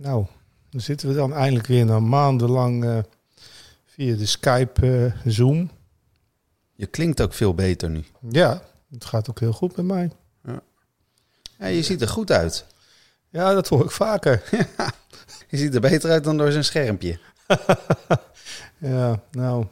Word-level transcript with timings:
nou, 0.00 0.26
dan 0.70 0.80
zitten 0.80 1.08
we 1.08 1.14
dan 1.14 1.32
eindelijk 1.34 1.66
weer 1.66 1.84
na 1.84 2.00
maandenlang 2.00 2.84
uh, 2.84 2.98
via 3.86 4.16
de 4.16 4.26
Skype 4.26 4.86
uh, 4.86 5.32
Zoom. 5.32 5.70
Je 6.74 6.86
klinkt 6.86 7.20
ook 7.20 7.32
veel 7.32 7.54
beter 7.54 7.90
nu. 7.90 8.04
Ja, 8.30 8.62
het 8.90 9.04
gaat 9.04 9.30
ook 9.30 9.40
heel 9.40 9.52
goed 9.52 9.76
met 9.76 9.84
mij. 9.86 10.10
Ja. 10.44 10.60
ja 11.58 11.66
je 11.66 11.82
ziet 11.82 12.00
er 12.00 12.08
goed 12.08 12.30
uit. 12.30 12.66
Ja, 13.28 13.54
dat 13.54 13.68
hoor 13.68 13.84
ik 13.84 13.90
vaker. 13.90 14.42
je 15.50 15.56
ziet 15.56 15.74
er 15.74 15.80
beter 15.80 16.10
uit 16.10 16.24
dan 16.24 16.36
door 16.36 16.52
zijn 16.52 16.64
schermpje. 16.64 17.18
ja, 18.78 19.22
nou. 19.30 19.66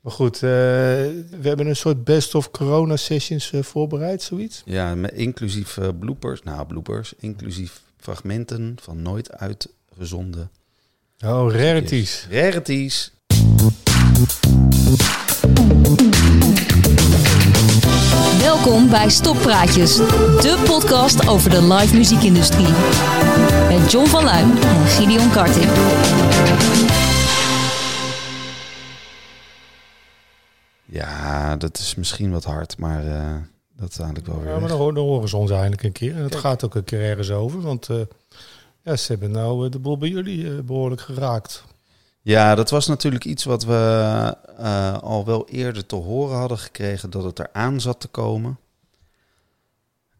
Maar 0.00 0.12
goed, 0.12 0.34
uh, 0.34 0.40
we 0.40 1.40
hebben 1.42 1.66
een 1.66 1.76
soort 1.76 2.04
best 2.04 2.34
of 2.34 2.50
corona 2.50 2.96
sessions 2.96 3.52
voorbereid, 3.60 4.22
zoiets. 4.22 4.62
Ja, 4.64 4.94
met 4.94 5.12
inclusief 5.12 5.78
bloopers. 5.98 6.42
Nou, 6.42 6.66
bloopers. 6.66 7.14
Inclusief 7.18 7.84
fragmenten 8.06 8.76
van 8.82 9.02
nooit 9.02 9.32
uitgezonden. 9.32 10.50
Oh, 11.24 11.52
rarities. 11.52 12.26
Rarities. 12.30 13.12
Welkom 18.38 18.88
bij 18.88 19.08
Stoppraatjes, 19.08 19.96
de 19.96 20.62
podcast 20.66 21.28
over 21.28 21.50
de 21.50 21.62
live 21.62 21.96
muziekindustrie. 21.96 22.68
Met 23.68 23.92
John 23.92 24.06
van 24.06 24.24
Luijn 24.24 24.50
en 24.50 24.86
Gideon 24.86 25.30
Karting. 25.30 25.70
Ja, 30.84 31.56
dat 31.56 31.78
is 31.78 31.94
misschien 31.94 32.30
wat 32.30 32.44
hard, 32.44 32.78
maar 32.78 33.04
uh, 33.04 33.36
dat 33.76 33.90
is 33.90 33.98
eigenlijk 33.98 34.26
wel 34.26 34.40
weer. 34.40 34.52
Ja, 34.52 34.58
maar 34.58 34.68
dan, 34.68 34.94
dan 34.94 35.04
horen 35.04 35.28
ze 35.28 35.36
ons 35.36 35.50
eigenlijk 35.50 35.82
een 35.82 35.92
keer. 35.92 36.16
En 36.16 36.22
het 36.22 36.36
gaat 36.36 36.64
ook 36.64 36.74
een 36.74 36.84
keer 36.84 37.00
ergens 37.00 37.30
over, 37.30 37.60
want 37.60 37.88
uh, 37.88 38.00
ja, 38.82 38.96
ze 38.96 39.12
hebben 39.12 39.30
nou 39.30 39.68
de 39.68 39.78
boel 39.78 39.98
bij 39.98 40.08
jullie 40.08 40.62
behoorlijk 40.62 41.00
geraakt. 41.00 41.64
Ja, 42.22 42.54
dat 42.54 42.70
was 42.70 42.86
natuurlijk 42.86 43.24
iets 43.24 43.44
wat 43.44 43.64
we 43.64 44.34
uh, 44.60 44.98
al 44.98 45.24
wel 45.24 45.48
eerder 45.48 45.86
te 45.86 45.96
horen 45.96 46.36
hadden 46.36 46.58
gekregen 46.58 47.10
dat 47.10 47.24
het 47.24 47.38
eraan 47.38 47.80
zat 47.80 48.00
te 48.00 48.08
komen. 48.08 48.58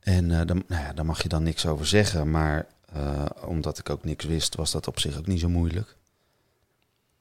En 0.00 0.30
uh, 0.30 0.40
dan, 0.44 0.62
nou 0.66 0.82
ja, 0.82 0.92
daar 0.92 1.06
mag 1.06 1.22
je 1.22 1.28
dan 1.28 1.42
niks 1.42 1.66
over 1.66 1.86
zeggen, 1.86 2.30
maar 2.30 2.66
uh, 2.96 3.24
omdat 3.44 3.78
ik 3.78 3.90
ook 3.90 4.04
niks 4.04 4.24
wist, 4.24 4.54
was 4.54 4.70
dat 4.70 4.86
op 4.86 5.00
zich 5.00 5.18
ook 5.18 5.26
niet 5.26 5.40
zo 5.40 5.48
moeilijk. 5.48 5.96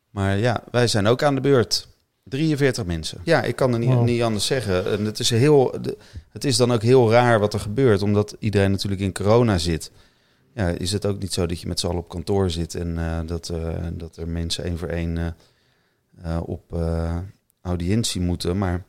Maar 0.10 0.38
ja, 0.38 0.64
wij 0.72 0.88
zijn 0.88 1.08
ook 1.08 1.24
aan 1.24 1.36
de 1.36 1.42
beurt. 1.42 1.88
43 2.30 2.86
mensen. 2.86 3.22
Ja, 3.24 3.42
ik 3.44 3.56
kan 3.56 3.74
er 3.74 3.80
niet, 3.80 3.90
Wow. 3.90 4.04
niet 4.04 4.22
anders 4.22 4.46
zeggen. 4.46 4.92
En 4.92 5.06
het 5.06 5.20
is, 5.20 5.30
heel, 5.30 5.76
het 6.30 6.44
is 6.46 6.58
dan 6.58 6.72
ook 6.72 6.82
heel 6.82 7.12
raar 7.12 7.40
wat 7.40 7.54
er 7.54 7.60
gebeurt, 7.60 8.02
omdat 8.02 8.36
iedereen 8.40 8.72
natuurlijk 8.72 9.02
in 9.02 9.14
corona 9.14 9.58
zit. 9.58 9.92
Ja, 10.54 10.68
is 10.68 10.92
het 10.92 11.06
ook 11.06 11.20
niet 11.20 11.34
zo 11.34 11.46
dat 11.46 11.60
je 11.62 11.68
met 11.68 11.80
z'n 11.80 11.86
allen 11.88 12.00
op 12.00 12.10
kantoor 12.10 12.50
zit 12.50 12.76
en 12.76 12.98
eh, 12.98 13.20
dat, 13.26 13.50
eh, 13.50 13.74
dat 13.94 14.18
er 14.18 14.28
mensen 14.28 14.64
één 14.64 14.78
voor 14.78 14.88
één 14.88 15.36
eh, 16.24 16.40
op 16.46 16.74
eh, 16.74 17.18
audiëntie 17.62 18.22
moeten. 18.22 18.58
Maar 18.58 18.84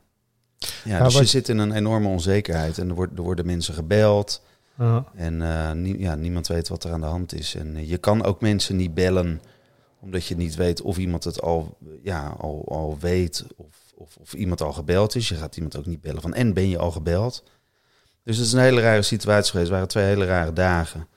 ja, 0.84 0.96
Ja, 0.98 1.04
dus 1.04 1.18
je 1.18 1.24
zit 1.24 1.48
in 1.48 1.58
een 1.58 1.72
enorme 1.72 2.08
onzekerheid 2.08 2.78
en 2.78 2.88
er, 2.88 2.94
wordt, 2.94 3.16
er 3.18 3.22
worden 3.24 3.46
mensen 3.46 3.74
gebeld. 3.74 4.42
Ja. 4.78 5.04
En 5.14 5.42
eh, 5.42 5.72
nie- 5.72 5.98
ja, 6.00 6.14
niemand 6.14 6.46
weet 6.46 6.68
wat 6.68 6.84
er 6.84 6.92
aan 6.92 7.00
de 7.00 7.06
hand 7.06 7.34
is. 7.34 7.54
En 7.54 7.86
je 7.86 7.98
kan 7.98 8.24
ook 8.24 8.40
mensen 8.40 8.76
niet 8.76 8.94
bellen, 8.94 9.40
omdat 10.06 10.26
je 10.26 10.36
niet 10.36 10.54
weet 10.54 10.82
of 10.82 10.98
iemand 10.98 11.24
het 11.24 11.42
al, 11.42 11.78
ja, 12.02 12.28
al, 12.38 12.64
al 12.68 12.96
weet 13.00 13.46
of, 13.56 13.92
of, 13.94 14.16
of 14.16 14.34
iemand 14.34 14.62
al 14.62 14.72
gebeld 14.72 15.14
is. 15.14 15.28
Je 15.28 15.34
gaat 15.34 15.56
iemand 15.56 15.76
ook 15.76 15.86
niet 15.86 16.00
bellen 16.00 16.22
van 16.22 16.34
en 16.34 16.54
ben 16.54 16.68
je 16.68 16.78
al 16.78 16.90
gebeld? 16.90 17.44
Dus 18.22 18.36
het 18.36 18.46
is 18.46 18.52
een 18.52 18.60
hele 18.60 18.80
rare 18.80 19.02
situatie 19.02 19.50
geweest. 19.50 19.68
Het 19.68 19.76
waren 19.76 19.88
twee 19.88 20.04
hele 20.04 20.24
rare 20.24 20.52
dagen. 20.52 21.08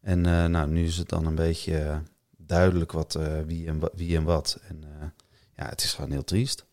En 0.00 0.26
eh, 0.26 0.44
nou, 0.44 0.70
nu 0.70 0.84
is 0.84 0.96
het 0.96 1.08
dan 1.08 1.26
een 1.26 1.34
beetje 1.34 2.02
duidelijk 2.36 2.92
wat, 2.92 3.14
eh, 3.14 3.26
wie, 3.46 3.66
en 3.66 3.80
wie 3.94 4.16
en 4.16 4.24
wat. 4.24 4.58
En 4.68 4.82
eh, 4.82 5.06
ja, 5.56 5.68
het 5.68 5.82
is 5.82 5.92
gewoon 5.92 6.10
heel 6.10 6.24
triest. 6.24 6.64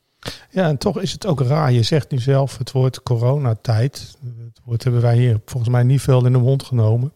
ja, 0.49 0.67
en 0.67 0.77
toch 0.77 0.99
is 1.01 1.11
het 1.11 1.25
ook 1.25 1.41
raar. 1.41 1.71
Je 1.71 1.83
zegt 1.83 2.11
nu 2.11 2.19
zelf 2.19 2.57
het 2.57 2.71
woord 2.71 3.03
coronatijd. 3.03 4.17
Het 4.45 4.59
woord 4.63 4.83
hebben 4.83 5.01
wij 5.01 5.17
hier 5.17 5.41
volgens 5.45 5.71
mij 5.71 5.83
niet 5.83 6.01
veel 6.01 6.25
in 6.25 6.31
de 6.31 6.39
mond 6.39 6.63
genomen. 6.63 7.13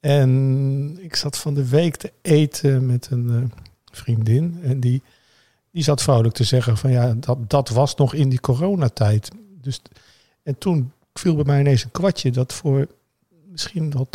En 0.00 0.98
ik 1.00 1.16
zat 1.16 1.38
van 1.38 1.54
de 1.54 1.68
week 1.68 1.96
te 1.96 2.12
eten 2.22 2.86
met 2.86 3.08
een 3.10 3.52
vriendin. 3.96 4.58
En 4.62 4.80
die, 4.80 5.02
die 5.70 5.82
zat 5.82 6.02
vrolijk 6.02 6.34
te 6.34 6.44
zeggen 6.44 6.76
van 6.76 6.90
ja, 6.90 7.14
dat, 7.14 7.50
dat 7.50 7.68
was 7.68 7.94
nog 7.94 8.14
in 8.14 8.28
die 8.28 8.40
coronatijd. 8.40 9.30
Dus, 9.60 9.82
en 10.42 10.58
toen 10.58 10.92
viel 11.14 11.34
bij 11.34 11.44
mij 11.44 11.60
ineens 11.60 11.84
een 11.84 11.90
kwartje 11.90 12.30
dat 12.30 12.52
voor 12.52 12.86
misschien 13.50 13.90
wel 13.90 14.08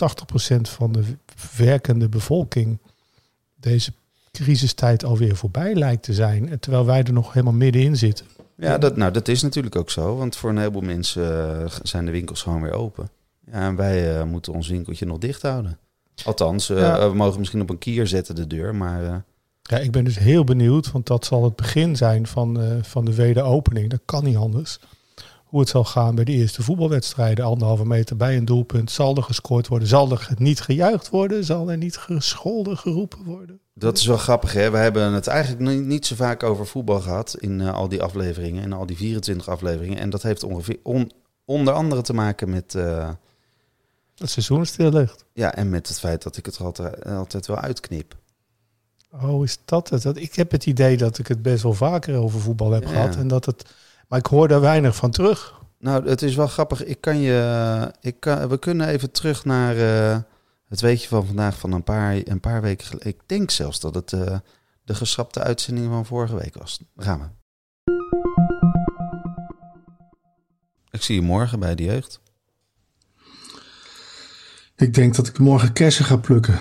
80% 0.58 0.62
van 0.62 0.92
de 0.92 1.04
werkende 1.58 2.10
bevolking 2.10 2.80
deze 3.56 3.92
crisistijd 4.32 5.04
alweer 5.04 5.36
voorbij 5.36 5.76
lijkt 5.76 6.04
te 6.04 6.14
zijn. 6.14 6.60
Terwijl 6.60 6.86
wij 6.86 7.04
er 7.04 7.14
nog 7.14 7.34
helemaal 7.34 7.54
middenin 7.54 7.98
zitten. 7.98 8.26
Ja, 8.56 8.78
dat, 8.78 8.98
nou, 8.98 9.12
dat 9.12 9.28
is 9.28 9.42
natuurlijk 9.42 9.76
ook 9.76 9.90
zo. 9.90 10.16
Want 10.18 10.36
voor 10.36 10.50
een 10.50 10.58
heleboel 10.58 10.82
mensen 10.82 11.62
eh, 11.64 11.72
zijn 11.84 12.06
de 12.06 12.12
winkels 12.12 12.42
gewoon 12.42 12.62
weer 12.62 12.72
open. 12.72 13.10
Ja, 13.52 13.68
en 13.68 13.76
wij 13.76 14.18
eh, 14.20 14.24
moeten 14.24 14.54
ons 14.54 14.68
winkeltje 14.68 15.06
nog 15.06 15.18
dicht 15.18 15.42
houden. 15.42 15.78
Althans, 16.26 16.70
eh, 16.70 16.78
Ja. 16.78 17.10
we 17.10 17.16
mogen 17.16 17.40
misschien 17.40 17.62
op 17.62 17.70
een 17.70 17.78
kier 17.78 18.08
zetten 18.08 18.36
de 18.36 18.48
deur, 18.48 18.76
maar 18.76 19.24
Ja, 19.68 19.78
ik 19.78 19.92
ben 19.92 20.04
dus 20.04 20.18
heel 20.20 20.44
benieuwd, 20.44 20.92
want 20.92 21.08
dat 21.08 21.26
zal 21.26 21.44
het 21.44 21.56
begin 21.56 21.96
zijn 21.96 22.28
van, 22.28 22.60
eh, 22.62 22.84
van 22.84 23.06
de 23.06 23.14
wederopening. 23.16 23.90
Dat 23.90 24.00
kan 24.06 24.24
niet 24.24 24.38
anders. 24.38 24.80
Hoe 25.46 25.60
het 25.60 25.70
zal 25.70 25.84
gaan 25.84 26.16
bij 26.16 26.24
de 26.24 26.32
eerste 26.32 26.64
voetbalwedstrijden. 26.64 27.46
Anderhalve 27.46 27.86
meter 27.86 28.18
bij 28.18 28.38
een 28.38 28.46
doelpunt. 28.46 28.92
Zal 28.92 29.16
er 29.16 29.24
gescoord 29.24 29.68
worden? 29.68 29.88
Zal 29.88 30.12
er 30.12 30.30
niet 30.38 30.62
gejuicht 30.62 31.10
worden? 31.10 31.44
Zal 31.46 31.72
er 31.72 31.78
niet 31.78 31.98
gescholden, 31.98 32.78
geroepen 32.78 33.24
worden? 33.24 33.60
dat 33.74 33.98
is 33.98 34.06
wel 34.06 34.18
grappig. 34.18 34.54
Hè? 34.54 34.70
We 34.72 34.78
hebben 34.78 35.14
het 35.14 35.28
eigenlijk 35.28 35.72
niet, 35.72 35.86
niet 35.86 36.06
zo 36.06 36.16
vaak 36.16 36.44
over 36.44 36.68
voetbal 36.68 37.00
gehad 37.00 37.36
in 37.40 37.62
eh, 37.62 37.74
al 37.74 37.88
die 37.88 38.02
afleveringen, 38.04 38.64
in 38.64 38.74
al 38.74 38.86
die 38.86 38.98
24 38.98 39.50
afleveringen. 39.50 39.98
En 39.98 40.10
dat 40.10 40.22
heeft 40.22 40.44
ongeveer 40.44 40.78
on- 40.84 41.12
onder 41.46 41.74
andere 41.74 42.02
te 42.02 42.14
maken 42.14 42.50
met, 42.50 42.76
eh, 42.76 43.10
Het 44.16 44.30
seizoen 44.30 44.66
stil 44.66 44.92
ligt. 44.92 45.26
ja, 45.34 45.56
en 45.56 45.70
met 45.70 45.88
het 45.88 46.00
feit 46.00 46.24
dat 46.24 46.38
ik 46.38 46.46
het 46.46 46.60
altijd, 46.60 47.06
altijd 47.06 47.48
wel 47.48 47.58
uitknip. 47.58 48.16
Oh, 49.22 49.44
is 49.44 49.58
dat 49.66 49.90
het? 49.90 50.02
Dat, 50.02 50.18
ik 50.18 50.36
heb 50.36 50.52
het 50.52 50.66
idee 50.66 50.98
dat 50.98 51.18
ik 51.18 51.28
het 51.28 51.42
best 51.42 51.64
wel 51.64 51.74
vaker 51.74 52.16
over 52.18 52.40
voetbal 52.40 52.72
heb 52.72 52.84
Ja. 52.84 52.90
gehad. 52.90 53.16
En 53.16 53.28
dat 53.28 53.46
het, 53.46 53.74
maar 54.08 54.20
ik 54.20 54.26
hoor 54.26 54.48
daar 54.48 54.62
weinig 54.62 54.96
van 54.96 55.12
terug. 55.12 55.56
Nou, 55.80 56.10
het 56.10 56.22
is 56.22 56.36
wel 56.36 56.48
grappig. 56.48 56.84
Ik 56.84 57.02
kan 57.02 57.18
je, 57.18 57.92
ik 58.02 58.20
kan, 58.20 58.48
we 58.48 58.58
kunnen 58.58 58.88
even 58.88 59.12
terug 59.12 59.46
naar 59.46 59.78
eh, 59.78 60.18
het 60.70 60.82
weetje 60.82 61.08
van 61.08 61.26
vandaag 61.26 61.60
van 61.60 61.72
een 61.72 61.84
paar, 61.84 62.16
een 62.24 62.40
paar 62.40 62.62
weken 62.62 62.88
geleden. 62.88 63.10
Ik 63.12 63.22
denk 63.26 63.52
zelfs 63.52 63.80
dat 63.80 63.96
het 63.96 64.14
eh, 64.14 64.38
de 64.84 64.96
geschrapte 64.96 65.40
uitzending 65.40 65.88
van 65.88 66.06
vorige 66.06 66.36
week 66.36 66.56
was. 66.58 66.80
Daar 66.96 67.06
gaan 67.06 67.20
we. 67.20 67.26
Ik 70.90 71.02
zie 71.04 71.16
je 71.16 71.22
morgen 71.22 71.60
bij 71.60 71.76
de 71.76 71.84
jeugd. 71.84 72.20
Ik 74.76 74.94
denk 74.94 75.16
dat 75.16 75.28
ik 75.28 75.40
morgen 75.40 75.74
kersen 75.74 76.06
ga 76.06 76.18
plukken. 76.18 76.58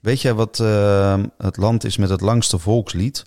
Weet 0.00 0.20
jij 0.20 0.34
wat 0.34 0.60
eh, 0.60 1.22
het 1.38 1.56
land 1.56 1.84
is 1.84 1.96
met 1.96 2.10
het 2.10 2.20
langste 2.20 2.58
volkslied? 2.58 3.24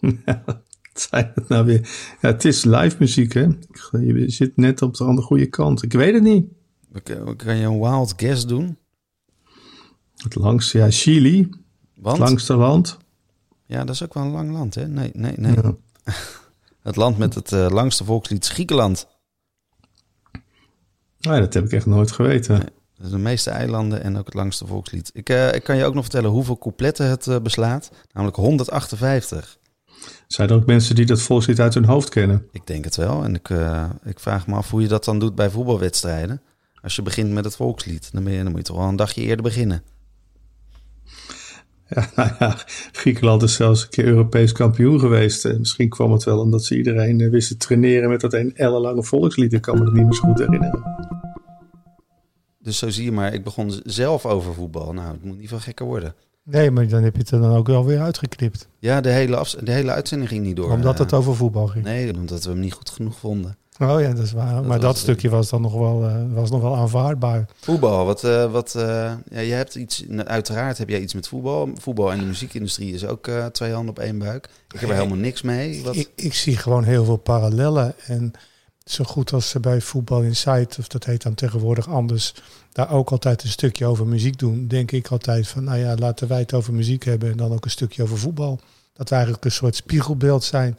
Wat 0.46 0.62
zijn 0.92 1.32
het 1.34 1.48
nou 1.48 1.64
weer? 1.64 1.80
Ja, 2.20 2.28
het 2.28 2.44
is 2.44 2.64
live 2.64 2.96
muziek, 2.98 3.32
hè? 3.32 3.46
Je 3.90 4.24
zit 4.30 4.56
net 4.56 4.82
op 4.82 4.94
de 4.94 5.04
andere 5.04 5.26
goede 5.26 5.46
kant. 5.46 5.82
Ik 5.82 5.92
weet 5.92 6.14
het 6.14 6.22
niet. 6.22 6.46
Kan 7.02 7.36
kan 7.36 7.56
je 7.56 7.66
een 7.66 7.80
wild 7.80 8.14
guess 8.16 8.46
doen? 8.46 8.78
Het 10.16 10.34
langste, 10.34 10.78
ja, 10.78 10.90
Chili. 10.90 11.48
Want, 11.94 12.18
Het 12.18 12.28
langste 12.28 12.54
land. 12.54 12.98
ja, 13.66 13.84
dat 13.84 13.94
is 13.94 14.02
ook 14.02 14.14
wel 14.14 14.22
een 14.22 14.30
lang 14.30 14.52
land, 14.52 14.74
hè? 14.74 14.88
Nee, 14.88 15.10
nee, 15.12 15.34
nee. 15.36 15.54
Ja. 15.54 15.74
Het 16.82 16.96
land 16.96 17.18
met 17.18 17.34
het 17.34 17.52
eh, 17.52 17.66
langste 17.70 18.04
volkslied 18.04 18.42
is 18.42 18.50
Griekenland. 18.50 19.06
Nee, 21.28 21.40
dat 21.40 21.54
heb 21.54 21.64
ik 21.64 21.72
echt 21.72 21.86
nooit 21.86 22.12
geweten. 22.12 22.58
Dat 22.96 23.06
is 23.06 23.10
de 23.10 23.18
meeste 23.18 23.50
eilanden 23.50 24.02
en 24.02 24.16
ook 24.16 24.24
het 24.24 24.34
langste 24.34 24.66
volkslied. 24.66 25.10
Ik, 25.14 25.28
eh, 25.28 25.54
ik 25.54 25.62
kan 25.62 25.76
je 25.76 25.84
ook 25.84 25.94
nog 25.94 26.02
vertellen 26.02 26.30
hoeveel 26.30 26.58
coupletten 26.58 27.08
het 27.08 27.26
eh, 27.26 27.40
beslaat. 27.40 27.90
Namelijk 28.12 28.36
158. 28.36 29.58
Zijn 30.26 30.48
er 30.48 30.54
ook 30.54 30.66
mensen 30.66 30.94
die 30.94 31.06
dat 31.06 31.22
volkslied 31.22 31.60
uit 31.60 31.74
hun 31.74 31.84
hoofd 31.84 32.08
kennen? 32.08 32.46
Ik 32.52 32.66
denk 32.66 32.84
het 32.84 32.96
wel. 32.96 33.24
En 33.24 33.34
ik, 33.34 33.50
eh, 33.50 33.84
ik 34.04 34.20
vraag 34.20 34.46
me 34.46 34.54
af 34.54 34.70
hoe 34.70 34.82
je 34.82 34.88
dat 34.88 35.04
dan 35.04 35.18
doet 35.18 35.34
bij 35.34 35.50
voetbalwedstrijden. 35.50 36.42
Als 36.82 36.96
je 36.96 37.02
begint 37.02 37.30
met 37.30 37.44
het 37.44 37.56
volkslied, 37.56 38.12
dan, 38.12 38.24
ben 38.24 38.32
je, 38.32 38.42
dan 38.42 38.50
moet 38.50 38.60
je 38.60 38.66
toch 38.66 38.76
wel 38.76 38.88
een 38.88 38.96
dagje 38.96 39.22
eerder 39.22 39.42
beginnen. 39.42 39.82
Ja, 41.88 42.10
nou 42.16 42.30
ja, 42.38 42.56
Griekenland 42.92 43.42
is 43.42 43.54
zelfs 43.54 43.82
een 43.82 43.88
keer 43.88 44.04
Europees 44.06 44.52
kampioen 44.52 45.00
geweest. 45.00 45.58
Misschien 45.58 45.88
kwam 45.88 46.12
het 46.12 46.24
wel 46.24 46.38
omdat 46.38 46.64
ze 46.64 46.76
iedereen 46.76 47.30
wisten 47.30 47.58
te 47.58 47.66
traineren 47.66 48.08
met 48.08 48.20
dat 48.20 48.32
een 48.32 48.56
ellenlange 48.56 49.04
volkslied. 49.04 49.52
Ik 49.52 49.62
kan 49.62 49.78
me 49.78 49.84
het 49.84 49.94
niet 49.94 50.04
meer 50.04 50.14
zo 50.14 50.22
goed 50.22 50.38
herinneren. 50.38 51.13
Dus 52.64 52.78
zo 52.78 52.90
zie 52.90 53.04
je 53.04 53.12
maar, 53.12 53.34
ik 53.34 53.44
begon 53.44 53.80
zelf 53.84 54.26
over 54.26 54.54
voetbal. 54.54 54.92
Nou, 54.92 55.12
het 55.12 55.24
moet 55.24 55.38
niet 55.38 55.48
veel 55.48 55.58
gekker 55.58 55.86
worden. 55.86 56.14
Nee, 56.42 56.70
maar 56.70 56.88
dan 56.88 57.02
heb 57.02 57.14
je 57.14 57.20
het 57.20 57.30
er 57.30 57.40
dan 57.40 57.56
ook 57.56 57.66
wel 57.66 57.84
weer 57.84 58.00
uitgeknipt. 58.00 58.68
Ja, 58.78 59.00
de 59.00 59.10
hele, 59.10 59.46
de 59.62 59.72
hele 59.72 59.90
uitzending 59.90 60.30
ging 60.30 60.44
niet 60.44 60.56
door. 60.56 60.70
omdat 60.70 60.94
Eh, 60.94 61.00
het 61.00 61.12
over 61.12 61.36
voetbal 61.36 61.66
ging. 61.66 61.84
Nee, 61.84 62.14
omdat 62.14 62.44
we 62.44 62.50
hem 62.50 62.60
niet 62.60 62.72
goed 62.72 62.90
genoeg 62.90 63.18
vonden. 63.18 63.56
Oh 63.80 64.00
ja, 64.00 64.12
dat 64.12 64.24
is 64.24 64.32
waar. 64.32 64.64
maar 64.64 64.80
dat 64.80 64.96
stukje 64.98 65.28
was 65.28 65.50
dan 65.50 65.60
nog 65.60 65.72
wel, 65.72 66.04
eh, 66.04 66.22
was 66.32 66.50
nog 66.50 66.60
wel 66.62 66.76
aanvaardbaar. 66.76 67.46
Voetbal, 67.60 68.04
wat, 68.06 68.24
eh, 68.24 68.52
wat 68.52 68.72
ja, 69.30 69.40
je 69.40 69.52
hebt 69.52 69.74
iets, 69.74 70.04
uiteraard 70.24 70.78
heb 70.78 70.88
jij 70.88 71.00
iets 71.00 71.14
met 71.14 71.28
voetbal. 71.28 71.68
Voetbal 71.74 72.12
en 72.12 72.18
de 72.18 72.24
muziekindustrie 72.24 72.92
is 72.94 73.06
ook 73.06 73.30
twee 73.52 73.72
handen 73.72 73.90
op 73.90 73.98
één 73.98 74.18
buik. 74.18 74.48
Ik 74.74 74.80
heb 74.80 74.88
er 74.88 74.94
helemaal 74.96 75.16
niks 75.16 75.42
mee. 75.42 75.82
Wat, 75.82 75.96
Ik, 75.96 76.10
ik 76.14 76.34
zie 76.34 76.56
gewoon 76.56 76.84
heel 76.84 77.04
veel 77.04 77.16
parallellen. 77.16 77.94
En 78.06 78.32
zo 78.84 79.04
goed 79.04 79.32
als 79.32 79.48
ze 79.48 79.60
bij 79.60 79.80
Voetbal 79.80 80.22
Insight, 80.22 80.78
of 80.78 80.88
dat 80.88 81.04
heet 81.04 81.22
dan 81.22 81.34
tegenwoordig 81.34 81.88
anders, 81.88 82.34
daar 82.72 82.90
ook 82.90 83.10
altijd 83.10 83.42
een 83.42 83.48
stukje 83.48 83.86
over 83.86 84.06
muziek 84.06 84.38
doen, 84.38 84.68
denk 84.68 84.92
ik 84.92 85.08
altijd 85.08 85.48
van, 85.48 85.64
nou 85.64 85.78
ja, 85.78 85.94
laten 85.94 86.28
wij 86.28 86.38
het 86.38 86.54
over 86.54 86.72
muziek 86.72 87.04
hebben 87.04 87.30
en 87.30 87.36
dan 87.36 87.52
ook 87.52 87.64
een 87.64 87.70
stukje 87.70 88.02
over 88.02 88.18
voetbal. 88.18 88.60
Dat 88.92 89.08
we 89.08 89.14
eigenlijk 89.14 89.44
een 89.44 89.50
soort 89.50 89.76
spiegelbeeld 89.76 90.44
zijn 90.44 90.78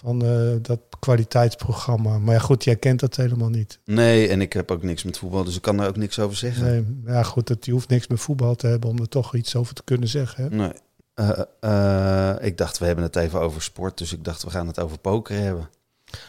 van 0.00 0.24
eh, 0.24 0.52
dat 0.62 0.80
kwaliteitsprogramma. 0.98 2.18
Maar 2.18 2.34
ja, 2.34 2.40
goed, 2.40 2.64
jij 2.64 2.76
kent 2.76 3.00
dat 3.00 3.16
helemaal 3.16 3.48
niet. 3.48 3.78
Nee, 3.84 4.28
en 4.28 4.40
ik 4.40 4.52
heb 4.52 4.70
ook 4.70 4.82
niks 4.82 5.02
met 5.02 5.18
voetbal, 5.18 5.44
dus 5.44 5.56
ik 5.56 5.62
kan 5.62 5.76
daar 5.76 5.88
ook 5.88 5.96
niks 5.96 6.18
over 6.18 6.36
zeggen. 6.36 6.64
Nee, 6.64 7.14
ja, 7.14 7.22
goed, 7.22 7.46
dat, 7.46 7.66
je 7.66 7.72
hoeft 7.72 7.88
niks 7.88 8.06
met 8.06 8.20
voetbal 8.20 8.54
te 8.54 8.66
hebben 8.66 8.90
om 8.90 8.98
er 8.98 9.08
toch 9.08 9.34
iets 9.34 9.56
over 9.56 9.74
te 9.74 9.82
kunnen 9.84 10.08
zeggen. 10.08 10.44
Hè? 10.44 10.50
Nee. 10.50 10.72
Eh, 11.14 11.40
eh, 11.60 12.46
ik 12.46 12.58
dacht, 12.58 12.78
we 12.78 12.86
hebben 12.86 13.04
het 13.04 13.16
even 13.16 13.40
over 13.40 13.62
sport, 13.62 13.98
dus 13.98 14.12
ik 14.12 14.24
dacht, 14.24 14.42
we 14.42 14.50
gaan 14.50 14.66
het 14.66 14.80
over 14.80 14.98
poker 14.98 15.36
hebben. 15.36 15.68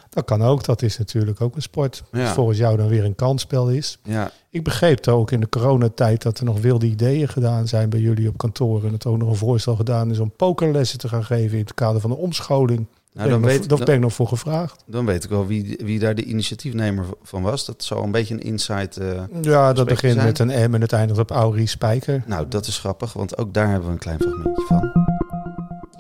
Dat 0.10 0.26
kan 0.26 0.42
ook, 0.42 0.64
dat 0.64 0.82
is 0.82 0.98
natuurlijk 0.98 1.42
ook 1.42 1.56
een 1.56 1.62
sport. 1.62 2.04
Ja. 2.12 2.24
Wat 2.24 2.34
volgens 2.34 2.58
jou 2.58 2.78
dan 2.78 2.88
weer 2.88 3.04
een 3.06 3.16
kansspel 3.16 3.70
is. 3.70 3.98
Ja, 4.04 4.32
Ik 4.50 4.64
begreep 4.64 5.08
ook 5.08 5.32
in 5.32 5.40
de 5.40 5.50
coronatijd 5.50 6.22
dat 6.22 6.40
er 6.40 6.46
nog 6.46 6.60
wilde 6.62 6.86
ideeën 6.86 7.28
gedaan 7.28 7.68
zijn 7.68 7.90
bij 7.90 8.00
jullie 8.00 8.28
op 8.28 8.38
kantoor. 8.38 8.84
En 8.86 8.92
dat 8.92 9.04
er 9.04 9.10
ook 9.10 9.18
nog 9.18 9.30
een 9.30 9.36
voorstel 9.36 9.76
gedaan 9.76 10.12
is 10.12 10.20
om 10.20 10.32
pokerlessen 10.36 11.00
te 11.00 11.08
gaan 11.08 11.24
geven 11.24 11.58
in 11.58 11.64
het 11.64 11.74
kader 11.74 12.02
van 12.02 12.10
de 12.10 12.16
omscholing. 12.18 12.86
nou, 13.14 13.30
dan, 13.30 13.42
ben 13.42 13.50
ik 13.50 13.60
nog- 13.60 13.60
weet, 13.60 13.70
dan, 13.70 13.86
ben 13.86 13.96
ik 13.96 14.02
nog 14.02 14.14
voor 14.14 14.28
gevraagd. 14.28 14.84
dan 14.88 15.06
weet 15.06 15.24
ik 15.24 15.30
wel 15.30 15.48
wie, 15.48 15.80
wie 15.84 16.00
daar 16.00 16.16
de 16.16 16.24
initiatiefnemer 16.24 17.06
van 17.24 17.42
was. 17.42 17.66
Dat 17.66 17.84
zal 17.84 18.04
een 18.04 18.12
beetje 18.12 18.34
een 18.34 18.42
insight. 18.42 18.98
eh, 18.98 19.22
Ja, 19.42 19.74
dat 19.74 19.88
begint 19.88 20.14
zijn. 20.14 20.26
met 20.26 20.40
een 20.40 20.70
M 20.72 20.74
en 20.74 20.82
het 20.82 20.94
eindigt 20.94 21.20
op 21.20 21.32
Aurie 21.32 21.68
Spijker. 21.68 22.24
nou, 22.28 22.46
dat 22.50 22.68
is 22.68 22.78
grappig, 22.80 23.14
want 23.14 23.38
ook 23.38 23.54
daar 23.54 23.70
hebben 23.70 23.88
we 23.88 23.94
een 23.94 24.00
klein 24.00 24.20
fragmentje 24.22 24.66
van. 24.68 24.92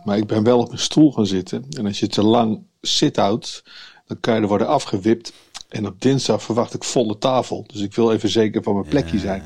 Maar 0.03 0.17
ik 0.17 0.27
ben 0.27 0.43
wel 0.43 0.59
op 0.59 0.71
een 0.71 0.79
stoel 0.79 1.11
gaan 1.11 1.25
zitten. 1.25 1.65
En 1.77 1.85
als 1.85 1.99
je 1.99 2.07
te 2.07 2.23
lang 2.23 2.59
sit-out, 2.81 3.63
dan 4.05 4.19
kan 4.19 4.35
je 4.35 4.41
er 4.41 4.47
worden 4.47 4.67
afgewipt. 4.67 5.33
En 5.69 5.85
op 5.87 6.01
dinsdag 6.01 6.43
verwacht 6.43 6.73
ik 6.73 6.83
volle 6.83 7.17
tafel. 7.17 7.63
Dus 7.67 7.81
ik 7.81 7.93
wil 7.95 8.11
even 8.11 8.29
zeker 8.29 8.63
van 8.63 8.73
mijn 8.73 8.87
plekje 8.87 9.19
zijn. 9.19 9.43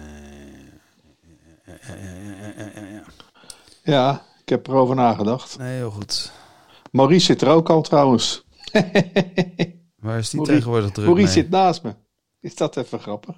Ja, 3.83 4.25
ik 4.41 4.49
heb 4.49 4.67
erover 4.67 4.95
nagedacht. 4.95 5.57
Nee, 5.57 5.75
heel 5.75 5.91
goed. 5.91 6.31
Maurice 6.91 7.25
zit 7.25 7.41
er 7.41 7.47
ook 7.49 7.69
al 7.69 7.81
trouwens. 7.81 8.43
Waar 9.95 10.17
is 10.17 10.29
die 10.29 10.39
Maurice- 10.39 10.43
tegenwoordig 10.43 10.91
druk 10.91 11.05
Maurice 11.05 11.33
mee? 11.33 11.43
zit 11.43 11.49
naast 11.49 11.83
me. 11.83 11.95
Is 12.39 12.55
dat 12.55 12.77
even 12.77 12.99
grappig? 12.99 13.35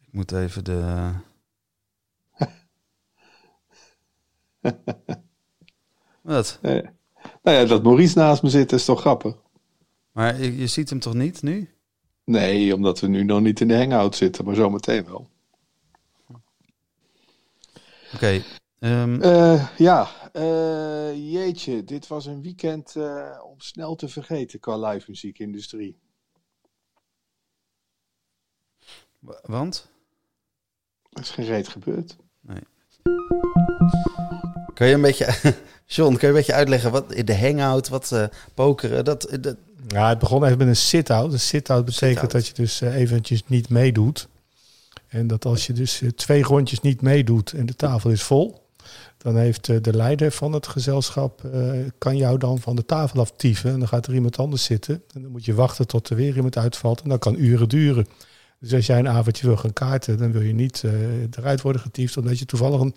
Ik 0.00 0.12
moet 0.12 0.32
even 0.32 0.64
de... 0.64 1.10
Wat? 6.22 6.58
Eh, 6.62 6.72
nou 7.42 7.56
ja, 7.56 7.64
dat 7.64 7.82
Maurice 7.82 8.18
naast 8.18 8.42
me 8.42 8.48
zit 8.50 8.72
is 8.72 8.84
toch 8.84 9.00
grappig? 9.00 9.36
Maar 10.12 10.40
je, 10.40 10.56
je 10.56 10.66
ziet 10.66 10.90
hem 10.90 10.98
toch 11.00 11.14
niet 11.14 11.42
nu? 11.42 11.70
Nee, 12.24 12.74
omdat 12.74 13.00
we 13.00 13.06
nu 13.06 13.24
nog 13.24 13.40
niet 13.40 13.60
in 13.60 13.68
de 13.68 13.76
hangout 13.76 14.16
zitten, 14.16 14.44
maar 14.44 14.54
zometeen 14.54 15.04
wel. 15.04 15.28
Oké. 18.14 18.42
ehm, 18.78 19.20
Eh, 19.22 19.68
ja, 19.78 20.08
eh, 20.32 21.32
jeetje, 21.32 21.84
dit 21.84 22.06
was 22.06 22.26
een 22.26 22.42
weekend 22.42 22.96
eh, 22.96 23.38
om 23.44 23.60
snel 23.60 23.94
te 23.94 24.08
vergeten 24.08 24.60
qua 24.60 24.76
live 24.88 25.04
muziekindustrie. 25.10 25.98
wa- 29.18 29.40
want? 29.42 29.90
Er 31.10 31.20
is 31.22 31.30
geen 31.30 31.44
reet 31.44 31.68
gebeurd. 31.68 32.16
Kan 34.74 34.86
je 34.86 34.94
een 34.94 35.00
beetje... 35.00 35.54
John, 35.94 36.12
kan 36.12 36.20
je 36.20 36.26
een 36.26 36.32
beetje 36.32 36.52
uitleggen 36.52 36.90
wat 36.90 37.10
de 37.24 37.36
hangout, 37.36 37.88
wat 37.88 38.12
eh, 38.12 38.24
pokeren, 38.54 39.04
dat, 39.04 39.36
dat... 39.40 39.56
Ja, 39.88 40.08
het 40.08 40.18
begon 40.18 40.44
even 40.44 40.58
met 40.58 40.66
een 40.66 40.76
sit-out. 40.76 41.32
Een 41.32 41.40
sit-out 41.40 41.84
betekent 41.84 42.30
dat 42.30 42.46
je 42.46 42.54
dus 42.54 42.80
eh, 42.80 42.94
eventjes 42.94 43.42
niet 43.46 43.68
meedoet. 43.68 44.28
En 45.08 45.26
dat 45.26 45.44
als 45.44 45.66
je 45.66 45.72
dus 45.72 46.00
eh, 46.00 46.08
twee 46.08 46.42
rondjes 46.42 46.80
niet 46.80 47.00
meedoet 47.00 47.52
en 47.52 47.66
de 47.66 47.76
tafel 47.76 48.10
is 48.10 48.22
vol, 48.22 48.62
dan 49.22 49.36
heeft 49.36 49.68
eh, 49.68 49.76
de 49.80 49.96
leider 49.96 50.32
van 50.32 50.52
het 50.52 50.66
gezelschap, 50.66 51.44
eh, 51.44 51.70
kan 51.98 52.16
jou 52.16 52.38
dan 52.38 52.60
van 52.60 52.76
de 52.76 52.86
tafel 52.86 53.20
aftieven. 53.20 53.72
En 53.72 53.78
dan 53.78 53.88
gaat 53.88 54.06
er 54.06 54.14
iemand 54.14 54.38
anders 54.38 54.64
zitten. 54.64 55.02
En 55.14 55.22
dan 55.22 55.30
moet 55.30 55.44
je 55.44 55.54
wachten 55.54 55.86
tot 55.86 56.08
er 56.08 56.16
weer 56.16 56.36
iemand 56.36 56.56
uitvalt. 56.56 57.02
En 57.02 57.08
dat 57.08 57.18
kan 57.18 57.36
uren 57.38 57.68
duren. 57.68 58.06
Dus 58.58 58.74
als 58.74 58.86
jij 58.86 58.98
een 58.98 59.08
avondje 59.08 59.46
wil 59.46 59.56
gaan 59.56 59.72
kaarten, 59.72 60.18
dan 60.18 60.32
wil 60.32 60.42
je 60.42 60.52
niet 60.52 60.82
eh, 60.84 60.92
eruit 61.38 61.60
worden 61.60 61.82
getiefd, 61.82 62.16
omdat 62.16 62.38
je 62.38 62.44
toevallig 62.44 62.80
een 62.80 62.94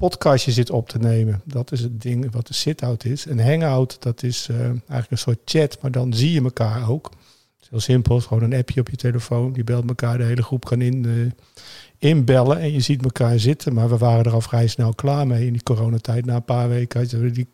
podcastje 0.00 0.52
zit 0.52 0.70
op 0.70 0.88
te 0.88 0.98
nemen. 0.98 1.42
Dat 1.44 1.72
is 1.72 1.80
het 1.80 2.00
ding 2.02 2.32
wat 2.32 2.46
de 2.46 2.54
sit-out 2.54 3.04
is. 3.04 3.26
Een 3.26 3.40
hangout, 3.40 4.02
dat 4.02 4.22
is 4.22 4.48
eh, 4.50 4.60
eigenlijk 4.60 5.10
een 5.10 5.18
soort 5.18 5.38
chat, 5.44 5.78
maar 5.82 5.90
dan 5.90 6.14
zie 6.14 6.32
je 6.32 6.42
elkaar 6.42 6.90
ook. 6.90 7.10
Het 7.10 7.62
is 7.62 7.68
heel 7.70 7.80
simpel, 7.80 8.20
gewoon 8.20 8.42
een 8.42 8.58
appje 8.58 8.80
op 8.80 8.88
je 8.88 8.96
telefoon. 8.96 9.52
Die 9.52 9.64
belt 9.64 9.88
elkaar, 9.88 10.18
de 10.18 10.24
hele 10.24 10.42
groep 10.42 10.64
kan 10.64 10.80
in, 10.80 11.04
eh, 11.04 12.10
inbellen 12.10 12.58
en 12.58 12.72
je 12.72 12.80
ziet 12.80 13.02
elkaar 13.02 13.38
zitten. 13.38 13.74
Maar 13.74 13.88
we 13.88 13.96
waren 13.98 14.24
er 14.24 14.32
al 14.32 14.40
vrij 14.40 14.66
snel 14.66 14.94
klaar 14.94 15.26
mee 15.26 15.46
in 15.46 15.52
die 15.52 15.62
coronatijd. 15.62 16.26
Na 16.26 16.34
een 16.34 16.44
paar 16.44 16.68
weken 16.68 17.00
had 17.00 17.10
je 17.10 17.30
die 17.30 17.48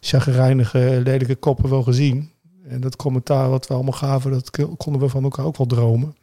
chagrijnige, 0.00 1.00
lelijke 1.04 1.36
koppen 1.36 1.70
wel 1.70 1.82
gezien. 1.82 2.30
En 2.68 2.80
dat 2.80 2.96
commentaar 2.96 3.50
wat 3.50 3.66
we 3.66 3.74
allemaal 3.74 3.92
gaven, 3.92 4.30
dat 4.30 4.50
konden 4.76 5.00
we 5.00 5.08
van 5.08 5.22
elkaar 5.22 5.44
ook 5.44 5.56
wel 5.56 5.66
dromen. 5.66 6.16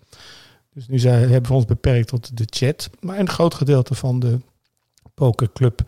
Dus 0.73 0.87
nu 0.87 0.99
zijn, 0.99 1.29
hebben 1.29 1.49
we 1.49 1.57
ons 1.57 1.65
beperkt 1.65 2.07
tot 2.07 2.37
de 2.37 2.45
chat. 2.49 2.89
Maar 2.99 3.19
een 3.19 3.29
groot 3.29 3.53
gedeelte 3.53 3.95
van 3.95 4.19
de 4.19 4.39
pokerclub 5.21 5.81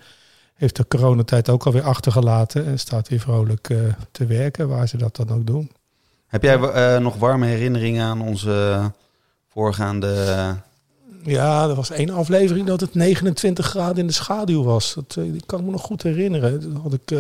heeft 0.54 0.76
de 0.76 0.88
coronatijd 0.88 1.50
ook 1.50 1.66
alweer 1.66 1.84
achtergelaten. 1.84 2.66
En 2.66 2.80
staat 2.80 3.10
weer 3.10 3.20
vrolijk 3.20 3.70
eh, 3.70 3.78
te 4.12 4.26
werken, 4.26 4.68
waar 4.68 4.88
ze 4.88 4.98
dat 4.98 5.16
dan 5.16 5.30
ook 5.30 5.48
doen. 5.48 5.72
Heb 6.28 6.44
jij 6.44 6.60
eh, 6.60 7.00
nog 7.00 7.16
warme 7.16 7.46
herinneringen 7.46 8.06
aan 8.06 8.22
onze 8.22 8.92
voorgaande... 9.48 10.56
Ja, 11.24 11.70
er 11.70 11.76
was 11.76 11.92
één 11.92 12.10
aflevering 12.10 12.68
dat 12.68 12.80
het 12.80 12.94
29 12.94 13.66
graden 13.66 13.98
in 13.98 14.08
de 14.08 14.14
schaduw 14.14 14.64
was. 14.64 14.94
Dat 14.94 15.16
eh, 15.18 15.32
die 15.32 15.44
kan 15.46 15.60
ik 15.60 15.66
me 15.66 15.72
nog 15.72 15.82
goed 15.82 16.04
herinneren. 16.04 16.60
Toen 16.60 16.76
had 16.76 16.94
ik 16.94 17.12
eh, 17.12 17.20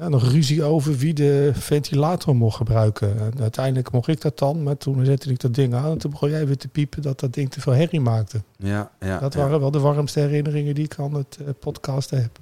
ja, 0.00 0.08
nog 0.08 0.30
ruzie 0.30 0.62
over 0.64 0.96
wie 0.96 1.14
de 1.14 1.50
ventilator 1.54 2.36
mocht 2.36 2.56
gebruiken. 2.56 3.18
En 3.20 3.40
uiteindelijk 3.40 3.92
mocht 3.92 4.08
ik 4.08 4.20
dat 4.20 4.38
dan, 4.38 4.62
maar 4.62 4.76
toen 4.76 5.04
zette 5.04 5.30
ik 5.30 5.40
dat 5.40 5.54
ding 5.54 5.74
aan. 5.74 5.90
En 5.90 5.98
toen 5.98 6.10
begon 6.10 6.30
jij 6.30 6.46
weer 6.46 6.56
te 6.56 6.68
piepen 6.68 7.02
dat 7.02 7.20
dat 7.20 7.34
ding 7.34 7.50
te 7.50 7.60
veel 7.60 7.72
herrie 7.72 8.00
maakte. 8.00 8.42
Ja, 8.56 8.90
ja, 9.00 9.18
Dat 9.18 9.32
ja. 9.32 9.38
waren 9.40 9.60
wel 9.60 9.70
de 9.70 9.78
warmste 9.78 10.20
herinneringen 10.20 10.74
die 10.74 10.84
ik 10.84 10.98
aan 10.98 11.14
het 11.14 11.38
eh, 11.40 11.52
podcasten 11.60 12.22
heb. 12.22 12.38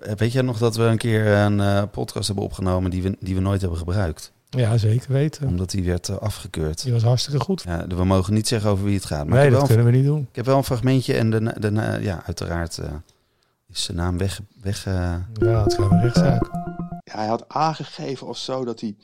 Eh, 0.00 0.12
Weet 0.16 0.32
jij 0.32 0.42
nog 0.42 0.58
dat 0.58 0.76
we 0.76 0.82
een 0.82 0.98
keer 0.98 1.26
een 1.26 1.60
eh, 1.60 1.82
podcast 1.90 2.26
hebben 2.26 2.44
opgenomen 2.44 2.90
die 2.90 3.02
we, 3.02 3.16
die 3.20 3.34
we 3.34 3.40
nooit 3.40 3.60
hebben 3.60 3.78
gebruikt? 3.78 4.32
Ja, 4.48 4.76
zeker 4.78 5.12
weten. 5.12 5.46
Omdat 5.46 5.70
die 5.70 5.84
werd 5.84 6.20
afgekeurd. 6.20 6.82
Die 6.82 6.92
was 6.92 7.02
hartstikke 7.02 7.40
goed. 7.40 7.62
Ja, 7.66 7.86
we 7.86 8.04
mogen 8.04 8.34
niet 8.34 8.48
zeggen 8.48 8.70
over 8.70 8.84
wie 8.84 8.94
het 8.94 9.04
gaat. 9.04 9.26
Maar 9.26 9.38
nee, 9.38 9.50
dat 9.50 9.66
kunnen 9.66 9.86
we 9.86 9.92
niet 9.92 10.04
doen. 10.04 10.26
ik 10.30 10.36
heb 10.36 10.44
wel 10.46 10.56
een 10.56 10.64
fragmentje 10.64 11.14
en 11.14 11.30
de, 11.30 11.54
de, 11.58 11.98
ja, 12.00 12.22
uiteraard 12.26 12.78
is 13.72 13.82
zijn 13.82 13.96
naam 13.96 14.18
weg... 14.18 14.40
weg 14.60 14.86
eh, 14.86 15.16
Ja, 15.32 15.62
het 15.62 15.74
gaat 15.74 15.90
een 15.90 16.00
rechtszaak. 16.00 16.50
Ja, 17.04 17.16
hij 17.16 17.26
had 17.26 17.48
aangegeven 17.48 18.26
of 18.26 18.38
zo 18.38 18.64
dat 18.64 18.80
hij. 18.80 18.96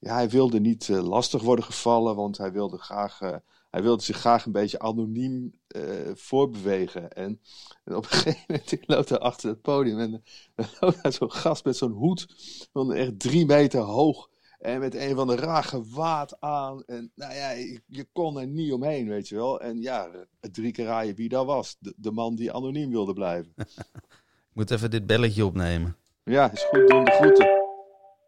Ja, 0.00 0.14
hij 0.14 0.28
wilde 0.28 0.60
niet 0.60 0.88
eh, 0.88 1.02
lastig 1.02 1.42
worden 1.42 1.64
gevallen, 1.64 2.16
want 2.16 2.38
hij 2.38 2.52
wilde, 2.52 2.78
graag, 2.78 3.20
eh, 3.20 3.36
hij 3.70 3.82
wilde 3.82 4.02
zich 4.02 4.16
graag 4.16 4.44
een 4.46 4.52
beetje 4.52 4.78
anoniem 4.78 5.52
eh, 5.66 5.82
voorbewegen. 6.14 7.12
En, 7.12 7.40
en 7.84 7.96
op 7.96 8.04
een 8.04 8.10
gegeven 8.18 8.44
moment 8.46 8.86
loopt 8.86 9.08
hij 9.08 9.18
achter 9.18 9.48
het 9.48 9.62
podium 9.62 9.98
en 9.98 10.22
dan 10.54 10.66
loopt 10.80 11.02
daar 11.02 11.12
zo'n 11.12 11.32
gast 11.32 11.64
met 11.64 11.76
zo'n 11.76 11.92
hoed 11.92 12.26
van 12.72 12.92
echt 12.92 13.18
drie 13.18 13.46
meter 13.46 13.80
hoog. 13.80 14.30
En 14.64 14.80
met 14.80 14.94
een 14.94 15.14
van 15.14 15.26
de 15.26 15.36
raar 15.36 15.64
gewaad 15.64 16.40
aan. 16.40 16.84
En 16.84 17.12
nou 17.14 17.34
ja, 17.34 17.50
je, 17.50 17.82
je 17.86 18.06
kon 18.12 18.38
er 18.38 18.46
niet 18.46 18.72
omheen, 18.72 19.08
weet 19.08 19.28
je 19.28 19.34
wel. 19.34 19.60
En 19.60 19.80
ja, 19.80 20.10
drie 20.40 20.72
keer 20.72 20.84
raaien 20.84 21.14
wie 21.14 21.28
dat 21.28 21.46
was. 21.46 21.76
De, 21.78 21.94
de 21.96 22.10
man 22.10 22.34
die 22.34 22.52
anoniem 22.52 22.90
wilde 22.90 23.12
blijven. 23.12 23.52
ik 24.50 24.52
moet 24.52 24.70
even 24.70 24.90
dit 24.90 25.06
belletje 25.06 25.44
opnemen. 25.44 25.96
Ja, 26.22 26.52
is 26.52 26.64
goed 26.64 26.88
doen 26.88 27.04
de 27.04 27.10
groeten. 27.10 27.46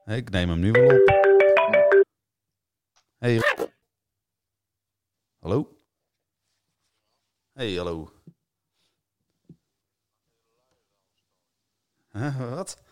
Hey, 0.05 0.17
ik 0.17 0.31
neem 0.31 0.49
hem 0.49 0.61
nu 0.61 0.71
wel 0.71 0.85
op. 0.85 1.15
Hey. 3.19 3.41
Hallo? 5.39 5.79
Hey, 7.53 7.73
hallo. 7.73 8.13
Huh, 12.09 12.51
wat? 12.51 12.83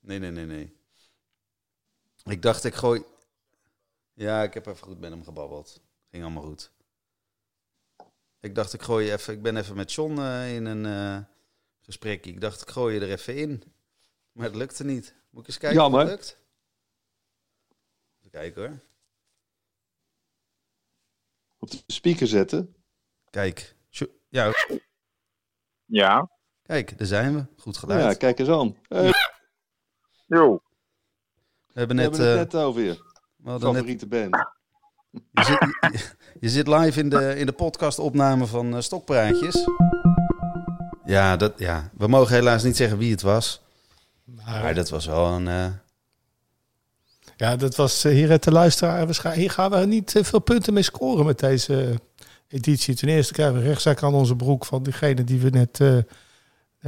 Nee, 0.00 0.18
nee, 0.18 0.30
nee, 0.30 0.46
nee. 0.46 0.82
Ik 2.24 2.42
dacht, 2.42 2.64
ik 2.64 2.74
gooi... 2.74 3.04
Ja, 4.12 4.42
ik 4.42 4.54
heb 4.54 4.66
even 4.66 4.86
goed 4.86 4.98
met 5.00 5.10
hem 5.10 5.24
gebabbeld. 5.24 5.82
Ging 6.10 6.22
allemaal 6.22 6.42
goed. 6.42 6.72
Ik 8.40 8.54
dacht, 8.54 8.72
ik 8.72 8.82
gooi 8.82 9.06
je 9.06 9.12
even. 9.12 9.34
Ik 9.34 9.42
ben 9.42 9.56
even 9.56 9.76
met 9.76 9.92
John 9.92 10.18
eh, 10.18 10.54
in 10.54 10.64
een 10.64 10.86
eh 10.86 11.24
gesprekje. 11.80 12.30
Ik 12.30 12.40
dacht, 12.40 12.60
ik 12.62 12.68
gooi 12.70 12.94
je 12.94 13.00
er 13.00 13.10
even 13.10 13.36
in. 13.36 13.62
Maar 14.32 14.46
het 14.46 14.54
lukte 14.54 14.84
niet. 14.84 15.14
Moet 15.30 15.42
ik 15.42 15.48
eens 15.48 15.58
kijken 15.58 15.80
Jammer. 15.80 16.02
of 16.04 16.08
het 16.10 16.18
lukt? 16.18 16.38
Even 18.18 18.30
kijken 18.30 18.62
hoor. 18.68 18.78
Op 21.58 21.70
de 21.70 21.82
speaker 21.86 22.26
zetten. 22.26 22.76
Kijk. 23.30 23.74
Ja, 24.28 24.52
Ja. 25.84 26.30
kijk, 26.62 26.98
daar 26.98 27.06
zijn 27.06 27.34
we. 27.34 27.46
Goed 27.62 27.76
geluid. 27.76 28.02
Ja, 28.02 28.14
kijk 28.14 28.38
eens 28.38 28.48
aan. 28.48 28.76
Eh, 28.88 29.12
Jo. 30.26 30.62
We 31.74 31.80
hebben 31.80 31.96
we 31.96 32.02
net, 32.02 32.16
hebben 32.16 32.38
het 32.38 32.48
eh, 32.52 32.52
net 32.54 32.62
over 32.64 32.82
je 32.82 32.98
we 33.36 33.50
hadden 33.50 33.68
net 33.68 33.76
favoriete 33.76 34.06
band. 34.06 34.36
je, 35.10 35.44
zit, 35.44 35.58
je, 35.92 36.10
je 36.40 36.48
zit 36.48 36.66
live 36.68 37.00
in 37.00 37.08
de, 37.08 37.36
in 37.36 37.46
de 37.46 37.52
podcastopname 37.52 38.46
van 38.46 38.74
eh, 38.74 38.80
Stokpraatjes. 38.80 39.68
Ja, 41.04 41.36
dat, 41.36 41.52
ja, 41.56 41.90
we 41.96 42.06
mogen 42.06 42.34
helaas 42.34 42.62
niet 42.62 42.76
zeggen 42.76 42.98
wie 42.98 43.10
het 43.10 43.22
was. 43.22 43.62
Maar 44.24 44.74
dat 44.74 44.88
was 44.90 45.06
wel 45.06 45.26
een... 45.26 45.48
eh, 45.48 45.66
Ja, 47.36 47.56
dat 47.56 47.76
was 47.76 48.02
hier 48.02 48.38
te 48.38 48.50
luisteren. 48.52 49.32
Hier 49.32 49.50
gaan 49.50 49.70
we 49.70 49.86
niet 49.86 50.14
veel 50.22 50.38
punten 50.38 50.72
mee 50.74 50.82
scoren 50.82 51.26
met 51.26 51.38
deze 51.38 52.00
editie. 52.48 52.94
Ten 52.94 53.08
eerste 53.08 53.32
krijgen 53.32 53.56
we 53.56 53.62
rechtszaak 53.62 54.02
aan 54.02 54.14
onze 54.14 54.36
broek 54.36 54.64
van 54.64 54.82
diegene 54.82 55.24
die 55.24 55.40
we 55.40 55.50
net 55.50 55.80
eh, 55.80 55.98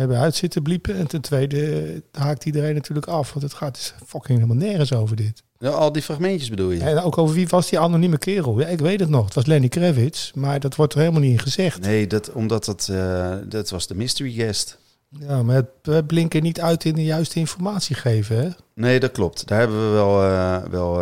hebben 0.01 0.19
uit 0.19 0.35
zitten 0.35 0.63
bliepen. 0.63 0.97
En 0.97 1.07
ten 1.07 1.21
tweede 1.21 1.83
eh, 1.83 2.21
haakt 2.23 2.45
iedereen 2.45 2.75
natuurlijk 2.75 3.07
af. 3.07 3.33
Want 3.33 3.45
het 3.45 3.55
gaat 3.55 3.75
dus 3.75 3.95
fucking 4.07 4.39
helemaal 4.39 4.67
nergens 4.67 4.93
over 4.93 5.17
dit. 5.17 5.43
ja, 5.59 5.71
al 5.71 5.93
die 5.93 6.03
fragmentjes 6.03 6.51
bedoel 6.51 6.71
je? 6.71 6.81
En 6.81 7.01
ook 7.01 7.19
over 7.19 7.35
wie 7.35 7.49
was 7.49 7.69
die 7.69 7.79
anonieme 7.79 8.19
kerel? 8.19 8.61
Ja, 8.61 8.67
ik 8.67 8.79
weet 8.79 9.01
het 9.01 9.09
nog. 9.09 9.25
Het 9.25 9.35
was 9.35 9.47
Lenny 9.47 9.69
Kravitz. 9.69 10.33
Maar 10.33 10.61
dat 10.61 10.75
wordt 10.75 10.93
er 10.93 10.99
helemaal 10.99 11.21
niet 11.21 11.33
in 11.33 11.39
gezegd. 11.39 11.81
Nee, 11.81 12.07
dat, 12.07 12.33
omdat 12.33 12.67
het, 12.67 12.89
eh, 12.89 13.35
dat 13.49 13.71
was 13.71 13.87
de 13.87 13.95
mystery 13.95 14.33
guest. 14.33 14.79
Ja, 15.09 15.43
maar 15.43 15.63
het 15.83 16.07
blinken 16.07 16.43
niet 16.43 16.61
uit 16.61 16.85
in 16.85 16.95
de 16.95 17.05
juiste 17.05 17.39
informatie 17.39 17.97
geven. 17.97 18.37
Hè? 18.37 18.49
Nee, 18.75 19.01
dat 19.01 19.13
klopt. 19.13 19.47
Daar 19.47 19.59
hebben 19.59 19.87
we 19.87 19.93
wel, 19.93 20.23
eh, 20.23 20.63
wel 20.71 21.01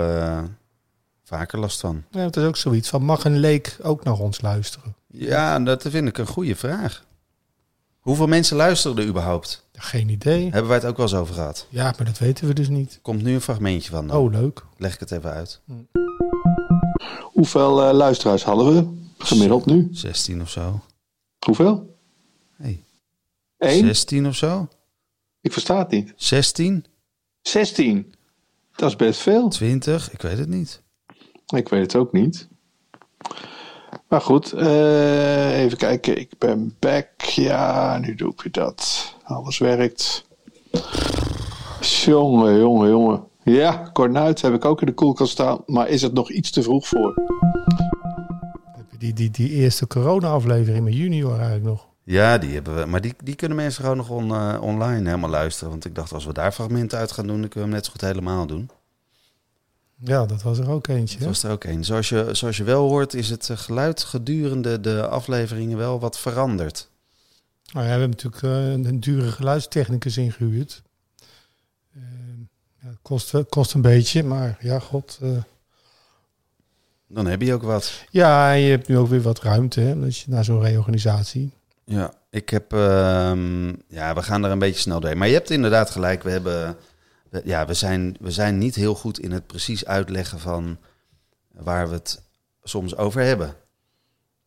vaker 1.25 1.59
last 1.59 1.81
van. 1.81 2.05
Ja, 2.11 2.21
het 2.21 2.37
is 2.37 2.45
ook 2.45 2.57
zoiets 2.57 2.89
van, 2.89 3.03
mag 3.03 3.25
een 3.25 3.39
leek 3.39 3.77
ook 3.83 4.05
naar 4.05 4.19
ons 4.19 4.41
luisteren? 4.41 4.95
Ja, 5.09 5.61
dat 5.61 5.85
vind 5.89 6.09
ik 6.09 6.19
een 6.19 6.27
goede 6.27 6.57
vraag. 6.57 7.05
Hoeveel 8.05 8.27
mensen 8.27 8.57
luisteren 8.57 8.97
er 8.99 9.07
überhaupt? 9.07 9.67
Geen 9.73 10.09
idee. 10.09 10.43
Hebben 10.43 10.67
wij 10.67 10.77
het 10.77 10.87
ook 10.87 10.97
wel 10.97 11.07
eens 11.07 11.15
over 11.15 11.35
gehad? 11.35 11.67
Ja, 11.69 11.85
maar 11.97 12.05
dat 12.05 12.19
weten 12.19 12.47
we 12.47 12.55
dus 12.55 12.69
niet. 12.69 12.99
Komt 13.03 13.23
nu 13.23 13.35
een 13.35 13.41
fragmentje 13.41 13.91
van. 13.91 14.07
dan. 14.07 14.17
Oh, 14.17 14.33
leuk. 14.33 14.65
Leg 14.77 14.95
ik 14.95 15.01
het 15.01 15.11
even 15.11 15.31
uit. 15.31 15.61
Hoeveel 17.23 17.83
eh, 17.83 17.95
luisteraars 17.95 18.43
hadden 18.45 18.75
we 18.75 19.03
gemiddeld 19.19 19.67
nu? 19.67 19.89
16 19.93 20.41
of 20.41 20.51
zo. 20.51 20.81
Hoeveel? 21.47 21.99
Hey, 22.57 22.85
Eén? 23.59 23.85
16 23.85 24.27
of 24.27 24.35
zo? 24.35 24.69
Ik 25.41 25.53
versta 25.53 25.79
het 25.79 25.91
niet. 25.91 26.13
16? 26.17 26.85
16. 27.43 28.15
Dat 28.77 28.89
is 28.91 28.97
best 28.97 29.21
veel. 29.21 29.49
20? 29.49 30.13
Ik 30.13 30.21
weet 30.23 30.39
het 30.39 30.49
niet. 30.49 30.83
Ik 31.55 31.69
weet 31.69 31.83
het 31.83 31.97
ook 31.97 32.13
niet. 32.13 32.49
Maar 34.09 34.21
goed, 34.21 34.53
eh, 34.53 35.59
even 35.63 35.79
kijken. 35.79 36.19
Ik 36.19 36.31
ben 36.39 36.77
back. 36.79 37.21
Ja, 37.21 37.99
nu 37.99 38.15
doe 38.15 38.33
ik 38.33 38.43
weer 38.43 38.53
dat. 38.53 39.15
Alles 39.25 39.59
werkt. 39.59 40.27
Jongen, 41.81 42.59
jongen, 42.59 42.89
jongen. 42.89 43.25
Ja, 43.43 43.91
Cornuit 43.93 44.43
heb 44.43 44.55
ik 44.55 44.65
ook 44.65 44.81
in 44.81 44.87
de 44.87 44.93
koelkast 44.95 45.33
staan. 45.33 45.59
Maar 45.67 45.89
is 45.89 46.03
het 46.03 46.13
nog 46.13 46.31
iets 46.31 46.51
te 46.51 46.63
vroeg 46.63 46.89
voor? 46.89 47.15
Die, 48.99 49.13
die, 49.13 49.31
die 49.31 49.51
eerste 49.51 49.87
corona-aflevering 49.87 50.85
met 50.85 50.95
junior 50.95 51.33
eigenlijk 51.35 51.65
nog. 51.65 51.87
Ja, 52.05 52.39
die 52.39 52.55
hebben 52.55 52.77
we. 52.77 52.87
Maar 52.87 53.01
die, 53.01 53.15
die 53.25 53.35
kunnen 53.35 53.57
mensen 53.57 53.83
gewoon 53.83 53.97
nog 53.97 54.11
on- 54.11 54.35
eh, 54.35 54.59
online 54.63 55.05
helemaal 55.09 55.31
luisteren. 55.31 55.71
Want 55.71 55.85
ik 55.85 55.95
dacht, 55.95 56.13
als 56.13 56.25
we 56.25 56.33
daar 56.33 56.53
fragmenten 56.53 56.99
uit 56.99 57.13
gaan 57.13 57.27
doen, 57.27 57.41
dan 57.41 57.49
kunnen 57.49 57.69
we 57.69 57.75
hem 57.75 57.75
net 57.75 57.85
zo 57.85 57.91
goed 57.93 58.01
helemaal 58.01 58.47
doen. 58.47 58.71
Ja, 59.99 60.27
dat 60.27 60.43
was 60.43 60.59
er 60.59 60.71
ook 60.71 60.87
eentje. 60.87 61.19
Dat 61.19 61.29
was 61.29 61.43
er 61.43 61.51
ook 61.51 61.65
een. 61.65 61.85
Zoals 61.85 62.09
je, 62.09 62.29
zoals 62.33 62.57
je 62.57 62.65
wel 62.65 62.89
hoort, 62.89 63.15
is 63.15 63.31
het 63.31 63.51
eh, 63.51 63.57
geluid 63.57 64.03
gedurende 64.03 64.81
de 64.81 65.07
afleveringen 65.07 65.77
wel 65.77 66.01
wat 66.01 66.19
veranderd. 66.19 66.89
Nou 67.73 67.87
ja, 67.87 67.93
we 67.93 68.01
hebben 68.01 68.11
natuurlijk 68.11 68.43
eh, 68.43 68.73
een, 68.73 69.01
dure 69.01 69.31
geluidstechnicus 69.31 70.17
ingehuurd. 70.17 70.83
Eh, 71.95 72.01
ja, 72.83 72.89
het 72.89 72.99
kost, 73.03 73.35
kost 73.49 73.75
een 73.75 73.83
beetje, 73.83 74.23
maar 74.23 74.57
ja, 74.61 74.79
god. 74.79 75.19
Dan 77.07 77.27
heb 77.27 77.43
je 77.43 77.55
ook 77.55 77.63
wat. 77.63 78.05
ja, 78.11 78.53
je 78.53 78.71
hebt 78.71 78.89
nu 78.89 78.99
ook 78.99 79.09
weer 79.09 79.23
wat 79.23 79.43
ruimte 79.43 79.81
hè, 79.81 79.93
je, 79.93 80.23
na 80.27 80.43
zo'n 80.43 80.61
reorganisatie. 80.61 81.53
Ja, 81.85 82.13
ik 82.31 82.49
heb. 82.49 82.73
ehm, 82.73 83.69
ja, 83.89 84.15
we 84.15 84.23
gaan 84.23 84.45
er 84.45 84.51
een 84.51 84.59
beetje 84.59 84.81
snel 84.81 85.01
doorheen. 85.01 85.19
Maar 85.19 85.29
je 85.29 85.35
hebt 85.35 85.51
inderdaad 85.51 85.91
gelijk. 85.91 86.23
We 86.23 86.31
hebben. 86.31 86.77
Ja, 87.45 87.67
we 87.67 87.75
zijn, 87.75 88.17
we 88.21 88.31
zijn 88.31 88.59
niet 88.59 88.75
heel 88.75 88.95
goed 88.95 89.19
in 89.19 89.33
het 89.33 89.47
precies 89.47 89.87
uitleggen 89.87 90.41
van 90.41 90.79
waar 91.53 91.89
we 91.89 91.95
het 91.95 92.23
soms 92.63 92.97
over 92.97 93.23
hebben. 93.23 93.55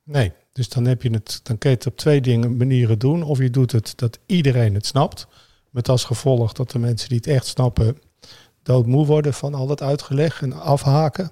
Nee, 0.03 0.31
dus 0.53 0.69
dan, 0.69 0.85
heb 0.85 1.01
je 1.01 1.09
het, 1.09 1.39
dan 1.43 1.57
kun 1.57 1.69
je 1.69 1.75
het 1.75 1.87
op 1.87 1.97
twee 1.97 2.21
dingen, 2.21 2.57
manieren 2.57 2.99
doen. 2.99 3.23
Of 3.23 3.37
je 3.37 3.49
doet 3.49 3.71
het 3.71 3.93
dat 3.95 4.19
iedereen 4.25 4.73
het 4.73 4.85
snapt. 4.85 5.27
Met 5.69 5.89
als 5.89 6.03
gevolg 6.03 6.53
dat 6.53 6.71
de 6.71 6.79
mensen 6.79 7.09
die 7.09 7.17
het 7.17 7.27
echt 7.27 7.45
snappen 7.45 7.97
doodmoe 8.63 9.05
worden 9.05 9.33
van 9.33 9.53
al 9.53 9.67
dat 9.67 9.81
uitgeleg 9.81 10.41
en 10.41 10.53
afhaken. 10.53 11.31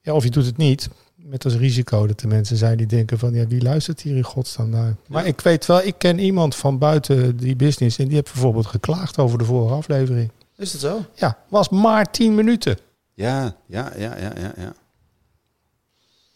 Ja, 0.00 0.12
of 0.12 0.24
je 0.24 0.30
doet 0.30 0.46
het 0.46 0.56
niet. 0.56 0.88
Met 1.14 1.44
als 1.44 1.54
risico 1.54 2.06
dat 2.06 2.20
er 2.20 2.28
mensen 2.28 2.56
zijn 2.56 2.76
die 2.76 2.86
denken 2.86 3.18
van 3.18 3.34
ja, 3.34 3.46
wie 3.46 3.62
luistert 3.62 4.00
hier 4.00 4.16
in 4.16 4.22
godsnaam 4.22 4.70
naar? 4.70 4.96
Maar 5.08 5.26
ik 5.26 5.40
weet 5.40 5.66
wel, 5.66 5.82
ik 5.82 5.94
ken 5.98 6.18
iemand 6.18 6.56
van 6.56 6.78
buiten 6.78 7.36
die 7.36 7.56
business 7.56 7.98
en 7.98 8.04
die 8.04 8.14
heeft 8.14 8.32
bijvoorbeeld 8.32 8.66
geklaagd 8.66 9.18
over 9.18 9.38
de 9.38 9.44
vorige 9.44 9.74
aflevering. 9.74 10.30
Is 10.58 10.72
dat 10.72 10.80
zo? 10.80 11.04
Ja, 11.14 11.38
was 11.48 11.68
maar 11.68 12.10
10 12.10 12.34
minuten. 12.34 12.78
Ja, 13.14 13.56
ja, 13.66 13.92
ja, 13.96 14.16
ja, 14.18 14.32
ja. 14.36 14.52
ja. 14.56 14.72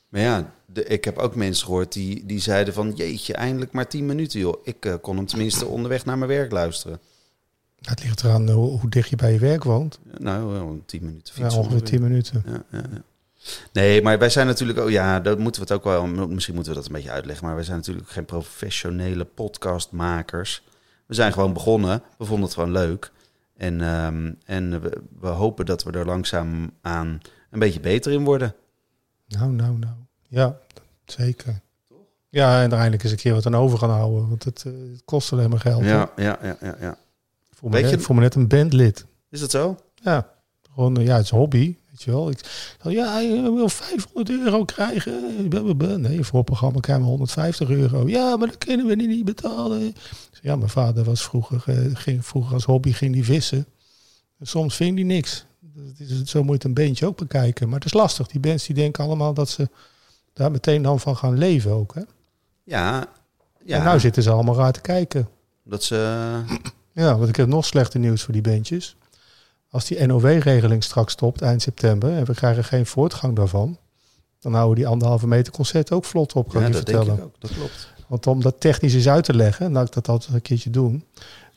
Maar 0.08 0.20
ja, 0.20 0.52
de, 0.66 0.84
ik 0.84 1.04
heb 1.04 1.18
ook 1.18 1.34
mensen 1.34 1.64
gehoord 1.66 1.92
die, 1.92 2.26
die 2.26 2.40
zeiden 2.40 2.74
van... 2.74 2.92
Jeetje, 2.94 3.34
eindelijk 3.34 3.72
maar 3.72 3.88
10 3.88 4.06
minuten, 4.06 4.40
joh. 4.40 4.60
Ik 4.64 4.84
eh, 4.84 4.94
kon 5.00 5.16
hem 5.16 5.26
tenminste 5.26 5.66
onderweg 5.66 6.04
naar 6.04 6.18
mijn 6.18 6.30
werk 6.30 6.52
luisteren. 6.52 7.00
Het 7.80 8.02
ligt 8.02 8.24
eraan 8.24 8.48
eh, 8.48 8.54
hoe, 8.54 8.78
hoe 8.80 8.90
dicht 8.90 9.08
je 9.08 9.16
bij 9.16 9.32
je 9.32 9.38
werk 9.38 9.64
woont. 9.64 9.98
Nou, 10.18 10.46
wel 10.46 10.82
10 10.86 11.04
minuten 11.04 11.34
Ja, 11.36 11.42
fietsen. 11.42 11.60
ongeveer 11.60 11.82
10 11.82 12.02
minuten. 12.02 12.42
Ja, 12.46 12.62
ja, 12.70 12.82
ja. 12.92 13.02
Nee, 13.72 14.02
maar 14.02 14.18
wij 14.18 14.30
zijn 14.30 14.46
natuurlijk 14.46 14.78
ook, 14.78 14.90
ja, 14.90 15.20
dat 15.20 15.38
moeten 15.38 15.62
we 15.62 15.68
het 15.72 15.76
ook 15.76 15.84
wel, 15.84 16.06
misschien 16.26 16.54
moeten 16.54 16.72
we 16.72 16.78
dat 16.78 16.88
een 16.88 16.94
beetje 16.94 17.10
uitleggen, 17.10 17.46
maar 17.46 17.54
wij 17.54 17.64
zijn 17.64 17.76
natuurlijk 17.76 18.08
geen 18.10 18.24
professionele 18.24 19.24
podcastmakers. 19.24 20.62
We 21.06 21.14
zijn 21.14 21.32
gewoon 21.32 21.52
begonnen, 21.52 22.02
we 22.18 22.24
vonden 22.24 22.44
het 22.44 22.54
gewoon 22.54 22.72
leuk. 22.72 23.12
En, 23.62 23.80
ehm, 23.80 24.32
en 24.44 24.82
we, 24.82 25.02
we 25.20 25.26
hopen 25.26 25.66
dat 25.66 25.82
we 25.82 25.92
er 25.92 26.06
langzaam 26.06 26.70
aan 26.80 27.20
een 27.50 27.58
beetje 27.58 27.80
beter 27.80 28.12
in 28.12 28.24
worden. 28.24 28.54
Nou, 29.26 29.52
nou, 29.52 29.78
nou. 29.78 29.94
Ja, 30.28 30.58
zeker. 31.04 31.60
Ja, 32.28 32.62
en 32.62 32.70
er 32.70 32.76
eindelijk 32.76 33.02
eens 33.02 33.12
een 33.12 33.18
keer 33.18 33.34
wat 33.34 33.46
aan 33.46 33.54
over 33.54 33.78
gaan 33.78 33.90
houden. 33.90 34.28
Want 34.28 34.44
het, 34.44 34.64
eh, 34.66 34.72
het 34.72 35.02
kost 35.04 35.32
alleen 35.32 35.50
maar 35.50 35.60
geld. 35.60 35.84
Ja, 35.84 36.10
ja, 36.16 36.38
ja, 36.42 36.56
ja, 36.60 36.76
ja. 36.80 36.90
Ik 37.50 37.56
voel 37.56 37.70
me, 37.70 37.80
net, 37.80 38.02
voel 38.02 38.16
me 38.16 38.22
net 38.22 38.34
een 38.34 38.48
bandlid. 38.48 39.06
Is 39.28 39.40
dat 39.40 39.50
zo? 39.50 39.76
Ja, 39.94 40.28
gewoon, 40.74 40.94
ja, 40.94 41.16
het 41.16 41.24
is 41.24 41.30
hobby. 41.30 41.76
Weet 41.92 42.02
je 42.02 42.10
wel. 42.10 42.30
Ik, 42.30 42.38
dan, 42.82 42.92
ja, 42.92 43.18
je 43.18 43.52
wil 43.54 43.68
500 43.68 44.30
euro 44.30 44.64
krijgen. 44.64 45.48
Nee, 46.00 46.22
voor 46.22 46.38
het 46.38 46.46
programma 46.46 46.80
krijgen 46.80 47.04
we 47.04 47.10
150 47.10 47.70
euro. 47.70 48.08
Ja, 48.08 48.36
maar 48.36 48.46
dat 48.46 48.58
kunnen 48.58 48.86
we 48.86 48.94
niet 48.94 49.24
betalen. 49.24 49.94
Ja, 50.40 50.56
mijn 50.56 50.70
vader 50.70 51.04
was 51.04 51.22
vroeger, 51.22 51.62
eh, 51.66 51.94
ging, 51.94 52.26
vroeger 52.26 52.54
als 52.54 52.64
hobby 52.64 52.92
ging 52.92 53.12
die 53.12 53.24
vissen. 53.24 53.66
En 54.38 54.46
soms 54.46 54.76
ving 54.76 54.96
die 54.96 55.04
niks. 55.04 55.44
Is, 55.96 56.22
zo 56.22 56.42
moet 56.42 56.62
je 56.62 56.68
een 56.68 56.74
beentje 56.74 57.06
ook 57.06 57.16
bekijken. 57.16 57.66
Maar 57.66 57.78
het 57.78 57.84
is 57.84 57.92
lastig. 57.92 58.26
Die 58.26 58.40
bands 58.40 58.66
die 58.66 58.74
denken 58.74 59.04
allemaal 59.04 59.34
dat 59.34 59.48
ze 59.48 59.68
daar 60.32 60.50
meteen 60.50 60.82
dan 60.82 61.00
van 61.00 61.16
gaan 61.16 61.38
leven 61.38 61.70
ook. 61.70 61.94
Hè? 61.94 62.02
Ja. 62.64 63.06
ja 63.64 63.78
En 63.78 63.84
nou 63.84 64.00
zitten 64.00 64.22
ze 64.22 64.30
allemaal 64.30 64.56
raar 64.56 64.72
te 64.72 64.80
kijken. 64.80 65.28
Dat 65.64 65.82
ze, 65.82 65.96
Ja, 66.92 67.16
want 67.16 67.28
ik 67.28 67.36
heb 67.36 67.48
nog 67.48 67.64
slechter 67.64 68.00
nieuws 68.00 68.22
voor 68.22 68.32
die 68.32 68.42
bandjes. 68.42 68.96
Als 69.72 69.84
die 69.84 70.06
NOW-regeling 70.06 70.84
straks 70.84 71.12
stopt 71.12 71.42
eind 71.42 71.62
september 71.62 72.16
en 72.16 72.24
we 72.24 72.34
krijgen 72.34 72.64
geen 72.64 72.86
voortgang 72.86 73.36
daarvan, 73.36 73.78
dan 74.40 74.54
houden 74.54 74.76
die 74.76 74.86
anderhalve 74.86 75.26
meter 75.26 75.52
concert 75.52 75.92
ook 75.92 76.04
vlot 76.04 76.32
op, 76.32 76.48
kan 76.48 76.60
ja, 76.60 76.66
ik 76.66 76.72
je 76.72 76.78
dat 76.78 76.86
denk 76.86 76.98
vertellen. 76.98 77.22
ik 77.22 77.34
ook, 77.34 77.40
dat 77.40 77.52
klopt. 77.52 77.92
Want 78.06 78.26
om 78.26 78.42
dat 78.42 78.60
technisch 78.60 78.94
eens 78.94 79.08
uit 79.08 79.24
te 79.24 79.34
leggen, 79.34 79.72
laat 79.72 79.86
ik 79.86 79.92
dat 79.92 80.08
altijd 80.08 80.34
een 80.34 80.42
keertje 80.42 80.70
doen, 80.70 81.04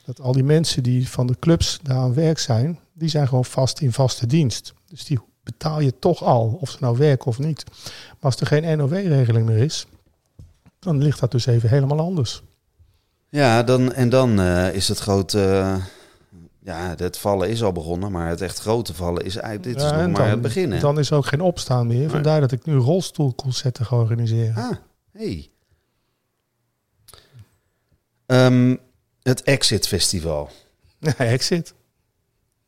dat 0.04 0.20
al 0.20 0.32
die 0.32 0.44
mensen 0.44 0.82
die 0.82 1.08
van 1.08 1.26
de 1.26 1.36
clubs 1.38 1.78
daar 1.82 1.96
aan 1.96 2.14
werk 2.14 2.38
zijn, 2.38 2.78
die 2.92 3.08
zijn 3.08 3.28
gewoon 3.28 3.44
vast 3.44 3.80
in 3.80 3.92
vaste 3.92 4.26
dienst. 4.26 4.74
Dus 4.88 5.04
die 5.04 5.18
betaal 5.42 5.80
je 5.80 5.98
toch 5.98 6.22
al, 6.22 6.58
of 6.60 6.70
ze 6.70 6.76
nou 6.80 6.98
werken 6.98 7.26
of 7.26 7.38
niet. 7.38 7.64
Maar 7.84 8.16
als 8.20 8.36
er 8.36 8.46
geen 8.46 8.78
NOW-regeling 8.78 9.46
meer 9.46 9.58
is, 9.58 9.86
dan 10.78 11.02
ligt 11.02 11.20
dat 11.20 11.30
dus 11.30 11.46
even 11.46 11.68
helemaal 11.68 12.00
anders. 12.00 12.42
Ja, 13.28 13.62
dan, 13.62 13.92
en 13.92 14.08
dan 14.08 14.40
eh, 14.40 14.74
is 14.74 14.88
het 14.88 14.98
grote... 14.98 15.76
ja, 16.66 16.94
het 16.96 17.18
vallen 17.18 17.48
is 17.48 17.62
al 17.62 17.72
begonnen, 17.72 18.12
maar 18.12 18.28
het 18.28 18.40
echt 18.40 18.58
grote 18.58 18.94
vallen 18.94 19.24
is 19.24 19.36
eigenlijk... 19.36 19.74
Dit 19.76 19.84
is 19.84 19.90
Ja, 19.90 19.96
nog 19.96 20.06
maar 20.10 20.20
dan- 20.20 20.30
het 20.30 20.40
begin? 20.40 20.78
Dan 20.80 20.98
is 20.98 21.10
er 21.10 21.16
ook 21.16 21.26
geen 21.26 21.40
opstaan 21.40 21.86
meer. 21.86 22.10
Vandaar 22.10 22.40
dat 22.40 22.52
ik 22.52 22.64
nu 22.64 22.74
rolstoelconcerten 22.74 23.86
ga 23.86 23.96
organiseren. 23.96 24.54
Ah, 24.54 24.76
hey. 25.12 25.50
Ehm, 28.26 28.76
het 29.22 29.42
Exit 29.42 29.86
Festival. 29.86 30.50
Ja, 30.98 31.14
exit. 31.16 31.74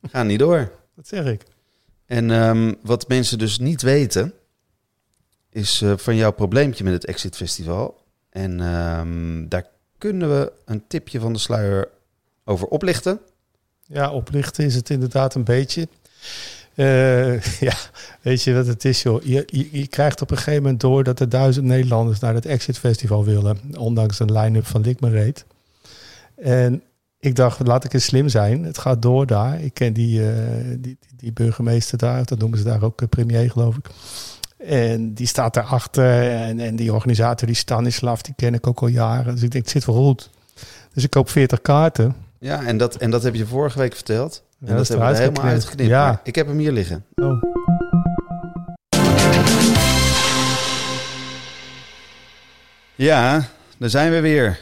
Ga 0.01 0.23
niet 0.23 0.39
door. 0.39 0.71
Dat 0.95 1.07
zeg 1.07 1.25
ik. 1.25 1.43
En 2.05 2.31
ehm, 2.31 2.73
wat 2.81 3.07
mensen 3.07 3.37
dus 3.37 3.59
niet 3.59 3.81
weten, 3.81 4.33
is 5.49 5.81
eh, 5.81 5.93
van 5.97 6.15
jouw 6.15 6.31
probleempje 6.31 6.83
met 6.83 6.93
het 6.93 7.05
Exit 7.05 7.35
Festival. 7.35 8.03
En 8.29 8.59
ehm, 8.61 9.47
daar 9.47 9.65
kunnen 9.97 10.29
we 10.29 10.51
een 10.65 10.87
tipje 10.87 11.19
van 11.19 11.33
de 11.33 11.39
sluier 11.39 11.89
over 12.45 12.67
oplichten. 12.67 13.19
Ja, 13.91 14.11
oplichten 14.11 14.65
is 14.65 14.75
het 14.75 14.89
inderdaad 14.89 15.35
een 15.35 15.43
beetje. 15.43 15.87
Eh, 16.75 17.41
ja, 17.69 17.73
weet 18.21 18.43
je 18.43 18.53
wat 18.53 18.67
het 18.67 18.85
is, 18.85 19.01
joh? 19.01 19.23
Je, 19.23 19.67
je, 19.71 19.87
krijgt 19.87 20.21
op 20.21 20.31
een 20.31 20.37
gegeven 20.37 20.61
moment 20.61 20.81
door 20.81 21.03
dat 21.03 21.19
er 21.19 21.29
duizend 21.29 21.65
Nederlanders 21.65 22.19
naar 22.19 22.33
het 22.33 22.45
Exit 22.45 22.77
Festival 22.77 23.25
willen. 23.25 23.59
Ondanks 23.77 24.19
een 24.19 24.31
line-up 24.31 24.65
van 24.65 24.81
Likmereet. 24.81 25.45
En 26.35 26.83
ik 27.19 27.35
dacht, 27.35 27.67
laat 27.67 27.83
ik 27.83 27.93
eens 27.93 28.05
slim 28.05 28.29
zijn. 28.29 28.63
Het 28.63 28.77
gaat 28.77 29.01
door 29.01 29.25
daar. 29.25 29.61
Ik 29.61 29.73
ken 29.73 29.93
die, 29.93 30.29
eh, 30.29 30.35
die, 30.67 30.79
die, 30.79 30.97
die 31.15 31.33
burgemeester 31.33 31.97
daar, 31.97 32.25
dat 32.25 32.39
noemen 32.39 32.57
ze 32.57 32.63
daar 32.63 32.83
ook 32.83 33.01
eh, 33.01 33.07
premier, 33.07 33.51
geloof 33.51 33.75
ik. 33.77 33.89
En 34.57 35.13
die 35.13 35.27
staat 35.27 35.53
daarachter. 35.53 36.31
En, 36.31 36.59
en 36.59 36.75
die 36.75 36.93
organisator, 36.93 37.47
die 37.47 37.55
Stanislav, 37.55 38.21
die 38.21 38.33
ken 38.37 38.53
ik 38.53 38.67
ook 38.67 38.81
al 38.81 38.87
jaren. 38.87 39.33
Dus 39.33 39.43
ik 39.43 39.51
denk, 39.51 39.63
het 39.63 39.73
zit 39.73 39.85
wel 39.85 39.95
goed. 39.95 40.29
Dus 40.93 41.03
ik 41.03 41.09
koop 41.09 41.29
40 41.29 41.61
kaarten. 41.61 42.15
Ja, 42.39 42.63
en 42.65 42.77
dat, 42.77 42.95
en 42.95 43.11
dat 43.11 43.23
heb 43.23 43.35
je 43.35 43.45
vorige 43.45 43.79
week 43.79 43.93
verteld. 43.95 44.43
En 44.59 44.67
Ja, 44.67 44.73
dat, 44.73 44.81
is 44.81 44.87
hebben 44.87 45.07
we 45.07 45.13
eruit 45.13 45.29
helemaal 45.29 45.51
geknipt. 45.51 45.63
uitgeknipt. 45.63 45.89
Ja. 45.89 46.21
Ik 46.23 46.35
heb 46.35 46.47
hem 46.47 46.57
hier 46.57 46.71
liggen. 46.71 47.05
Oh. 47.15 47.43
Ja, 52.95 53.47
daar 53.77 53.89
zijn 53.89 54.11
we 54.11 54.19
weer. 54.19 54.59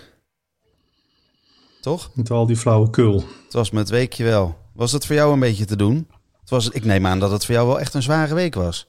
Toch? 1.82 2.10
Met 2.14 2.32
al 2.32 2.46
die 2.46 2.58
flauwekul. 2.58 3.24
Het 3.44 3.54
was 3.54 3.72
met 3.72 3.80
het 3.82 3.90
weekje 3.90 4.24
wel. 4.24 4.58
Was 4.74 4.92
het 4.92 5.06
voor 5.06 5.16
jou 5.16 5.34
een 5.34 5.40
beetje 5.40 5.66
te 5.66 5.76
doen? 5.76 6.08
Het 6.40 6.50
was, 6.50 6.70
ik 6.70 6.86
neem 6.86 7.06
aan 7.06 7.20
dat 7.20 7.32
het 7.32 7.46
voor 7.46 7.56
jou 7.56 7.68
wel 7.68 7.80
echt 7.80 7.94
een 7.94 8.02
zware 8.02 8.34
week 8.36 8.56
was. 8.56 8.88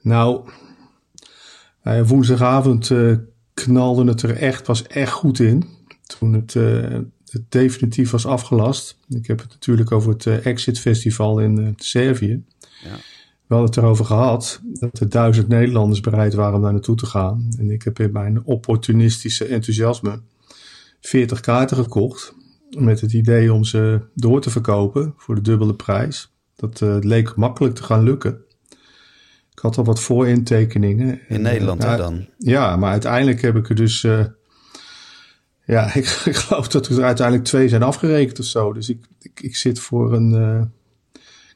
Nou, 0.00 0.48
eh, 1.82 2.02
woensdagavond 2.08 2.90
eh, 2.90 3.12
knalde 3.54 4.04
het 4.04 4.22
er 4.22 4.36
echt, 4.36 4.66
was 4.66 4.82
echt 4.86 5.12
goed 5.12 5.38
in. 5.38 5.68
Toen 6.18 6.32
het, 6.32 6.54
eh, 6.56 6.98
het 7.34 7.50
definitief 7.50 8.10
was 8.10 8.26
afgelast. 8.26 8.98
Ik 9.08 9.26
heb 9.26 9.40
het 9.40 9.50
natuurlijk 9.50 9.92
over 9.92 10.12
het 10.12 10.26
eh, 10.26 10.46
Exit 10.46 10.80
Festival 10.80 11.38
in 11.40 11.58
eh, 11.58 11.68
Servië. 11.76 12.42
Ja. 12.84 12.96
We 13.46 13.54
hadden 13.54 13.68
het 13.68 13.76
erover 13.76 14.04
gehad 14.04 14.60
dat 14.62 15.00
er 15.00 15.08
duizend 15.08 15.48
Nederlanders 15.48 16.00
bereid 16.00 16.34
waren 16.34 16.54
om 16.54 16.62
daar 16.62 16.72
naartoe 16.72 16.96
te 16.96 17.06
gaan. 17.06 17.48
En 17.58 17.70
ik 17.70 17.82
heb 17.82 17.98
in 17.98 18.12
mijn 18.12 18.44
opportunistische 18.44 19.44
enthousiasme 19.44 20.20
40 21.00 21.40
kaarten 21.40 21.76
gekocht. 21.76 22.34
Met 22.78 23.00
het 23.00 23.12
idee 23.12 23.52
om 23.52 23.64
ze 23.64 24.00
door 24.14 24.40
te 24.40 24.50
verkopen 24.50 25.14
voor 25.16 25.34
de 25.34 25.40
dubbele 25.40 25.74
prijs. 25.74 26.32
Dat 26.56 26.80
eh, 26.80 26.96
leek 27.00 27.34
makkelijk 27.34 27.74
te 27.74 27.82
gaan 27.82 28.02
lukken. 28.02 28.38
Ik 29.52 29.58
had 29.60 29.78
al 29.78 29.84
wat 29.84 30.00
voorintekeningen. 30.00 31.08
In 31.08 31.20
En, 31.28 31.42
Nederland 31.42 31.80
dan. 31.82 32.26
ja, 32.38 32.76
maar 32.76 32.90
uiteindelijk 32.90 33.42
heb 33.42 33.56
ik 33.56 33.68
er 33.68 33.74
dus. 33.74 34.06
Ja, 35.66 35.94
ik, 35.94 36.06
geloof 36.06 36.68
dat 36.68 36.86
er 36.86 37.02
uiteindelijk 37.04 37.46
twee 37.46 37.68
zijn 37.68 37.82
afgerekend 37.82 38.38
of 38.38 38.44
zo. 38.44 38.72
Dus 38.72 38.88
ik, 38.88 39.06
ik, 39.40 39.56
zit 39.56 39.78
voor 39.78 40.12
een 40.12 40.34
eh, 40.34 40.62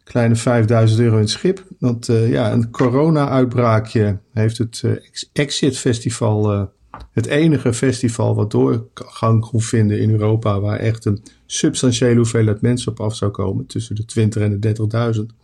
kleine 0.05 0.37
5000 0.37 1.01
euro 1.01 1.15
in 1.15 1.21
het 1.21 1.31
schip. 1.31 1.65
Want 1.79 2.09
eh, 2.09 2.31
ja, 2.31 2.53
een 2.53 2.71
corona-uitbraakje 2.71 4.19
heeft 4.33 4.59
het 4.59 4.83
Ex- 4.85 5.31
Exit 5.33 5.79
Festival. 5.79 6.69
het 7.13 7.27
enige 7.27 7.75
festival 7.75 8.35
wat 8.35 8.51
doorgang 8.51 9.41
kon 9.41 9.61
vinden 9.63 10.01
in 10.01 10.11
Europa. 10.11 10.61
Waar 10.61 10.79
echt 10.79 11.05
een 11.05 11.23
substantiële 11.47 12.17
hoeveelheid 12.17 12.61
mensen 12.61 12.93
op 12.93 13.01
af 13.01 13.17
zou 13.17 13.31
komen. 13.31 13.67
Tussen 13.67 13.95
de 13.95 14.05
20 14.05 14.43
en 14.43 14.61
de 14.61 14.75
30.000. 15.19 15.37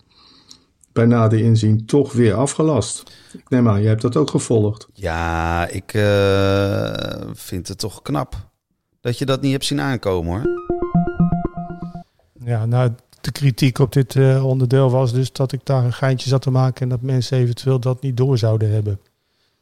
Bij 0.93 1.07
nader 1.07 1.39
inzien 1.39 1.87
toch 1.87 2.13
weer 2.13 2.35
afgelast. 2.35 3.03
Ik 3.33 3.49
neem 3.49 3.69
aan, 3.69 3.81
jij 3.81 3.89
hebt 3.89 4.03
dat 4.03 4.17
ook 4.17 4.31
gevolgd. 4.31 4.89
Ja, 4.93 5.69
ik 5.69 5.91
vind 7.35 7.69
het 7.69 7.79
toch 7.79 8.03
knap 8.03 8.53
dat 9.05 9.19
je 9.19 9.25
dat 9.25 9.41
niet 9.41 9.53
hebt 9.53 9.65
zien 9.65 9.81
aankomen 9.81 10.33
hoor. 10.33 10.63
Ja, 12.45 12.67
nou, 12.67 12.93
de 13.21 13.33
kritiek 13.33 13.79
op 13.79 13.93
dit 13.93 14.17
eh, 14.17 14.47
onderdeel 14.47 14.91
was 14.91 15.13
dus 15.13 15.33
dat 15.33 15.53
ik 15.53 15.61
daar 15.65 15.85
een 15.85 15.93
geintje 15.93 16.29
zat 16.29 16.43
te 16.43 16.51
maken 16.51 16.83
en 16.83 16.89
dat 16.89 17.01
mensen 17.03 17.39
eventueel 17.39 17.79
dat 17.81 18.03
niet 18.03 18.17
door 18.17 18.39
zouden 18.39 18.71
hebben. 18.71 19.01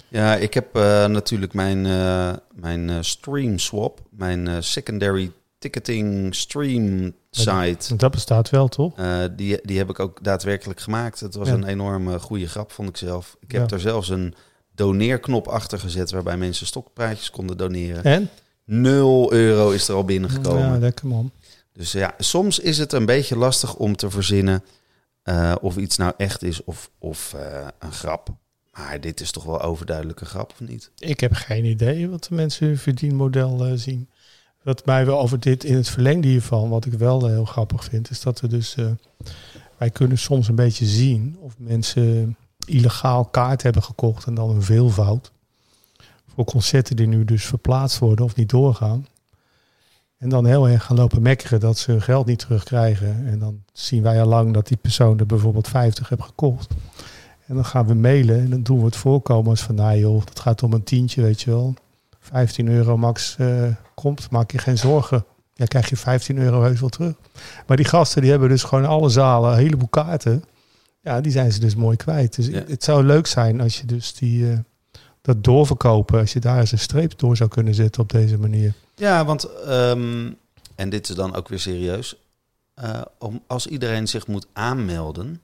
Ja, 0.08 0.36
ik 0.36 0.54
heb 0.54 0.76
eh, 0.76 1.06
natuurlijk 1.06 1.52
mijn, 1.54 1.86
eh, 1.86 2.32
mijn 2.54 3.04
stream 3.04 3.58
swap, 3.58 4.00
mijn 4.10 4.62
secondary 4.64 5.32
ticketing 5.58 6.34
stream 6.34 7.12
site. 7.30 7.96
Dat 7.96 8.10
bestaat 8.10 8.50
wel, 8.50 8.68
toch? 8.68 8.94
Die, 9.36 9.58
die 9.62 9.78
heb 9.78 9.90
ik 9.90 9.98
ook 10.00 10.24
daadwerkelijk 10.24 10.80
gemaakt. 10.80 11.20
Het 11.20 11.34
was 11.34 11.48
Ja. 11.48 11.54
een 11.54 11.64
enorme 11.64 12.18
goede 12.18 12.46
grap, 12.48 12.72
vond 12.72 12.88
ik 12.88 12.96
zelf. 12.96 13.36
Ik 13.40 13.52
heb 13.52 13.70
Ja. 13.70 13.76
er 13.76 13.80
zelfs 13.82 14.08
een 14.08 14.34
doneerknop 14.74 15.48
achter 15.48 15.78
gezet 15.78 16.10
waarbij 16.10 16.36
mensen 16.36 16.66
stokpraatjes 16.66 17.30
konden 17.30 17.56
doneren. 17.56 18.04
En? 18.04 18.28
Nul 18.64 19.32
euro 19.32 19.70
is 19.70 19.88
er 19.88 19.94
al 19.94 20.04
binnengekomen. 20.04 20.62
Ja, 20.62 20.78
lekker 20.78 21.06
man. 21.06 21.30
Dus 21.72 21.92
ja, 21.92 22.14
soms 22.18 22.58
is 22.58 22.78
het 22.78 22.92
een 22.92 23.06
beetje 23.06 23.36
lastig 23.36 23.74
om 23.74 23.96
te 23.96 24.10
verzinnen 24.10 24.64
eh, 25.22 25.54
of 25.60 25.76
iets 25.76 25.96
nou 25.96 26.12
echt 26.16 26.42
is 26.42 26.64
of, 26.64 26.90
of 26.98 27.34
eh, 27.34 27.66
een 27.78 27.92
grap. 27.92 28.28
Maar 28.72 29.00
dit 29.00 29.20
is 29.20 29.30
toch 29.30 29.44
wel 29.44 29.60
overduidelijk 29.62 30.20
een 30.20 30.26
grap, 30.26 30.50
of 30.50 30.68
niet? 30.68 30.90
Ik 30.98 31.20
heb 31.20 31.32
geen 31.32 31.64
idee 31.64 32.08
wat 32.08 32.24
de 32.24 32.34
mensen 32.34 32.66
hun 32.66 32.78
verdienmodel 32.78 33.66
eh, 33.66 33.72
zien. 33.74 34.08
Wat 34.62 34.86
mij 34.86 35.06
wel 35.06 35.20
over 35.20 35.40
dit 35.40 35.64
in 35.64 35.74
het 35.74 35.88
verlengde 35.88 36.28
hiervan, 36.28 36.68
wat 36.68 36.84
ik 36.84 36.92
wel 36.92 37.26
heel 37.26 37.44
grappig 37.44 37.84
vind, 37.84 38.10
is 38.10 38.20
dat 38.20 38.40
we 38.40 38.46
dus, 38.46 38.76
wij 39.78 39.90
kunnen 39.90 40.18
soms 40.18 40.48
een 40.48 40.54
beetje 40.54 40.86
zien 40.86 41.36
of 41.40 41.54
mensen 41.58 42.36
illegaal 42.66 43.24
kaart 43.24 43.62
hebben 43.62 43.82
gekocht 43.82 44.26
en 44.26 44.34
dan 44.34 44.50
een 44.50 44.62
veelvoud. 44.62 45.32
Voor 46.34 46.44
concerten 46.44 46.96
die 46.96 47.06
nu 47.06 47.24
dus 47.24 47.44
verplaatst 47.44 47.98
worden 47.98 48.24
of 48.24 48.36
niet 48.36 48.48
doorgaan. 48.48 49.06
En 50.18 50.28
dan 50.28 50.46
heel 50.46 50.68
erg 50.68 50.84
gaan 50.84 50.96
lopen 50.96 51.22
mekkeren 51.22 51.60
dat 51.60 51.78
ze 51.78 51.90
hun 51.90 52.02
geld 52.02 52.26
niet 52.26 52.38
terugkrijgen. 52.38 53.26
En 53.26 53.38
dan 53.38 53.62
zien 53.72 54.02
wij 54.02 54.20
al 54.22 54.28
lang 54.28 54.52
dat 54.54 54.66
die 54.66 54.76
persoon 54.76 55.18
er 55.18 55.26
bijvoorbeeld 55.26 55.68
50 55.68 56.08
heeft 56.08 56.22
gekocht. 56.22 56.70
En 57.46 57.54
dan 57.54 57.64
gaan 57.64 57.86
we 57.86 57.94
mailen 57.94 58.38
en 58.40 58.50
dan 58.50 58.62
doen 58.62 58.78
we 58.78 58.84
het 58.84 58.96
voorkomen 58.96 59.50
als 59.50 59.60
van, 59.62 59.74
nou 59.74 59.98
joh, 59.98 60.24
dat 60.24 60.40
gaat 60.40 60.62
om 60.62 60.72
een 60.72 60.82
tientje, 60.82 61.22
weet 61.22 61.42
je 61.42 61.50
wel. 61.50 61.74
15 62.20 62.68
euro 62.68 62.96
max 62.96 63.36
eh, 63.38 63.64
komt, 63.94 64.30
maak 64.30 64.50
je 64.50 64.58
geen 64.58 64.78
zorgen. 64.78 65.24
Ja, 65.54 65.64
krijg 65.66 65.88
je 65.88 65.96
15 65.96 66.38
euro 66.38 66.62
heus 66.62 66.80
wel 66.80 66.88
terug. 66.88 67.14
Maar 67.66 67.76
die 67.76 67.86
gasten 67.86 68.20
die 68.22 68.30
hebben 68.30 68.48
dus 68.48 68.62
gewoon 68.62 68.84
alle 68.86 69.08
zalen, 69.08 69.52
een 69.52 69.58
heleboel 69.58 69.88
kaarten. 69.88 70.44
Ja, 71.00 71.20
die 71.20 71.32
zijn 71.32 71.52
ze 71.52 71.60
dus 71.60 71.74
mooi 71.74 71.96
kwijt. 71.96 72.36
Dus 72.36 72.46
Ja. 72.46 72.62
het 72.66 72.84
zou 72.84 73.04
leuk 73.04 73.26
zijn 73.26 73.60
als 73.60 73.78
je 73.80 73.86
dus 73.86 74.14
die, 74.14 74.50
eh, 74.50 74.58
dat 75.22 75.44
doorverkopen, 75.44 76.18
als 76.20 76.32
je 76.32 76.40
daar 76.40 76.58
eens 76.58 76.72
een 76.72 76.78
streep 76.78 77.18
door 77.18 77.36
zou 77.36 77.50
kunnen 77.50 77.74
zetten 77.74 78.02
op 78.02 78.12
deze 78.12 78.38
manier. 78.38 78.72
Ja, 78.94 79.24
want, 79.24 79.44
ehm, 79.44 80.30
en 80.74 80.88
dit 80.90 81.08
is 81.08 81.14
dan 81.14 81.34
ook 81.34 81.48
weer 81.48 81.58
serieus, 81.60 82.16
eh, 82.74 83.00
om, 83.18 83.42
als 83.46 83.66
iedereen 83.66 84.08
zich 84.08 84.26
moet 84.26 84.46
aanmelden, 84.52 85.40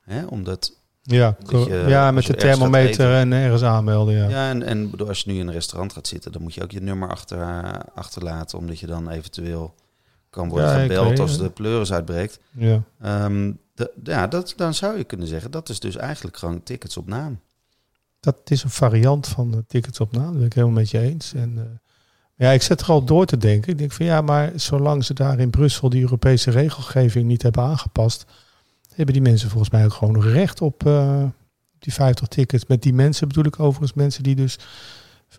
hè, 0.00 0.24
omdat, 0.26 0.72
Ja, 1.02 1.36
je- 1.48 1.84
ja 1.88 2.10
met 2.10 2.26
de 2.26 2.34
thermometer 2.34 2.90
eten. 2.90 3.12
en 3.14 3.32
ergens 3.32 3.62
aanmelden. 3.62 4.14
Ja. 4.14 4.28
ja, 4.28 4.48
en, 4.50 4.62
en 4.62 4.90
bedoel, 4.90 5.08
als 5.08 5.20
je 5.20 5.30
nu 5.32 5.38
in 5.38 5.46
een 5.46 5.52
restaurant 5.52 5.92
gaat 5.92 6.06
zitten, 6.06 6.32
dan 6.32 6.42
moet 6.42 6.54
je 6.54 6.62
ook 6.62 6.70
je 6.70 6.80
nummer 6.80 7.08
achter, 7.08 7.38
achterlaten, 7.94 8.58
omdat 8.58 8.78
je 8.78 8.86
dan 8.86 9.08
eventueel 9.10 9.74
kan 10.30 10.48
worden 10.48 10.68
Ja, 10.68 10.80
gebeld 10.82 11.08
weet 11.08 11.18
als 11.20 11.38
de 11.38 11.50
pleuris 11.50 11.92
uitbreekt. 11.92 12.38
Ja. 12.50 12.82
De- 13.74 13.92
ja, 14.04 14.26
dat, 14.26 14.52
dan 14.56 14.74
zou 14.74 14.96
je 14.98 15.04
kunnen 15.04 15.26
zeggen, 15.26 15.50
dat 15.50 15.68
is 15.68 15.80
dus 15.80 15.96
eigenlijk 15.96 16.36
gewoon 16.36 16.62
tickets 16.62 16.96
op 16.96 17.06
naam. 17.06 17.40
Dat 18.26 18.50
is 18.50 18.62
een 18.62 18.70
variant 18.70 19.28
van 19.28 19.50
de 19.50 19.64
tickets 19.66 20.00
op 20.00 20.12
naam. 20.12 20.24
Dat 20.24 20.36
ben 20.36 20.44
ik 20.44 20.52
helemaal 20.52 20.74
met 20.76 20.90
je 20.90 20.98
eens. 20.98 21.34
En, 21.34 21.52
eh, 21.56 21.64
ja, 22.34 22.50
ik 22.50 22.62
zet 22.62 22.80
er 22.80 22.88
al 22.88 23.04
door 23.04 23.26
te 23.26 23.36
denken. 23.36 23.72
Ik 23.72 23.78
denk 23.78 23.92
van 23.92 24.06
ja, 24.06 24.20
maar 24.20 24.52
zolang 24.56 25.04
ze 25.04 25.14
daar 25.14 25.38
in 25.38 25.50
Brussel 25.50 25.88
die 25.88 26.00
Europese 26.00 26.50
regelgeving 26.50 27.26
niet 27.26 27.42
hebben 27.42 27.62
aangepast, 27.62 28.24
hebben 28.94 29.14
die 29.14 29.22
mensen 29.22 29.50
volgens 29.50 29.70
mij 29.70 29.84
ook 29.84 29.92
gewoon 29.92 30.20
recht 30.20 30.60
op 30.60 30.86
eh, 30.86 31.24
die 31.78 31.92
50 31.92 32.28
tickets. 32.28 32.66
Met 32.66 32.82
die 32.82 32.94
mensen 32.94 33.28
bedoel 33.28 33.44
ik 33.44 33.60
overigens 33.60 33.92
mensen 33.92 34.22
die 34.22 34.34
dus 34.34 34.58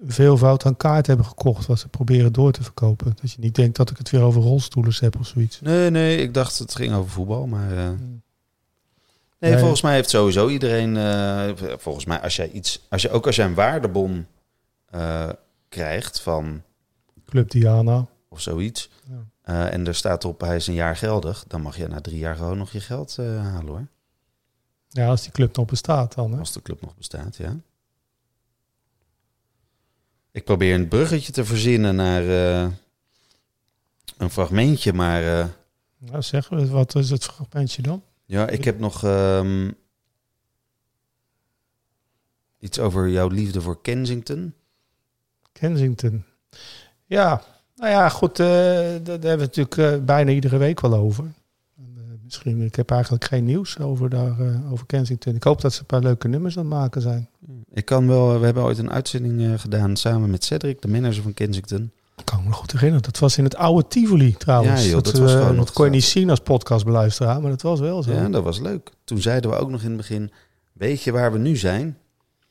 veelvoud 0.08 0.66
aan 0.66 0.78
kaart 0.78 1.08
hebben 1.08 1.26
gekocht, 1.26 1.66
wat 1.66 1.80
ze 1.80 1.88
proberen 1.88 2.34
door 2.34 2.52
te 2.52 2.64
verkopen. 2.64 3.14
Dat 3.22 3.32
je 3.32 3.38
niet 3.40 3.56
denkt 3.56 3.78
dat 3.78 3.90
ik 3.90 3.98
het 3.98 4.10
weer 4.10 4.22
over 4.22 4.42
rolstoelers 4.42 5.00
heb 5.00 5.20
of 5.20 5.28
zoiets. 5.28 5.62
Nee, 5.62 5.90
nee, 5.90 6.18
ik 6.18 6.34
dacht 6.34 6.60
het 6.60 6.76
ging 6.76 6.94
over 6.94 7.12
voetbal, 7.12 7.48
maar... 7.48 7.78
eh, 7.78 7.90
Nee, 9.40 9.52
Nee. 9.52 9.60
volgens 9.60 9.82
mij 9.82 9.94
heeft 9.94 10.10
sowieso 10.10 10.48
iedereen. 10.50 10.98
eh, 10.98 11.78
volgens 11.78 12.06
mij, 12.06 12.22
als 12.22 12.36
jij 12.36 12.50
iets. 12.50 12.86
Als 12.90 13.02
je, 13.02 13.10
ook 13.10 13.26
als 13.26 13.36
jij 13.36 13.46
een 13.46 13.54
waardebon 13.54 14.28
eh, 14.86 15.30
krijgt 15.70 16.20
van. 16.20 16.62
Club 17.26 17.50
Diana. 17.52 18.08
of 18.30 18.42
zoiets. 18.42 18.90
Ja. 19.10 19.26
eh, 19.42 19.74
en 19.74 19.88
er 19.88 19.96
staat 19.96 20.26
op 20.26 20.42
hij 20.42 20.56
is 20.56 20.68
een 20.68 20.74
jaar 20.74 20.96
geldig. 20.96 21.44
dan 21.48 21.62
mag 21.62 21.78
je 21.78 21.88
na 21.88 22.02
drie 22.02 22.18
jaar 22.20 22.36
gewoon 22.36 22.58
nog 22.58 22.72
je 22.72 22.80
geld 22.80 23.18
halen 23.18 23.68
hoor. 23.68 23.88
Ja, 24.90 25.08
als 25.08 25.22
die 25.22 25.32
club 25.32 25.56
nog 25.56 25.66
bestaat 25.66 26.14
dan. 26.16 26.32
Hè? 26.32 26.40
Als 26.40 26.54
de 26.54 26.62
club 26.62 26.82
nog 26.82 26.96
bestaat, 26.96 27.36
ja. 27.36 27.56
Ik 30.32 30.44
probeer 30.44 30.76
een 30.76 30.88
bruggetje 30.88 31.32
te 31.32 31.46
verzinnen 31.46 31.96
naar 31.96 32.24
een 34.18 34.30
fragmentje, 34.30 34.94
maar 34.94 35.50
Nou, 35.98 36.22
zeg, 36.22 36.50
wat 36.50 36.96
is 36.96 37.10
het 37.10 37.24
fragmentje 37.24 37.82
dan? 37.82 38.04
Ja, 38.28 38.48
ik 38.50 38.64
heb 38.64 38.80
nog 38.80 39.04
ehm, 39.04 39.72
iets 42.60 42.80
over 42.80 43.10
jouw 43.10 43.28
liefde 43.28 43.62
voor 43.62 43.82
Kensington. 43.82 44.54
Kensington. 45.52 46.24
Ja, 47.06 47.42
nou 47.76 47.92
ja, 47.92 48.10
goed. 48.10 48.40
eh, 48.40 48.46
daar 48.46 48.94
hebben 48.94 49.22
we 49.22 49.28
het 49.28 49.56
natuurlijk 49.56 49.78
eh, 49.78 50.06
bijna 50.06 50.32
iedere 50.32 50.58
week 50.58 50.80
wel 50.80 50.94
over. 50.94 51.26
Eh, 51.78 51.84
misschien, 52.24 52.62
ik 52.62 52.76
heb 52.76 52.92
eigenlijk 52.92 53.26
geen 53.26 53.46
nieuws 53.46 53.80
over, 53.80 54.10
daar, 54.10 54.36
over 54.72 54.86
Kensington. 54.86 55.36
Ik 55.36 55.44
hoop 55.44 55.62
dat 55.62 55.74
ze 55.74 55.80
een 55.80 55.86
paar 55.86 56.02
leuke 56.02 56.28
nummers 56.28 56.58
aan 56.58 56.66
het 56.66 56.74
maken 56.74 57.02
zijn. 57.02 57.30
Ik 57.74 57.86
kan 57.86 58.08
wel, 58.08 58.40
we 58.40 58.46
hebben 58.46 58.64
ooit 58.64 58.78
een 58.78 58.92
uitzending 58.92 59.62
gedaan 59.62 59.96
samen 59.96 60.30
met 60.30 60.44
Cedric, 60.44 60.82
de 60.82 60.88
manager 60.88 61.24
van 61.24 61.34
Kensington. 61.34 61.92
Me 62.48 62.54
nog 62.54 62.62
goed 62.62 62.72
herinneren. 62.72 63.04
Dat 63.04 63.20
was 63.20 63.38
in 63.38 63.44
het 63.44 63.56
oude 63.56 63.88
Tivoli 63.88 64.34
trouwens. 64.38 64.82
Ja, 64.82 64.88
joh, 64.88 65.04
dat 65.04 65.06
dat 65.06 65.18
was 65.18 65.32
eh, 65.32 65.38
gewoon 65.38 65.56
dat 65.56 65.66
nog 65.66 65.74
kon 65.74 65.86
je 65.86 65.92
zo. 65.92 65.96
niet 65.96 66.06
zien 66.06 66.30
als 66.30 66.40
podcastbeluisteraar, 66.40 67.42
maar 67.42 67.52
dat 67.52 67.62
was 67.62 67.80
wel 67.80 68.04
zo. 68.04 68.12
Ja, 68.12 68.30
dat 68.30 68.44
was 68.44 68.60
leuk. 68.60 68.92
Toen 69.04 69.22
zeiden 69.22 69.50
we 69.50 69.56
ook 69.56 69.70
nog 69.70 69.82
in 69.82 69.88
het 69.88 69.98
begin, 69.98 70.32
weet 70.74 71.02
je 71.02 71.12
waar 71.12 71.32
we 71.32 71.38
nu 71.38 71.56
zijn? 71.56 71.98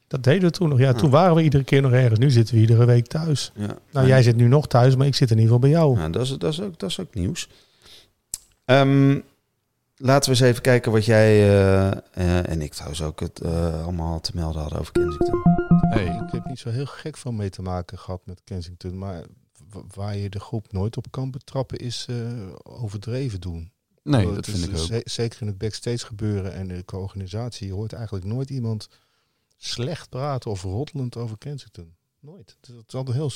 Dat 0.09 0.25
deden 0.25 0.43
we 0.43 0.51
toen 0.51 0.69
nog. 0.69 0.79
Ja, 0.79 0.93
toen 0.93 1.11
waren 1.11 1.35
we 1.35 1.43
iedere 1.43 1.65
keer 1.65 1.83
nog 1.83 1.93
ergens. 1.93 2.19
Nu 2.19 2.31
zitten 2.31 2.55
we 2.55 2.61
iedere 2.61 2.85
week 2.85 3.07
thuis. 3.07 3.53
Ja. 3.55 3.79
Nou, 3.93 4.07
jij 4.07 4.23
zit 4.23 4.37
nu 4.37 4.49
nog 4.49 4.67
thuis, 4.67 4.97
maar 4.97 5.07
ik 5.07 5.15
zit 5.15 5.31
in 5.31 5.39
ieder 5.39 5.53
geval 5.53 5.71
bij 5.71 5.79
jou. 5.79 5.97
Nou, 5.97 6.11
dat 6.11 6.23
is, 6.23 6.29
dat 6.29 6.53
is, 6.53 6.61
ook, 6.61 6.79
dat 6.79 6.91
is 6.91 7.01
ook 7.01 7.15
nieuws. 7.15 7.49
Ehm, 8.65 9.19
laten 9.97 10.33
we 10.33 10.39
eens 10.39 10.51
even 10.51 10.63
kijken 10.63 10.93
wat 10.93 11.05
jij 11.05 11.29
eh, 11.29 11.87
eh, 11.93 12.49
en 12.49 12.63
ik 12.63 12.73
trouwens 12.73 13.03
ook 13.03 13.21
het 13.21 13.41
eh, 13.41 13.83
allemaal 13.83 14.21
te 14.21 14.31
melden 14.35 14.61
hadden 14.61 14.79
over 14.79 14.93
Kensington. 14.93 15.41
Hey, 15.89 16.05
Ik 16.05 16.33
heb 16.33 16.45
niet 16.45 16.59
zo 16.59 16.71
heel 16.71 16.87
gek 16.87 17.17
van 17.17 17.37
mee 17.37 17.51
te 17.51 17.63
maken 17.63 17.99
gehad 17.99 18.21
met 18.25 18.41
Kensington. 18.45 18.99
Maar 18.99 19.23
waar 19.95 20.17
je 20.17 20.29
de 20.31 20.41
groep 20.41 20.73
nooit 20.73 20.97
op 20.97 21.07
kan 21.11 21.31
betrappen 21.31 21.79
is 21.79 22.07
eh, 22.09 22.53
overdreven 22.63 23.41
doen. 23.41 23.73
nee, 24.03 24.27
Het 24.27 24.35
dat 24.35 24.47
is 24.47 24.53
vind 24.61 24.73
ik 24.73 24.79
ook. 24.79 24.87
ze- 24.87 25.03
Zeker 25.05 25.41
in 25.41 25.47
het 25.47 25.59
backstage 25.59 26.07
gebeuren 26.07 26.53
en 26.53 26.69
de 26.69 26.85
co-organisatie. 26.85 27.67
Je 27.67 27.73
hoort 27.73 27.93
eigenlijk 27.93 28.25
nooit 28.25 28.51
iemand 28.51 28.89
slecht 29.57 30.09
praten 30.09 30.51
of 30.51 30.63
rottelend 30.63 31.17
over 31.17 31.39
Kensington. 31.39 31.95
Nooit. 32.21 32.57
Het 32.61 32.69
is, 32.71 32.75
het 32.77 32.95
altijd 32.95 33.17
heel 33.17 33.31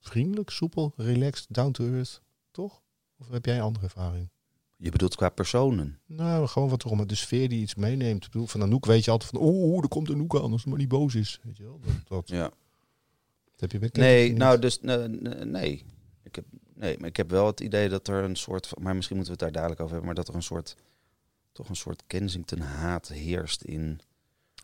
vriendelijk, 0.00 0.50
soepel, 0.50 0.92
relaxed, 0.96 1.46
down 1.48 1.70
to 1.70 1.84
earth. 1.92 2.20
Toch? 2.50 2.82
Of 3.18 3.28
heb 3.30 3.44
jij 3.46 3.56
een 3.56 3.62
andere 3.62 3.84
ervaring? 3.84 4.28
Je 4.76 4.90
bedoelt 4.90 5.14
qua 5.16 5.28
personen. 5.28 5.98
Nou, 6.06 6.46
gewoon 6.46 6.68
wat 6.68 6.84
erom. 6.84 7.06
De 7.06 7.14
sfeer 7.14 7.48
die 7.48 7.60
iets 7.60 7.74
meeneemt. 7.74 8.24
Ik 8.24 8.30
bedoel, 8.30 8.46
van 8.46 8.62
Anouk 8.62 8.86
weet 8.86 9.04
je 9.04 9.10
altijd 9.10 9.30
van... 9.30 9.40
Oeh, 9.42 9.82
er 9.82 9.88
komt 9.88 10.10
Anouk 10.10 10.34
aan 10.36 10.52
als 10.52 10.62
ze 10.62 10.68
maar 10.68 10.78
niet 10.78 10.88
boos 10.88 11.14
is. 11.14 11.40
Weet 11.42 11.56
je 11.56 11.62
wel? 11.62 11.80
Dat, 11.80 11.92
dat, 12.08 12.28
Ja. 12.28 12.50
Heb 13.72 13.82
je 13.82 13.90
bij 13.90 14.02
Nee, 14.04 14.32
nou 14.32 14.58
dus 14.58 14.80
nee, 14.80 15.08
nee. 15.44 15.84
Ik 16.22 16.34
heb, 16.34 16.44
nee, 16.74 16.98
maar 16.98 17.08
ik 17.08 17.16
heb 17.16 17.30
wel 17.30 17.46
het 17.46 17.60
idee 17.60 17.88
dat 17.88 18.08
er 18.08 18.24
een 18.24 18.36
soort 18.36 18.66
van, 18.66 18.82
maar 18.82 18.94
misschien 18.96 19.16
moeten 19.16 19.34
we 19.38 19.44
het 19.44 19.52
daar 19.52 19.62
dadelijk 19.62 19.80
over 19.80 19.92
hebben, 19.94 20.14
maar 20.14 20.24
dat 20.24 20.28
er 20.28 20.34
een 20.34 20.46
soort, 20.46 20.76
toch 21.52 21.68
een 21.68 21.76
soort 21.76 22.02
Kensington 22.06 22.60
haat 22.60 23.08
heerst 23.08 23.62
in 23.62 24.00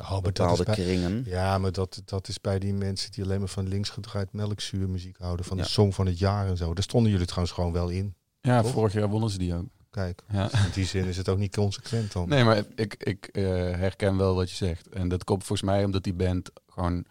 Oh, 0.01 0.21
bepaalde 0.21 0.65
bij- 0.65 0.75
kringen. 0.75 1.23
Ja, 1.27 1.59
maar 1.59 1.73
dat, 1.73 2.03
dat 2.05 2.29
is 2.29 2.41
bij 2.41 2.59
die 2.59 2.73
mensen 2.75 3.13
die 3.13 3.25
alleen 3.25 3.39
maar 3.39 3.49
van 3.49 3.69
links 3.69 3.89
gedraaid 3.89 4.33
melkzuurmuziek 4.33 5.17
houden. 5.19 5.45
Van 5.47 5.57
Ja. 5.57 5.63
de 5.63 5.69
song 5.69 5.93
van 5.93 6.07
het 6.07 6.19
jaar 6.19 6.47
en 6.49 6.57
zo. 6.57 6.75
Daar 6.75 6.83
stonden 6.83 7.11
jullie 7.13 7.27
trouwens 7.27 7.55
gewoon 7.55 7.73
wel 7.73 7.89
in. 7.89 8.15
Ja, 8.41 8.63
Toch? 8.63 8.71
vorig 8.73 8.93
jaar 8.93 9.09
wonnen 9.09 9.31
ze 9.31 9.39
die 9.39 9.55
ook. 9.55 9.67
Kijk, 9.91 10.23
Ja. 10.33 10.53
in 10.53 10.71
die 10.75 10.85
zin 10.85 11.05
is 11.05 11.17
het 11.17 11.29
ook 11.29 11.39
niet 11.39 11.55
consequent 11.57 12.13
dan. 12.13 12.29
Nee, 12.29 12.45
maar 12.45 12.65
ik, 12.75 12.95
ik 12.95 13.27
eh, 13.27 13.43
herken 13.55 14.17
wel 14.17 14.35
wat 14.35 14.51
je 14.51 14.57
zegt. 14.57 14.89
En 14.89 15.09
dat 15.09 15.25
komt 15.25 15.45
volgens 15.45 15.69
mij 15.71 15.85
omdat 15.85 16.03
die 16.03 16.15
band 16.15 16.51
gewoon 16.69 17.05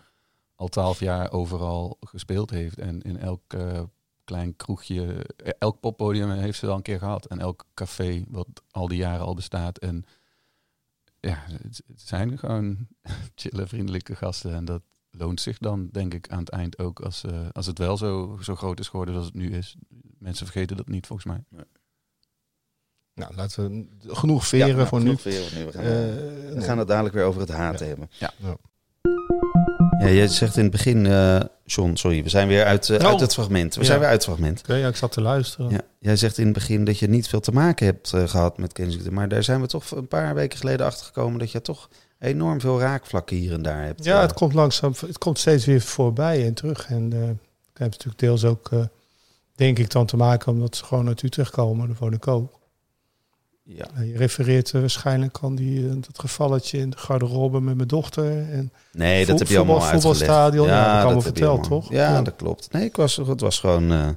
al 0.60 0.67
twaalf 0.67 1.00
jaar 1.00 1.32
overal 1.32 1.98
gespeeld 2.00 2.50
heeft. 2.50 2.78
En 2.78 3.02
in 3.02 3.17
elk 3.17 3.41
eh, 3.54 3.82
klein 4.24 4.56
kroegje, 4.56 5.26
eh, 5.36 5.52
elk 5.60 5.80
poppodium 5.80 6.32
heeft 6.32 6.60
ze 6.60 6.65
wel 6.65 6.76
een 6.76 6.82
keer 6.82 7.00
gehad. 7.00 7.26
En 7.26 7.39
elk 7.39 7.65
café 7.74 8.24
wat 8.28 8.48
al 8.72 8.88
die 8.88 8.98
jaren 8.98 9.26
al 9.26 9.34
bestaat. 9.36 9.78
En 9.78 10.04
ja, 11.19 11.43
het, 11.48 11.82
het 11.88 12.02
zijn 12.02 12.38
gewoon 12.38 12.88
chille, 13.36 13.67
vriendelijke 13.67 14.15
gasten. 14.15 14.54
En 14.54 14.65
dat 14.65 14.82
loont 15.12 15.41
zich 15.41 15.58
dan, 15.58 15.89
denk 15.91 16.13
ik, 16.13 16.30
aan 16.30 16.39
het 16.39 16.50
eind 16.50 16.80
ook. 16.80 17.00
Als, 17.00 17.24
eh, 17.24 17.48
als 17.52 17.65
het 17.65 17.78
wel 17.78 17.98
zo, 17.98 18.38
zo 18.41 18.56
groot 18.56 18.80
is 18.80 18.88
geworden 18.88 19.15
als 19.15 19.26
het 19.26 19.34
nu 19.34 19.52
is. 19.52 19.76
Mensen 20.17 20.45
vergeten 20.45 20.78
dat 20.78 20.88
niet, 20.88 21.08
volgens 21.08 21.28
mij. 21.28 21.65
Nou, 23.13 23.36
laten 23.36 23.69
we 24.04 24.15
genoeg 24.15 24.48
veren 24.48 24.67
Ja, 24.67 24.76
nou, 24.76 24.88
voor 24.88 25.00
nu. 25.00 25.06
genoeg 25.06 25.22
veren 25.22 25.58
nu. 25.60 25.65
We 25.65 25.72
gaan, 25.72 25.84
Eh, 25.84 25.89
we 25.89 26.52
nee. 26.56 26.63
gaan 26.65 26.78
het 26.78 26.88
dadelijk 26.88 27.15
weer 27.15 27.24
over 27.26 27.41
het 27.41 27.50
haat 27.50 27.80
hebben. 27.80 28.10
Ja. 28.19 28.34
Ja. 29.99 30.09
Jij 30.09 30.27
zegt 30.27 30.55
in 30.57 30.62
het 30.63 30.71
begin, 30.71 31.05
eh 31.05 31.39
John, 31.65 31.95
sorry, 31.95 32.23
we 32.23 32.29
zijn 32.29 32.47
weer 32.47 32.65
uit, 32.65 32.89
eh, 32.89 32.99
Oh. 32.99 33.05
uit 33.07 33.19
het 33.19 33.33
fragment. 33.33 33.75
We 33.75 33.81
Ja. 33.81 33.85
zijn 33.88 33.99
weer 33.99 34.07
uit 34.07 34.17
het 34.17 34.25
fragment. 34.25 34.59
Oké, 34.59 34.73
ja, 34.75 34.88
ik 34.88 34.95
zat 34.95 35.12
te 35.12 35.21
luisteren. 35.21 35.69
Ja, 35.71 35.81
jij 35.99 36.15
zegt 36.15 36.38
in 36.38 36.43
het 36.43 36.53
begin 36.53 36.83
dat 36.85 36.99
je 36.99 37.07
niet 37.09 37.27
veel 37.27 37.39
te 37.39 37.51
maken 37.51 37.85
hebt 37.85 38.13
eh, 38.13 38.27
gehad 38.27 38.57
met 38.57 38.73
Kensington. 38.73 39.13
Maar 39.13 39.27
daar 39.29 39.43
zijn 39.43 39.62
we 39.62 39.67
toch 39.67 39.91
een 39.91 40.07
paar 40.07 40.33
weken 40.35 40.57
geleden 40.57 40.85
achter 40.85 41.05
gekomen 41.05 41.39
dat 41.39 41.51
je 41.51 41.62
toch 41.62 41.89
enorm 42.19 42.59
veel 42.62 42.79
raakvlakken 42.79 43.38
hier 43.38 43.53
en 43.53 43.62
daar 43.62 43.83
hebt. 43.83 44.03
Ja, 44.03 44.21
het 44.21 44.33
komt 44.33 44.53
langzaam, 44.53 44.93
het 45.07 45.17
komt 45.17 45.39
steeds 45.39 45.65
weer 45.65 45.81
voorbij 45.81 46.45
en 46.45 46.53
terug. 46.53 46.85
En 46.89 47.05
ik 47.73 47.77
heb 47.77 47.89
natuurlijk 47.91 48.19
deels 48.19 48.45
ook, 48.45 48.69
denk 49.55 49.79
ik, 49.79 49.89
dan 49.91 50.05
te 50.05 50.17
maken 50.17 50.51
omdat 50.51 50.75
ze 50.75 50.83
gewoon 50.85 51.07
uit 51.07 51.21
Utrecht 51.23 51.51
komen. 51.51 51.88
Daar 51.88 51.97
woon 51.99 52.13
ik 52.13 52.27
ook. 52.27 52.59
Ja. 53.75 53.88
Nou, 53.93 54.05
je 54.05 54.17
refereert 54.17 54.71
eh, 54.73 54.79
waarschijnlijk 54.79 55.38
aan 55.41 55.55
die, 55.55 55.88
eh, 55.89 55.93
dat 55.93 56.19
gevalletje 56.19 56.77
in 56.77 56.89
de 56.89 56.97
garderobe 56.97 57.62
met 57.62 57.75
mijn 57.75 57.88
dochter. 57.88 58.49
En 58.51 58.71
Nee, 58.91 59.25
dat 59.25 59.39
heb 59.39 59.47
je 59.47 59.58
allemaal 59.58 59.75
uitgelegd. 59.75 60.01
voetbalstadion, 60.03 60.67
ja, 60.67 60.73
dat 60.84 60.91
allemaal 60.93 61.08
heb 61.10 61.17
je 61.17 61.21
verteld, 61.21 61.63
toch? 61.63 61.89
Ja, 61.91 62.13
Ja. 62.13 62.21
dat 62.21 62.36
klopt. 62.36 62.71
Nee, 62.71 62.86
ik 62.86 62.95
was, 62.95 63.15
het 63.15 63.41
was 63.41 63.60
gewoon... 63.60 63.91
eh, 63.91 64.10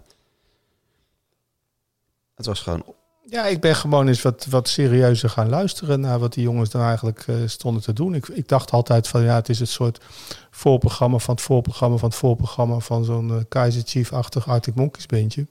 het 2.34 2.46
was 2.46 2.60
gewoon... 2.60 2.84
ja, 3.26 3.46
ik 3.46 3.60
ben 3.60 3.76
gewoon 3.76 4.08
eens 4.08 4.22
wat, 4.22 4.46
wat 4.50 4.68
serieuzer 4.68 5.30
gaan 5.30 5.48
luisteren 5.48 6.00
naar 6.00 6.18
wat 6.18 6.32
die 6.32 6.42
jongens 6.44 6.70
daar 6.70 6.86
eigenlijk 6.86 7.24
eh, 7.26 7.34
stonden 7.46 7.82
te 7.82 7.92
doen. 7.92 8.14
Ik, 8.14 8.28
ik 8.28 8.48
dacht 8.48 8.70
altijd 8.70 9.08
van 9.08 9.22
ja, 9.22 9.34
het 9.34 9.48
is 9.48 9.58
het 9.58 9.68
soort 9.68 10.04
voorprogramma 10.50 11.18
van 11.18 11.34
het 11.34 11.42
voorprogramma 11.44 11.96
van 11.96 12.08
het 12.08 12.18
voorprogramma 12.18 12.78
van 12.78 13.04
zo'n 13.04 13.30
eh, 13.30 13.36
Kaiser 13.48 13.82
Chief-achtig 13.84 14.48
Arctic 14.48 14.74
Monkeys 14.74 15.06
bandje. 15.06 15.46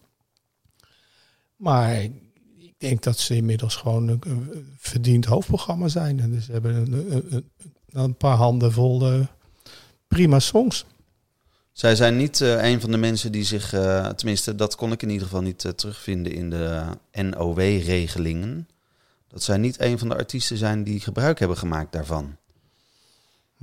Maar 1.56 2.08
denk 2.82 3.04
dat 3.04 3.18
ze 3.18 3.36
inmiddels 3.36 3.76
gewoon 3.76 4.08
een, 4.08 4.22
een 4.28 4.76
verdiend 4.78 5.26
hoofdprogramma 5.26 5.88
zijn. 5.88 6.20
En 6.20 6.32
dus 6.32 6.48
hebben 6.48 6.76
een, 6.76 7.52
een, 7.90 8.16
paar 8.16 8.36
handen 8.36 8.72
vol 8.72 9.12
eh, 9.12 9.26
prima 10.08 10.40
songs. 10.40 10.86
Zij 11.72 11.96
zijn 11.96 12.18
niet 12.18 12.42
eh, 12.42 12.70
een 12.70 12.82
van 12.82 12.92
de 12.92 12.98
mensen 12.98 13.32
die 13.32 13.44
zich... 13.44 13.74
eh, 13.74 14.08
tenminste, 14.08 14.56
dat 14.56 14.76
kon 14.76 14.92
ik 14.92 15.02
in 15.02 15.10
ieder 15.10 15.28
geval 15.28 15.42
niet 15.42 15.78
terugvinden 15.78 16.34
in 16.34 16.50
de 16.50 16.84
NOW-regelingen. 17.12 18.68
Dat 19.28 19.44
zij 19.44 19.58
niet 19.58 19.80
een 19.80 20.00
van 20.00 20.10
de 20.10 20.16
artiesten 20.16 20.58
zijn 20.58 20.84
die 20.84 21.00
gebruik 21.00 21.40
hebben 21.40 21.58
gemaakt 21.58 21.92
daarvan. 21.92 22.38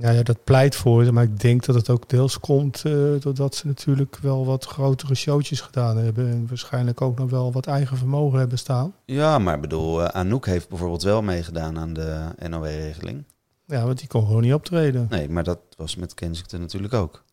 Ja, 0.01 0.09
ja, 0.09 0.23
dat 0.23 0.43
pleit 0.43 0.75
voor 0.75 1.13
maar 1.13 1.23
ik 1.23 1.39
denk 1.39 1.65
dat 1.65 1.75
het 1.75 1.89
ook 1.89 2.09
deels 2.09 2.39
komt 2.39 2.85
eh, 2.85 2.93
doordat 3.19 3.55
ze 3.55 3.67
natuurlijk 3.67 4.17
wel 4.21 4.45
wat 4.45 4.65
grotere 4.65 5.15
showtjes 5.15 5.61
gedaan 5.61 5.97
hebben. 5.97 6.29
En 6.29 6.47
waarschijnlijk 6.47 7.01
ook 7.01 7.17
nog 7.17 7.29
wel 7.29 7.51
wat 7.51 7.67
eigen 7.67 7.97
vermogen 7.97 8.39
hebben 8.39 8.57
staan. 8.57 8.93
Ja, 9.05 9.39
maar 9.39 9.55
ik 9.55 9.61
bedoel, 9.61 10.03
eh, 10.03 10.07
Anouk 10.07 10.45
heeft 10.45 10.69
bijvoorbeeld 10.69 11.03
wel 11.03 11.21
meegedaan 11.21 11.79
aan 11.79 11.93
de 11.93 12.27
NOW-regeling. 12.49 13.23
Ja, 13.65 13.85
want 13.85 13.99
die 13.99 14.07
kon 14.07 14.25
gewoon 14.25 14.41
niet 14.41 14.53
optreden. 14.53 15.07
Nee, 15.09 15.29
maar 15.29 15.43
dat 15.43 15.59
was 15.77 15.95
met 15.95 16.13
Kensington 16.13 16.59
natuurlijk 16.59 16.93
ook. 16.93 17.23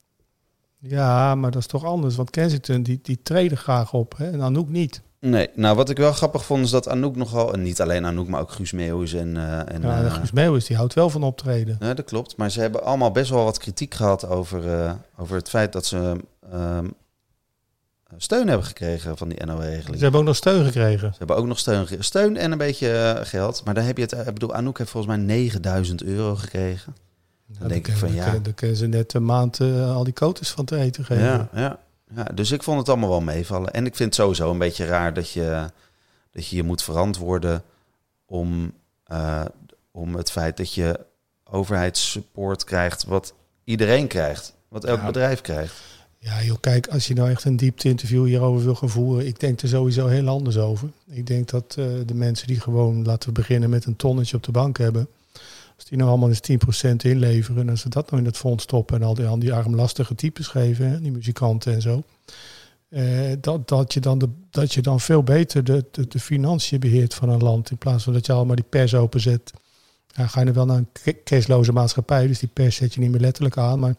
Ja, 0.78 1.34
maar 1.34 1.50
dat 1.50 1.60
is 1.60 1.66
toch 1.66 1.84
anders. 1.84 2.16
Want 2.16 2.30
Kensington, 2.30 2.82
die, 2.82 2.98
die 3.02 3.22
treden 3.22 3.58
graag 3.58 3.92
op. 3.92 4.16
Hè? 4.16 4.30
En 4.30 4.42
Anouk 4.42 4.68
niet. 4.68 5.02
Nee, 5.20 5.48
nou 5.54 5.76
wat 5.76 5.90
ik 5.90 5.96
wel 5.96 6.12
grappig 6.12 6.44
vond 6.44 6.64
is 6.64 6.70
dat 6.70 6.88
Anouk 6.88 7.16
nogal, 7.16 7.52
en 7.52 7.62
niet 7.62 7.80
alleen 7.80 8.06
Anouk, 8.06 8.28
maar 8.28 8.40
ook 8.40 8.50
Guus 8.50 8.72
Meeuwis 8.72 9.12
en... 9.14 9.36
eh, 9.36 9.74
en 9.74 9.82
Ja, 9.82 10.04
eh, 10.04 10.12
Guus 10.14 10.32
Meeuwis, 10.32 10.64
die 10.66 10.76
houdt 10.76 10.94
wel 10.94 11.10
van 11.10 11.22
optreden. 11.22 11.76
Ja, 11.80 11.94
dat 11.94 12.04
klopt. 12.04 12.36
Maar 12.36 12.50
ze 12.50 12.60
hebben 12.60 12.84
allemaal 12.84 13.10
best 13.10 13.30
wel 13.30 13.44
wat 13.44 13.58
kritiek 13.58 13.94
gehad 13.94 14.28
over, 14.28 14.72
eh, 14.82 14.92
over 15.16 15.36
het 15.36 15.48
feit 15.48 15.72
dat 15.72 15.86
ze 15.86 16.16
ehm, 16.52 16.86
steun 18.16 18.48
hebben 18.48 18.66
gekregen 18.66 19.16
van 19.16 19.28
die 19.28 19.44
NOW-regeling. 19.44 19.96
Ze 19.96 20.02
hebben 20.02 20.20
ook 20.20 20.26
nog 20.26 20.36
steun 20.36 20.64
gekregen. 20.64 21.10
Ze 21.12 21.18
hebben 21.18 21.36
ook 21.36 21.46
nog 21.46 21.58
steun, 21.58 21.86
ge- 21.86 22.02
steun 22.02 22.36
en 22.36 22.52
een 22.52 22.58
beetje 22.58 23.20
geld. 23.22 23.62
Maar 23.64 23.74
dan 23.74 23.84
heb 23.84 23.96
je 23.96 24.02
het, 24.02 24.12
ik 24.12 24.24
bedoel, 24.24 24.54
Anouk 24.54 24.78
heeft 24.78 24.90
volgens 24.90 25.16
mij 25.16 25.24
9000 25.24 26.02
euro 26.02 26.34
gekregen. 26.36 26.94
Dan 27.58 27.68
denk 27.68 27.88
ik 27.88 27.96
van, 27.96 28.12
ja. 28.14 28.38
Dan 28.42 28.54
kunnen 28.54 28.76
ze 28.76 28.86
net 28.86 29.14
een 29.14 29.24
maand 29.24 29.60
al 29.60 30.04
die 30.04 30.12
coaches 30.12 30.50
van 30.50 30.64
te 30.64 30.76
eten 30.76 31.04
geven. 31.04 31.24
Ja, 31.24 31.48
ja, 31.54 31.78
ja, 32.14 32.24
dus 32.24 32.50
ik 32.50 32.62
vond 32.62 32.78
het 32.78 32.88
allemaal 32.88 33.08
wel 33.08 33.20
meevallen. 33.20 33.72
En 33.72 33.86
ik 33.86 33.96
vind 33.96 34.08
het 34.08 34.22
sowieso 34.24 34.50
een 34.50 34.58
beetje 34.58 34.84
raar 34.86 35.14
dat 35.14 35.30
je 35.30 35.70
dat 36.30 36.46
je, 36.46 36.56
je 36.56 36.62
moet 36.62 36.82
verantwoorden 36.82 37.62
om, 38.26 38.72
eh, 39.04 39.44
om 39.90 40.14
het 40.14 40.30
feit 40.30 40.56
dat 40.56 40.72
je 40.74 41.00
overheidssupport 41.44 42.64
krijgt 42.64 43.04
wat 43.04 43.34
iedereen 43.64 44.06
krijgt. 44.06 44.54
Wat 44.68 44.84
elk 44.84 44.98
Ja. 45.00 45.06
bedrijf 45.06 45.40
krijgt. 45.40 45.74
Ja, 46.18 46.42
joh, 46.42 46.56
kijk, 46.60 46.86
als 46.88 47.06
je 47.06 47.14
nou 47.14 47.30
echt 47.30 47.44
een 47.44 47.56
diepte-interview 47.56 48.26
hierover 48.26 48.64
wil 48.64 48.74
gaan 48.74 48.88
voeren, 48.88 49.26
ik 49.26 49.40
denk 49.40 49.60
er 49.60 49.68
sowieso 49.68 50.06
heel 50.06 50.28
anders 50.28 50.58
over. 50.58 50.88
Ik 51.06 51.26
denk 51.26 51.48
dat 51.50 51.74
eh, 51.78 51.86
de 52.06 52.14
mensen 52.14 52.46
die 52.46 52.60
gewoon, 52.60 53.04
laten 53.04 53.28
we 53.28 53.34
beginnen 53.34 53.70
met 53.70 53.84
een 53.84 53.96
tonnetje 53.96 54.36
op 54.36 54.42
de 54.42 54.50
bank 54.52 54.78
hebben, 54.78 55.08
Als 55.76 55.84
die 55.84 55.98
nou 55.98 56.10
allemaal 56.10 56.28
eens 56.28 56.40
10% 56.84 56.96
inleveren 56.96 57.62
en 57.62 57.68
als 57.68 57.80
ze 57.80 57.88
dat 57.88 58.10
nou 58.10 58.22
in 58.22 58.28
het 58.28 58.36
fonds 58.36 58.62
stoppen 58.64 58.96
en 58.96 59.02
al 59.06 59.14
die, 59.14 59.26
al 59.26 59.38
die 59.38 59.52
armlastige 59.52 60.14
types 60.14 60.46
geven, 60.46 61.02
die 61.02 61.12
muzikanten 61.12 61.74
en 61.74 61.82
zo. 61.82 62.02
eh, 62.88 63.02
dat, 63.40 63.68
dat, 63.68 63.92
je 63.94 64.00
dan 64.00 64.18
de, 64.18 64.28
dat 64.50 64.74
je 64.74 64.80
dan 64.82 65.00
veel 65.00 65.22
beter 65.22 65.64
de, 65.64 65.84
de, 65.90 66.08
de 66.08 66.20
financiën 66.20 66.80
beheert 66.80 67.14
van 67.14 67.28
een 67.28 67.42
land. 67.42 67.70
In 67.70 67.78
plaats 67.78 68.04
van 68.04 68.12
dat 68.12 68.26
je 68.26 68.32
allemaal 68.32 68.56
die 68.56 68.64
pers 68.68 68.94
openzet. 68.94 69.52
Ja, 70.14 70.26
ga 70.26 70.40
je 70.40 70.46
er 70.46 70.52
wel 70.52 70.66
naar 70.66 70.76
een 70.76 70.88
ca- 70.92 71.12
cashloze 71.24 71.72
maatschappij, 71.72 72.26
dus 72.26 72.38
die 72.38 72.48
pers 72.52 72.76
zet 72.76 72.94
je 72.94 73.00
niet 73.00 73.10
meer 73.10 73.20
letterlijk 73.20 73.56
aan. 73.58 73.78
Maar 73.78 73.94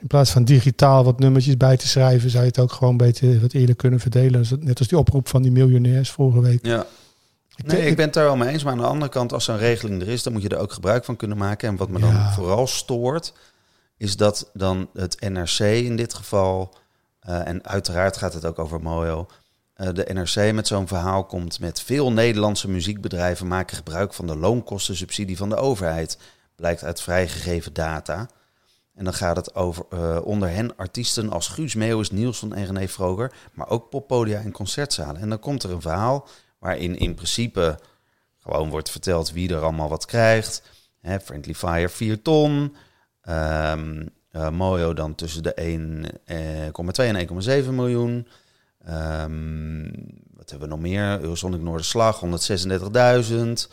in 0.00 0.06
plaats 0.06 0.30
van 0.30 0.44
digitaal 0.44 1.04
wat 1.04 1.18
nummertjes 1.18 1.56
bij 1.56 1.76
te 1.76 1.88
schrijven, 1.88 2.30
zou 2.30 2.42
je 2.42 2.48
het 2.48 2.58
ook 2.58 2.72
gewoon 2.72 2.96
beter 2.96 3.40
wat 3.40 3.52
eerder 3.52 3.74
kunnen 3.76 4.00
verdelen. 4.00 4.44
Net 4.60 4.78
als 4.78 4.88
die 4.88 4.98
oproep 4.98 5.28
van 5.28 5.42
die 5.42 5.50
miljonairs 5.52 6.10
vorige 6.10 6.40
week. 6.40 6.66
Ja. 6.66 6.86
Nee, 7.64 7.86
ik 7.86 7.96
ben 7.96 8.04
het 8.04 8.14
daar 8.14 8.24
wel 8.24 8.36
mee 8.36 8.48
eens. 8.48 8.62
Maar 8.62 8.72
aan 8.72 8.78
de 8.78 8.84
andere 8.86 9.10
kant, 9.10 9.32
als 9.32 9.44
zo'n 9.44 9.58
regeling 9.58 10.02
er 10.02 10.08
is, 10.08 10.22
dan 10.22 10.32
moet 10.32 10.42
je 10.42 10.48
er 10.48 10.58
ook 10.58 10.72
gebruik 10.72 11.04
van 11.04 11.16
kunnen 11.16 11.36
maken. 11.36 11.68
En 11.68 11.76
wat 11.76 11.88
me 11.88 11.98
dan 11.98 12.32
vooral 12.32 12.66
stoort, 12.66 13.32
is 13.96 14.16
dat 14.16 14.50
dan 14.52 14.88
het 14.92 15.20
NRC 15.20 15.58
in 15.58 15.96
dit 15.96 16.14
geval, 16.14 16.74
eh, 17.20 17.46
en 17.46 17.66
uiteraard 17.66 18.16
gaat 18.16 18.32
het 18.32 18.44
ook 18.44 18.58
over 18.58 18.80
Mojo, 18.80 19.26
eh, 19.74 19.88
de 19.92 20.06
NRC 20.12 20.52
met 20.52 20.66
zo'n 20.66 20.88
verhaal 20.88 21.24
komt 21.24 21.60
met 21.60 21.80
veel 21.80 22.12
Nederlandse 22.12 22.68
muziekbedrijven 22.68 23.46
maken 23.46 23.76
gebruik 23.76 24.14
van 24.14 24.26
de 24.26 24.36
loonkostensubsidie 24.36 25.36
van 25.36 25.48
de 25.48 25.56
overheid. 25.56 26.18
Blijkt 26.56 26.84
uit 26.84 27.00
vrijgegeven 27.00 27.72
data. 27.72 28.28
En 28.94 29.04
dan 29.04 29.14
gaat 29.14 29.36
het 29.36 29.54
over 29.54 29.84
eh, 29.90 30.18
onder 30.24 30.48
hen 30.48 30.76
artiesten 30.76 31.30
als 31.30 31.48
Guus 31.48 31.74
Meeuwis, 31.74 32.10
Nielsen 32.10 32.52
en 32.52 32.66
René 32.66 32.88
Vroger, 32.88 33.32
maar 33.52 33.68
ook 33.68 33.90
poppodia 33.90 34.40
en 34.40 34.52
concertzalen. 34.52 35.20
En 35.20 35.28
dan 35.28 35.38
komt 35.38 35.62
er 35.62 35.70
een 35.70 35.80
verhaal 35.80 36.28
waarin 36.58 36.98
in 36.98 37.14
principe 37.14 37.78
gewoon 38.38 38.70
wordt 38.70 38.90
verteld 38.90 39.32
wie 39.32 39.54
er 39.54 39.62
allemaal 39.62 39.88
wat 39.88 40.04
krijgt. 40.04 40.62
Hè, 41.00 41.20
Friendly 41.20 41.54
Fire 41.54 41.88
4 41.88 42.22
ton. 42.22 42.76
Ehm 43.20 44.02
eh, 44.36 44.50
Mojo 44.50 44.94
dan 44.94 45.14
tussen 45.14 45.42
de 45.42 45.54
1,2 45.54 47.04
en 47.04 47.62
1,7 47.64 47.68
miljoen. 47.70 48.28
Ehm, 48.84 49.82
wat 50.36 50.50
hebben 50.50 50.68
we 50.68 50.74
nog 50.74 50.80
meer? 50.80 51.20
Eurosonic 51.20 51.60
Noorderslag, 51.60 52.20
136.000. 52.20 53.68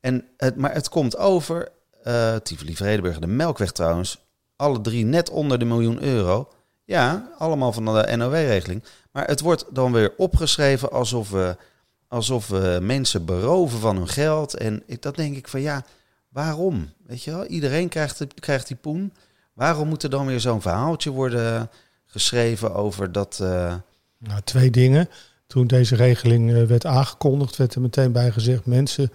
En 0.00 0.24
het, 0.36 0.56
maar 0.56 0.72
het 0.72 0.88
komt 0.88 1.16
over, 1.16 1.68
eh 2.02 2.36
Tivoli 2.36 2.74
de 3.20 3.26
Melkweg 3.26 3.72
trouwens, 3.72 4.18
alle 4.56 4.80
drie 4.80 5.04
net 5.04 5.30
onder 5.30 5.58
de 5.58 5.64
miljoen 5.64 6.02
euro. 6.02 6.48
Ja, 6.84 7.30
allemaal 7.38 7.72
van 7.72 7.84
de 7.84 8.16
NOW-regeling. 8.16 8.84
Maar 9.12 9.26
het 9.26 9.40
wordt 9.40 9.64
dan 9.70 9.92
weer 9.92 10.12
opgeschreven 10.16 10.90
alsof 10.90 11.30
we, 11.30 11.56
alsof 12.14 12.48
we 12.48 12.78
mensen 12.82 13.24
beroven 13.24 13.78
van 13.78 13.96
hun 13.96 14.08
geld. 14.08 14.54
En 14.54 14.82
ik, 14.86 15.02
dat 15.02 15.16
denk 15.16 15.36
ik 15.36 15.48
van 15.48 15.60
ja, 15.60 15.84
waarom? 16.28 16.88
Weet 17.06 17.22
je 17.22 17.30
wel, 17.30 17.44
iedereen 17.44 17.88
krijgt, 17.88 18.24
krijgt 18.40 18.66
die 18.66 18.76
poen. 18.76 19.12
Waarom 19.52 19.88
moet 19.88 20.02
er 20.02 20.10
dan 20.10 20.26
weer 20.26 20.40
zo'n 20.40 20.62
verhaaltje 20.62 21.10
worden 21.10 21.70
geschreven 22.06 22.74
over 22.74 23.12
dat... 23.12 23.38
eh, 23.42 23.74
Nou, 24.18 24.40
twee 24.44 24.70
dingen. 24.70 25.08
Toen 25.46 25.66
deze 25.66 25.96
regeling 25.96 26.52
eh, 26.54 26.62
werd 26.62 26.86
aangekondigd, 26.86 27.56
werd 27.56 27.74
er 27.74 27.80
meteen 27.80 28.12
bij 28.12 28.30
gezegd: 28.30 28.66
mensen, 28.66 29.12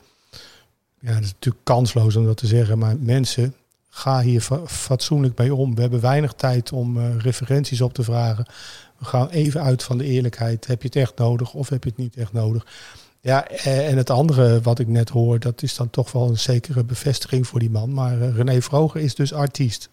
ja, 0.99 1.13
dat 1.13 1.23
is 1.23 1.31
natuurlijk 1.33 1.65
kansloos 1.65 2.15
om 2.15 2.25
dat 2.25 2.38
te 2.38 2.47
zeggen, 2.47 2.77
maar 2.77 2.97
mensen, 2.99 3.55
ga 3.99 4.21
hier 4.21 4.41
fa- 4.41 4.65
fatsoenlijk 4.67 5.38
mee 5.38 5.53
om. 5.55 5.75
We 5.75 5.81
hebben 5.81 5.99
weinig 6.01 6.33
tijd 6.33 6.71
om 6.71 6.97
eh, 6.97 7.17
referenties 7.17 7.81
op 7.81 7.93
te 7.93 8.03
vragen. 8.03 8.45
We 8.97 9.05
gaan 9.05 9.29
even 9.29 9.62
uit 9.63 9.83
van 9.83 9.97
de 9.97 10.03
eerlijkheid. 10.05 10.67
Heb 10.67 10.81
je 10.81 10.88
het 10.88 10.95
echt 10.97 11.17
nodig 11.17 11.53
of 11.53 11.69
heb 11.69 11.83
je 11.83 11.89
het 11.89 11.97
niet 11.99 12.15
echt 12.17 12.33
nodig? 12.33 12.65
Ja, 13.21 13.47
eh, 13.47 13.88
en 13.89 13.97
het 13.97 14.09
andere 14.09 14.62
wat 14.62 14.79
ik 14.79 14.88
net 14.88 15.09
hoor, 15.09 15.39
dat 15.39 15.62
is 15.63 15.75
dan 15.75 15.89
toch 15.89 16.12
wel 16.12 16.29
een 16.29 16.38
zekere 16.39 16.83
bevestiging 16.83 17.47
voor 17.47 17.59
die 17.59 17.69
man. 17.69 17.93
Maar 17.93 18.21
eh, 18.21 18.35
René 18.35 18.62
Vroger 18.62 19.01
is 19.01 19.15
dus 19.15 19.33
artiest. 19.33 19.89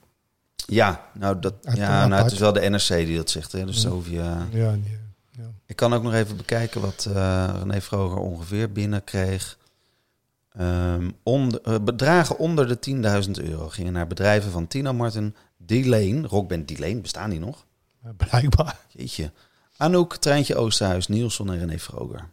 ja, 0.66 1.04
nou, 1.18 1.38
dat, 1.40 1.54
ja, 1.74 2.06
nou, 2.06 2.22
het 2.22 2.32
is 2.32 2.38
wel 2.38 2.52
de 2.52 2.60
NRC 2.68 2.88
die 2.88 3.16
dat 3.16 3.30
zegt. 3.30 3.52
Hè? 3.52 3.64
Dus 3.64 3.82
Ja. 3.82 3.88
hoef 3.88 4.08
je... 4.08 4.14
Ja, 4.50 4.70
nee. 4.70 4.94
Ik 5.66 5.76
kan 5.76 5.94
ook 5.94 6.02
nog 6.02 6.14
even 6.14 6.36
bekijken 6.36 6.80
wat 6.80 7.08
eh 7.14 7.48
René 7.62 7.80
Vroger 7.80 8.18
ongeveer 8.18 8.72
binnenkreeg. 8.72 9.56
Ehm 10.56 11.10
onder, 11.22 11.60
eh, 11.62 11.74
bedragen 11.84 12.38
onder 12.38 12.68
de 12.68 12.78
10.000 12.78 13.38
euro 13.40 13.68
gingen 13.68 13.92
naar 13.92 14.06
bedrijven 14.06 14.50
van 14.50 14.66
Tina 14.66 14.92
Martin, 14.92 15.34
D-Lane, 15.66 16.26
rockband 16.26 16.66
D-Lane, 16.66 17.00
bestaan 17.00 17.30
die 17.30 17.40
nog? 17.40 17.66
blijkbaar. 18.16 18.78
Jeetje. 18.88 19.32
Anouk, 19.76 20.16
Treintje 20.16 20.56
Oosterhuis, 20.56 21.06
Nielsen 21.06 21.48
en 21.48 21.58
René 21.58 21.78
Vroger. 21.78 22.28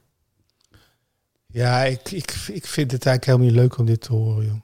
Ja, 1.48 1.84
ik, 1.84 2.12
ik, 2.12 2.32
ik 2.32 2.66
vind 2.66 2.92
het 2.92 3.06
eigenlijk 3.06 3.26
helemaal 3.26 3.48
niet 3.48 3.56
leuk 3.56 3.78
om 3.78 3.86
dit 3.86 4.02
te 4.02 4.14
horen, 4.14 4.46
joh. 4.46 4.62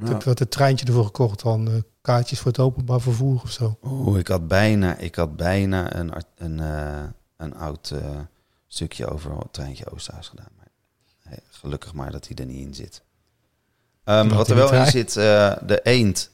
Ik 0.00 0.08
heb 0.08 0.22
wat 0.22 0.38
het 0.38 0.50
treintje 0.50 0.86
ervoor 0.86 1.04
gekocht 1.04 1.42
dan 1.42 1.70
eh, 1.70 1.74
kaartjes 2.00 2.38
voor 2.38 2.50
het 2.50 2.60
openbaar 2.60 3.00
vervoer 3.00 3.40
of 3.42 3.50
zo. 3.50 3.78
Oeh, 3.84 4.18
ik 4.18 4.28
had 4.28 4.48
bijna, 4.48 4.96
ik 4.96 5.14
had 5.14 5.36
bijna 5.36 5.96
een, 5.96 6.12
een, 6.36 6.60
eh, 6.60 7.04
een 7.36 7.54
oud 7.54 7.94
stukje 8.66 9.06
over 9.06 9.32
Treintje 9.50 9.90
Oosterhuis 9.90 10.28
gedaan. 10.28 10.61
Gelukkig 11.50 11.92
maar 11.92 12.10
dat 12.12 12.26
hij 12.28 12.36
er 12.36 12.46
niet 12.46 12.66
in 12.66 12.74
zit. 12.74 13.02
Ehm, 14.04 14.28
wat 14.28 14.48
er 14.48 14.56
wel 14.56 14.72
in 14.74 14.86
zit, 14.86 15.16
eh, 15.16 15.52
de 15.66 15.80
eend. 15.82 16.30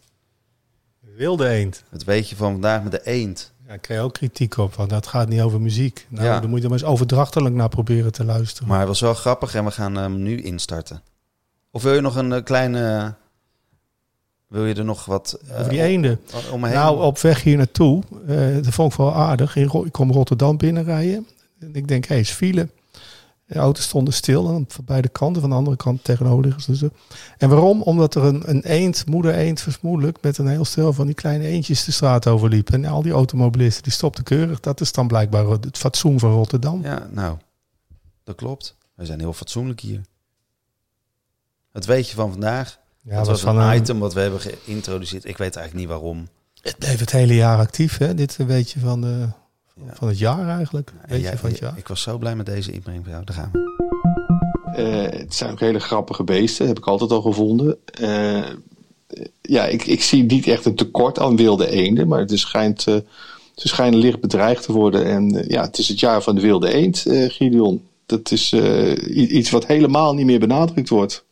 Wilde 1.01 1.49
eend. 1.49 1.83
Het 1.89 2.05
weetje 2.05 2.37
van 2.37 2.53
vandaag 2.53 2.83
met 2.83 2.93
de 2.93 3.07
eend. 3.07 3.53
Ja, 3.67 3.73
ik 3.75 3.81
kreeg 3.83 4.01
ook 4.01 4.13
kritiek 4.15 4.57
op, 4.57 4.75
want 4.75 4.91
dat 4.91 5.07
gaat 5.07 5.29
niet 5.29 5.41
over 5.41 5.61
muziek. 5.61 6.07
Nou, 6.09 6.27
Ja. 6.27 6.41
dan 6.41 6.49
moet 6.51 6.59
je 6.59 6.65
er 6.65 6.71
maar 6.71 6.79
eens 6.81 6.89
overdrachtelijk 6.89 7.55
naar 7.55 7.69
proberen 7.69 8.13
te 8.13 8.25
luisteren. 8.25 8.69
Maar 8.69 8.79
hij 8.79 8.87
was 8.87 9.01
wel 9.01 9.15
grappig 9.15 9.55
en 9.55 9.65
we 9.65 9.71
gaan 9.71 9.95
hem 9.95 10.23
nu 10.23 10.43
instarten. 10.43 11.03
Of 11.71 11.83
wil 11.83 11.95
je 11.95 12.01
nog 12.01 12.17
een 12.17 12.33
eh, 12.33 12.45
kleine... 12.45 13.15
Wil 14.47 14.65
je 14.67 14.75
er 14.75 14.85
nog 14.85 15.05
wat... 15.05 15.39
eh, 15.49 15.59
over 15.59 15.71
die 15.71 15.83
eenden. 15.83 16.21
om- 16.35 16.53
om 16.53 16.61
me 16.61 16.67
heen? 16.67 16.77
Nou, 16.77 17.03
op 17.03 17.19
weg 17.19 17.43
hier 17.43 17.57
naartoe, 17.57 18.03
eh 18.27 18.55
dat 18.55 18.67
vond 18.75 18.93
ik 18.93 18.99
wel 18.99 19.15
aardig. 19.15 19.57
Ik 19.57 19.69
kom 19.93 20.13
Rotterdam 20.13 20.57
binnenrijden. 20.57 21.27
En 21.61 21.75
ik 21.75 21.89
denk, 21.89 22.05
hé, 22.05 22.09
hey, 22.15 22.21
is 22.23 22.31
file. 22.31 22.69
De 23.49 23.59
auto's 23.59 23.85
stonden 23.85 24.15
stil 24.15 24.49
aan 24.49 24.67
beide 24.85 25.09
kanten, 25.09 25.41
van 25.41 25.51
de 25.51 25.57
andere 25.57 25.77
kant 25.77 26.05
tegenover 26.05 26.45
liggen 26.45 26.63
ze. 26.63 26.71
dus. 26.71 26.91
En 27.39 27.49
waarom? 27.49 27.83
Omdat 27.83 28.15
er 28.15 28.25
een, 28.25 28.43
een 28.51 28.63
eend, 28.63 29.07
moeder 29.07 29.35
eend 29.35 29.61
vermoedelijk, 29.61 30.19
met 30.21 30.39
een 30.39 30.47
heel 30.49 30.65
stel 30.65 30.93
van 30.93 31.07
die 31.07 31.15
kleine 31.15 31.45
eendjes 31.47 31.85
de 31.85 31.93
straat 31.93 32.27
overliep. 32.27 32.71
En 32.73 32.85
al 32.85 33.03
die 33.03 33.13
automobilisten 33.13 33.83
die 33.83 33.93
stopten 33.93 34.25
keurig. 34.25 34.61
Dat 34.61 34.81
is 34.81 34.93
dan 34.93 35.07
blijkbaar 35.07 35.47
het 35.47 35.79
fatsoen 35.79 36.19
van 36.19 36.33
Rotterdam. 36.33 36.83
Ja, 36.83 37.09
nou, 37.11 37.37
dat 38.25 38.37
klopt. 38.37 38.77
We 38.95 39.07
zijn 39.07 39.19
heel 39.21 39.33
fatsoenlijk 39.33 39.81
hier. 39.81 40.01
Het 41.73 41.87
weetje 41.87 42.15
van 42.15 42.31
vandaag. 42.31 42.79
Ja, 43.03 43.17
dat 43.17 43.27
was 43.27 43.41
van 43.41 43.57
een 43.59 43.71
een- 43.71 43.77
item 43.77 43.99
wat 43.99 44.15
we 44.15 44.21
hebben 44.21 44.41
geïntroduceerd. 44.41 45.25
Ik 45.25 45.37
weet 45.37 45.57
eigenlijk 45.57 45.87
niet 45.87 45.99
waarom. 45.99 46.29
Het 46.61 46.79
bleef 46.79 47.01
het 47.01 47.11
hele 47.13 47.35
jaar 47.35 47.59
actief, 47.59 47.99
hè? 47.99 48.15
Dit 48.15 48.39
een 48.39 48.47
beetje 48.47 48.81
van, 48.81 49.01
de, 49.01 49.29
Ja. 49.87 49.93
van 49.95 50.09
het 50.09 50.19
jaar 50.19 50.49
eigenlijk. 50.49 50.91
En 51.01 51.09
Beetje 51.09 51.23
jij- 51.23 51.37
van 51.39 51.51
het 51.51 51.59
jaar. 51.59 51.73
Ik 51.79 51.89
was 51.89 52.03
zo 52.03 52.19
blij 52.19 52.37
met 52.37 52.47
deze 52.47 52.73
inbreng 52.73 53.01
van 53.03 53.13
jou. 53.13 53.25
Daar 53.25 53.37
gaan 53.37 53.51
we. 53.53 53.67
Eh, 54.75 55.19
het 55.21 55.35
zijn 55.35 55.51
ook 55.51 55.61
hele 55.61 55.79
grappige 55.79 56.25
beesten, 56.25 56.67
heb 56.67 56.79
ik 56.79 56.87
altijd 56.87 57.11
al 57.11 57.21
gevonden. 57.23 57.77
Eh, 58.01 58.43
ja, 59.41 59.65
ik, 59.67 59.85
ik 59.87 60.03
zie 60.03 60.23
niet 60.25 60.47
echt 60.47 60.65
een 60.65 60.75
tekort 60.75 61.19
aan 61.19 61.37
wilde 61.37 61.71
eenden, 61.71 62.09
maar 62.09 62.19
het 62.21 62.39
schijnt, 62.39 62.87
eh, 62.87 62.95
ze 63.55 63.69
schijnen 63.69 63.99
licht 63.99 64.21
bedreigd 64.21 64.63
te 64.63 64.73
worden. 64.73 65.05
En 65.05 65.45
ja, 65.49 65.63
het 65.63 65.79
is 65.79 65.89
het 65.89 66.01
jaar 66.01 66.23
van 66.23 66.35
de 66.35 66.41
wilde 66.41 66.73
eend, 66.73 67.07
eh 67.07 67.31
Gideon. 67.31 67.83
Dat 68.07 68.31
is 68.31 68.53
eh, 68.53 69.31
iets 69.33 69.51
wat 69.51 69.67
helemaal 69.67 70.15
niet 70.15 70.27
meer 70.27 70.39
benadrukt 70.41 70.89
wordt. 70.89 71.25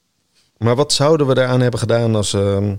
Maar 0.59 0.77
wat 0.77 0.93
zouden 0.93 1.27
we 1.27 1.35
daaraan 1.35 1.61
hebben 1.61 1.81
gedaan 1.81 2.15
als... 2.15 2.33
ehm, 2.33 2.75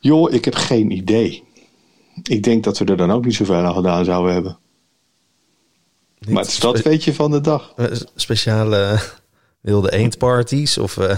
Joh, 0.00 0.32
ik 0.32 0.44
heb 0.44 0.54
geen 0.54 0.90
idee. 0.90 1.42
Ik 2.22 2.42
denk 2.42 2.64
dat 2.64 2.78
we 2.78 2.84
er 2.84 2.96
dan 2.96 3.10
ook 3.10 3.24
niet 3.24 3.34
zoveel 3.34 3.54
aan 3.54 3.74
gedaan 3.74 4.04
zouden 4.04 4.32
hebben. 4.32 4.58
niet 6.18 6.30
maar 6.30 6.42
het 6.42 6.52
is 6.52 6.58
dat 6.60 6.78
spe- 6.78 6.88
weet 6.88 7.04
je 7.04 7.14
van 7.14 7.30
de 7.30 7.40
dag. 7.40 7.72
eh, 7.76 7.86
speciale 8.14 9.00
wilde 9.60 9.92
eendparties? 9.92 10.78
Of, 10.78 10.96
eh, 10.96 11.16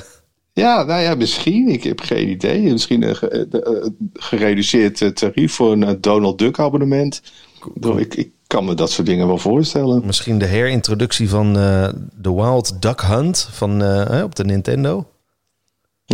Ja, 0.52 0.82
nou 0.82 1.00
ja, 1.02 1.14
misschien. 1.14 1.68
Ik 1.68 1.82
heb 1.82 2.00
geen 2.00 2.28
idee. 2.28 2.72
Misschien 2.72 3.02
een 3.02 3.16
ge- 3.16 3.28
eh, 3.28 3.74
eh, 3.76 3.86
gereduceerd 4.12 5.02
eh, 5.02 5.08
tarief 5.08 5.52
voor 5.54 5.72
een 5.72 5.84
eh, 5.84 5.94
Donald 6.00 6.38
Duck 6.38 6.58
abonnement. 6.58 7.22
Ik, 7.96 8.14
ik, 8.14 8.30
kan 8.46 8.64
me 8.64 8.74
dat 8.74 8.90
soort 8.90 9.06
dingen 9.06 9.26
wel 9.26 9.38
voorstellen. 9.38 10.02
misschien 10.06 10.38
de 10.38 10.46
herintroductie 10.46 11.28
van 11.28 11.58
eh 11.58 11.88
de 12.14 12.32
Wild 12.34 12.82
Duck 12.82 13.00
Hunt 13.00 13.48
van, 13.52 13.82
eh, 13.82 14.18
eh, 14.18 14.24
op 14.24 14.34
de 14.34 14.44
Nintendo? 14.44 15.06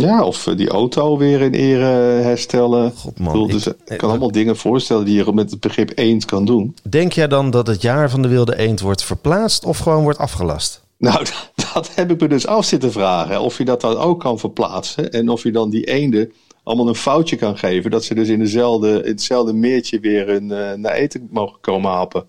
Ja, 0.01 0.23
of 0.23 0.47
eh, 0.47 0.55
die 0.57 0.69
auto 0.69 1.17
weer 1.17 1.41
in 1.41 1.53
ere 1.53 1.85
herstellen. 2.21 2.91
God 2.95 3.11
ik 3.11 3.25
bedoel, 3.25 3.41
man, 3.41 3.47
dus, 3.47 3.67
ik- 3.67 3.75
ik 3.85 3.97
kan 3.97 4.09
allemaal 4.09 4.31
dingen 4.31 4.57
voorstellen 4.57 5.05
die 5.05 5.23
je 5.25 5.33
met 5.33 5.51
het 5.51 5.59
begrip 5.59 5.91
eend 5.95 6.25
kan 6.25 6.45
doen. 6.45 6.75
Denk 6.89 7.11
jij 7.13 7.27
dan 7.27 7.49
dat 7.49 7.67
het 7.67 7.81
jaar 7.81 8.09
van 8.09 8.21
de 8.21 8.27
wilde 8.27 8.57
eend 8.57 8.79
wordt 8.79 9.03
verplaatst 9.03 9.65
of 9.65 9.77
gewoon 9.77 10.03
wordt 10.03 10.19
afgelast? 10.19 10.85
Nou, 10.97 11.25
dat 11.73 11.89
heb 11.95 12.11
ik 12.11 12.19
me 12.21 12.27
dus 12.27 12.47
af 12.47 12.65
zitten 12.65 12.91
vragen. 12.91 13.41
Of 13.41 13.57
je 13.57 13.65
dat 13.65 13.81
dan 13.81 13.97
ook 13.97 14.19
kan 14.19 14.39
verplaatsen. 14.39 15.11
En 15.11 15.29
of 15.29 15.43
je 15.43 15.51
dan 15.51 15.69
die 15.69 15.83
eenden 15.83 16.31
allemaal 16.63 16.87
een 16.87 16.95
foutje 16.95 17.35
kan 17.35 17.57
geven. 17.57 17.91
Dat 17.91 18.03
ze 18.03 18.15
dus 18.15 18.27
in, 18.27 18.39
dezelfde, 18.39 18.89
in 19.03 19.09
hetzelfde 19.11 19.53
meertje 19.53 19.99
weer 19.99 20.29
eh, 20.29 20.73
naar 20.73 20.93
eten 20.93 21.27
mogen 21.31 21.57
komen 21.61 21.91
happen. 21.91 22.25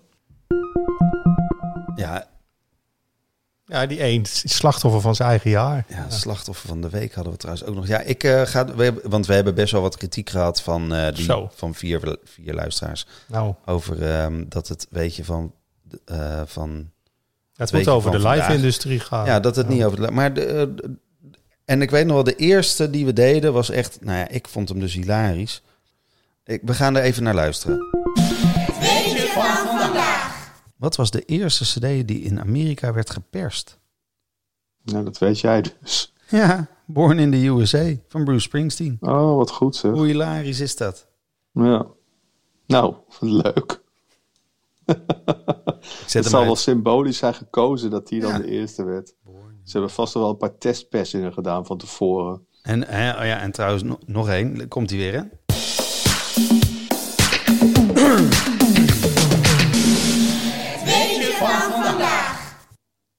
Ja, 1.95 2.27
Ja, 3.69 3.85
die 3.85 3.99
eend 4.01 4.27
is 4.43 4.55
slachtoffer 4.55 5.01
van 5.01 5.15
zijn 5.15 5.29
eigen 5.29 5.49
jaar. 5.49 5.85
Ja, 5.87 6.09
slachtoffer 6.09 6.67
van 6.67 6.81
de 6.81 6.89
week 6.89 7.13
hadden 7.13 7.33
we 7.33 7.39
trouwens 7.39 7.67
ook 7.67 7.75
nog. 7.75 7.87
Ja, 7.87 7.99
ik 7.99 8.23
eh, 8.23 8.41
ga, 8.45 8.65
we 8.75 8.83
hebben, 8.83 9.09
want 9.09 9.25
we 9.25 9.33
hebben 9.33 9.55
best 9.55 9.71
wel 9.71 9.81
wat 9.81 9.97
kritiek 9.97 10.29
gehad 10.29 10.61
van, 10.61 10.93
eh, 10.93 11.13
die, 11.15 11.23
Zo. 11.23 11.49
van 11.55 11.73
vier, 11.75 12.17
vier 12.23 12.53
luisteraars. 12.53 13.05
Nou, 13.27 13.53
Over 13.65 14.03
ehm, 14.11 14.43
dat 14.47 14.67
het, 14.67 14.87
weet 14.89 15.15
je, 15.15 15.23
van... 15.25 15.53
eh, 16.05 16.41
van 16.45 16.89
het 17.55 17.71
moet 17.73 17.87
over 17.87 18.11
de 18.11 18.19
van 18.19 18.31
live-industrie 18.31 18.99
gaan. 18.99 19.25
ja, 19.25 19.39
dat 19.39 19.55
het 19.55 19.67
niet 19.67 19.83
over 19.83 20.01
de... 20.01 20.11
Maar 20.11 20.33
de, 20.33 20.71
de- 20.75 20.95
en 21.65 21.81
ik 21.81 21.89
weet 21.89 22.05
nog 22.05 22.13
wel, 22.15 22.23
de 22.23 22.35
eerste 22.35 22.89
die 22.89 23.05
we 23.05 23.13
deden 23.13 23.53
was 23.53 23.69
echt... 23.69 23.97
Nou 24.01 24.17
ja, 24.17 24.27
ik 24.27 24.47
vond 24.47 24.69
hem 24.69 24.79
dus 24.79 24.93
hilarisch. 24.93 25.61
Ik, 26.45 26.61
we 26.63 26.73
gaan 26.73 26.95
er 26.95 27.03
even 27.03 27.23
naar 27.23 27.33
luisteren. 27.35 27.77
Wat 30.79 30.95
was 30.95 31.11
de 31.11 31.25
eerste 31.25 31.63
cd 31.63 32.07
die 32.07 32.21
in 32.21 32.39
Amerika 32.39 32.93
werd 32.93 33.09
geperst? 33.09 33.79
Nou, 34.83 35.03
dat 35.03 35.17
weet 35.17 35.39
jij 35.39 35.61
dus. 35.61 36.13
Ja, 36.29 36.67
Born 36.85 37.19
in 37.19 37.31
the 37.31 37.47
USA 37.47 37.93
van 38.07 38.23
Bruce 38.23 38.39
Springsteen. 38.39 38.97
Oh, 39.01 39.35
wat 39.35 39.51
goed 39.51 39.75
zeg. 39.75 39.91
Hoe 39.91 40.05
hilarisch 40.05 40.59
is 40.59 40.75
dat? 40.75 41.07
Ja. 41.51 41.85
Nou, 42.65 42.95
leuk. 43.19 43.81
Het 46.11 46.25
zal 46.25 46.45
wel 46.45 46.55
symbolisch 46.55 47.17
zijn 47.17 47.33
gekozen 47.33 47.89
dat 47.89 48.07
die 48.07 48.21
dan 48.21 48.41
de 48.41 48.47
eerste 48.47 48.83
werd. 48.83 49.07
Ze 49.63 49.71
hebben 49.71 49.89
vast 49.89 50.13
wel 50.13 50.29
een 50.29 50.37
paar 50.37 50.57
testpersingen 50.57 51.33
gedaan 51.33 51.65
van 51.65 51.77
tevoren. 51.77 52.45
En, 52.61 52.87
hè, 52.87 53.19
oh 53.19 53.25
ja, 53.25 53.39
en 53.39 53.51
trouwens, 53.51 53.83
nog, 54.05 54.29
één. 54.29 54.67
Komt 54.67 54.89
hij 54.89 54.99
weer, 54.99 55.13
hè? 55.13 55.23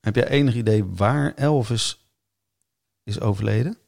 Heb 0.01 0.15
jij 0.15 0.29
enig 0.29 0.55
idee 0.55 0.85
waar 0.85 1.35
Elvis 1.35 2.07
is 3.03 3.21
overleden? 3.21 3.79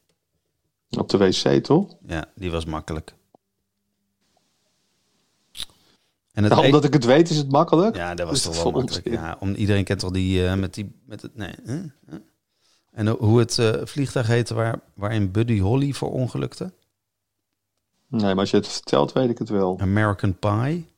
Op 0.89 1.09
de 1.09 1.17
wc, 1.17 1.63
toch? 1.63 1.95
Ja, 2.07 2.25
die 2.35 2.51
was 2.51 2.65
makkelijk. 2.65 3.13
En 6.31 6.43
het 6.43 6.51
Nou, 6.51 6.63
e- 6.63 6.65
omdat 6.65 6.83
ik 6.83 6.93
het 6.93 7.05
weet, 7.05 7.29
is 7.29 7.37
het 7.37 7.51
makkelijk. 7.51 7.95
Ja, 7.95 8.15
dat 8.15 8.27
was 8.27 8.35
Is 8.35 8.43
toch 8.43 8.63
wel 8.63 8.71
makkelijk. 8.71 9.09
Ja, 9.09 9.37
om, 9.39 9.53
iedereen 9.53 9.83
kent 9.83 9.99
toch 9.99 10.11
die 10.11 10.47
eh, 10.47 10.55
met 10.55 10.73
die 10.73 11.01
met 11.05 11.21
het 11.21 11.35
nee. 11.35 11.55
En 12.91 13.07
hoe 13.07 13.39
het 13.39 13.57
eh, 13.57 13.73
vliegtuig 13.83 14.27
heette 14.27 14.53
waar, 14.53 14.79
waarin 14.93 15.31
Buddy 15.31 15.59
Holly 15.59 15.93
voor 15.93 16.11
ongelukte? 16.11 16.73
Nee, 18.07 18.21
maar 18.21 18.35
als 18.35 18.51
je 18.51 18.57
het 18.57 18.67
vertelt, 18.67 19.13
weet 19.13 19.29
ik 19.29 19.37
het 19.37 19.49
wel. 19.49 19.79
American 19.79 20.39
Pie. 20.39 20.91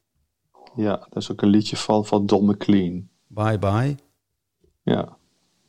Ja, 0.76 0.96
dat 0.96 1.24
is 1.24 1.32
ook 1.32 1.42
een 1.42 1.50
liedje 1.50 1.78
van, 1.78 2.06
van 2.06 2.26
Don 2.26 2.46
McLean. 2.46 3.10
Bye 3.36 3.60
bye. 3.60 3.98
Ja, 4.84 5.18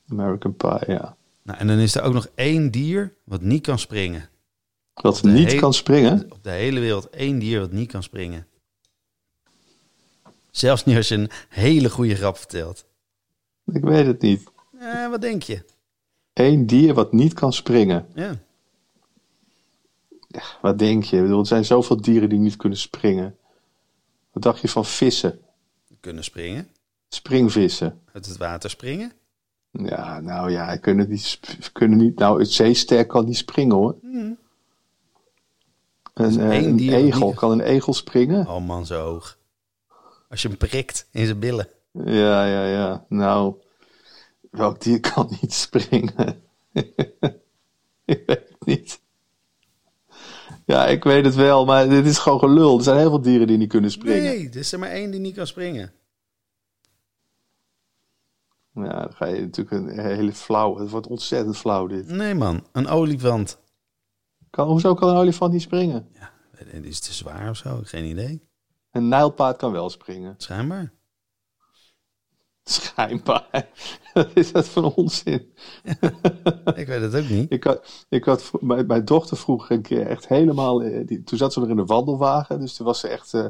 American 0.09 0.57
Pie, 0.57 0.81
ja. 0.87 1.17
Nou, 1.43 1.59
en 1.59 1.67
dan 1.67 1.79
is 1.79 1.95
er 1.95 2.03
ook 2.03 2.13
nog 2.13 2.29
één 2.35 2.71
dier 2.71 3.15
wat 3.25 3.41
niet 3.41 3.63
kan 3.63 3.79
springen. 3.79 4.29
De 4.95 5.19
niet 5.23 5.55
kan 5.55 5.75
springen. 5.75 6.27
Op 6.33 6.45
de 6.45 6.51
hele 6.51 6.81
wereld 6.81 7.11
één 7.11 7.39
dier 7.39 7.61
wat 7.61 7.73
niet 7.73 7.91
kan 7.91 8.03
springen. 8.03 8.47
Zelfs 10.51 10.85
niet 10.85 10.97
als 10.97 11.09
je 11.09 11.15
een 11.15 11.31
hele 11.49 11.91
goede 11.91 12.15
grap 12.15 12.37
vertelt. 12.37 12.87
Ik 13.65 13.85
weet 13.85 14.07
het 14.07 14.21
niet. 14.21 14.51
Eh, 14.79 15.11
wat 15.11 15.21
denk 15.21 15.43
je? 15.43 15.65
Eén 16.33 16.67
dier 16.67 16.95
wat 16.95 17.13
niet 17.13 17.33
kan 17.33 17.53
springen. 17.53 18.07
Ja. 18.15 18.35
Wat 20.61 20.79
denk 20.79 21.05
je? 21.05 21.17
Ik 21.17 21.23
bedoel, 21.23 21.41
er 21.41 21.47
zijn 21.47 21.65
zoveel 21.65 22.01
dieren 22.01 22.29
die 22.29 22.39
niet 22.39 22.57
kunnen 22.57 22.79
springen. 22.79 23.37
Wat 24.33 24.43
dacht 24.43 24.61
je 24.61 24.69
van 24.69 24.85
vissen? 24.85 25.41
Kunnen 26.01 26.25
springen. 26.25 26.69
Springvissen. 27.09 28.01
Uit 28.13 28.27
het 28.27 28.37
water 28.37 28.71
springen. 28.71 29.13
Ja, 29.71 30.21
nou 30.21 30.51
ja, 30.51 30.71
die 30.71 30.81
kunnen 30.81 31.09
niet, 31.09 31.23
sp- 31.25 31.69
kunnen 31.73 31.99
niet. 31.99 32.19
Nou, 32.19 32.39
het 32.41 32.51
zeester 32.53 33.07
kan 33.07 33.25
niet 33.25 33.37
springen 33.37 33.77
hoor. 33.77 33.97
Hmm. 34.01 34.39
Een, 36.15 36.41
eh, 36.41 36.63
een 36.63 36.79
egel, 36.89 37.33
kan 37.33 37.51
een 37.51 37.61
egel 37.61 37.95
springen? 37.95 38.49
Oh 38.49 38.67
man, 38.67 38.87
zo 38.87 39.03
hoog. 39.03 39.39
Als 40.29 40.43
je 40.43 40.49
hem 40.49 40.57
prikt 40.57 41.09
in 41.11 41.27
zijn 41.27 41.39
billen. 41.39 41.69
Ja, 41.93 42.45
ja, 42.47 42.65
ja. 42.67 43.05
Nou, 43.09 43.55
welk 44.51 44.81
dier 44.81 45.01
kan 45.01 45.37
niet 45.41 45.53
springen? 45.53 46.43
ik 48.05 48.23
weet 48.27 48.27
het 48.27 48.57
niet. 48.65 49.01
Ja, 50.65 50.87
ik 50.87 51.05
weet 51.05 51.25
het 51.25 51.35
wel, 51.35 51.65
maar 51.65 51.89
dit 51.89 52.07
is 52.07 52.19
gewoon 52.19 52.39
gelul. 52.39 52.77
Er 52.79 52.85
zijn 52.85 52.99
heel 52.99 53.09
veel 53.09 53.21
dieren 53.23 53.47
die 53.47 53.57
niet 53.57 53.69
kunnen 53.69 53.91
springen. 53.91 54.23
Nee, 54.23 54.49
er 54.49 54.57
is 54.57 54.73
er 54.73 54.79
maar 54.79 54.91
één 54.91 55.11
die 55.11 55.21
niet 55.21 55.35
kan 55.35 55.47
springen. 55.47 55.93
Ja, 58.85 59.01
dan 59.01 59.13
ga 59.13 59.27
je 59.27 59.41
natuurlijk 59.41 59.77
een 59.89 59.99
hele 59.99 60.33
flauw. 60.33 60.79
Het 60.79 60.91
wordt 60.91 61.07
ontzettend 61.07 61.57
flauw 61.57 61.87
dit. 61.87 62.09
Nee 62.09 62.35
man, 62.35 62.67
een 62.73 62.89
olifant. 62.89 63.59
Kan, 64.51 64.69
hoezo 64.69 64.95
kan 64.95 65.09
een 65.09 65.17
olifant 65.17 65.53
niet 65.53 65.63
springen? 65.63 66.09
Eh, 66.53 66.83
Is 66.85 66.95
het 66.97 67.05
te 67.05 67.13
zwaar 67.13 67.51
of 67.51 67.57
zo? 67.57 67.81
Geen 67.83 68.05
idee. 68.05 68.49
Een 68.91 69.09
nijlpaard 69.09 69.57
kan 69.57 69.73
wel 69.73 69.91
springen. 69.91 70.35
Schijnbaar. 70.37 70.93
Schijnbaar. 72.65 73.69
Wat 74.15 74.29
is 74.35 74.53
dat 74.53 74.69
voor 74.69 74.85
een 74.85 74.93
onzin? 74.95 75.53
Ik 76.75 76.87
weet 76.87 77.01
het 77.01 77.15
ook 77.17 77.29
niet. 77.29 77.53
Ik 77.53 77.65
had, 77.65 78.05
ik 78.09 78.25
had 78.25 78.51
mijn, 78.61 78.87
mijn 78.87 79.05
dochter 79.05 79.37
vroeg 79.37 79.71
een 79.71 79.83
keer 79.83 80.07
echt 80.07 80.29
helemaal. 80.29 80.83
eh, 80.83 81.07
Die, 81.07 81.23
toen 81.25 81.39
zat 81.39 81.53
ze 81.53 81.61
nog 81.61 81.69
in 81.69 81.77
de 81.77 81.85
wandelwagen. 81.85 82.61
Dus 82.61 82.75
toen 82.75 82.87
was 82.87 83.01
ze 83.01 83.09
echt 83.09 83.35
eh, 83.35 83.47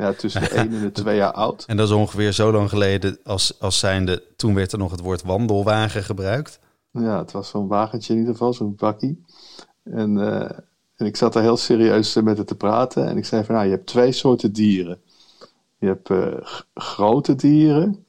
ja, 0.00 0.12
tussen 0.12 0.40
de 0.40 0.48
1 0.48 0.72
en 0.72 0.80
de 0.80 0.92
2 1.02 1.16
jaar 1.16 1.32
oud. 1.32 1.64
En 1.66 1.76
dat 1.76 1.88
is 1.88 1.94
ongeveer 1.94 2.32
zo 2.32 2.52
lang 2.52 2.68
geleden 2.68 3.18
als, 3.24 3.60
als 3.60 3.78
zijnde... 3.78 4.22
Toen 4.36 4.54
werd 4.54 4.72
er 4.72 4.78
nog 4.78 4.90
het 4.90 5.00
woord 5.00 5.22
wandelwagen 5.22 6.02
gebruikt. 6.02 6.58
Ja, 6.92 7.18
het 7.18 7.32
was 7.32 7.48
zo'n 7.48 7.68
wagentje 7.68 8.12
in 8.12 8.18
ieder 8.18 8.34
geval, 8.34 8.52
zo'n 8.52 8.74
bakkie. 8.76 9.24
En, 9.84 10.18
eh, 10.18 10.58
en 10.96 11.06
ik 11.06 11.16
zat 11.16 11.32
daar 11.32 11.42
heel 11.42 11.56
serieus 11.56 12.14
met 12.14 12.36
haar 12.36 12.46
te 12.46 12.54
praten. 12.54 13.06
En 13.06 13.16
ik 13.16 13.24
zei 13.24 13.44
van, 13.44 13.54
nou, 13.54 13.66
je 13.66 13.72
hebt 13.72 13.86
twee 13.86 14.12
soorten 14.12 14.52
dieren. 14.52 15.00
Je 15.78 15.86
hebt 15.86 16.10
eh, 16.10 16.46
grote 16.74 17.34
dieren 17.34 18.04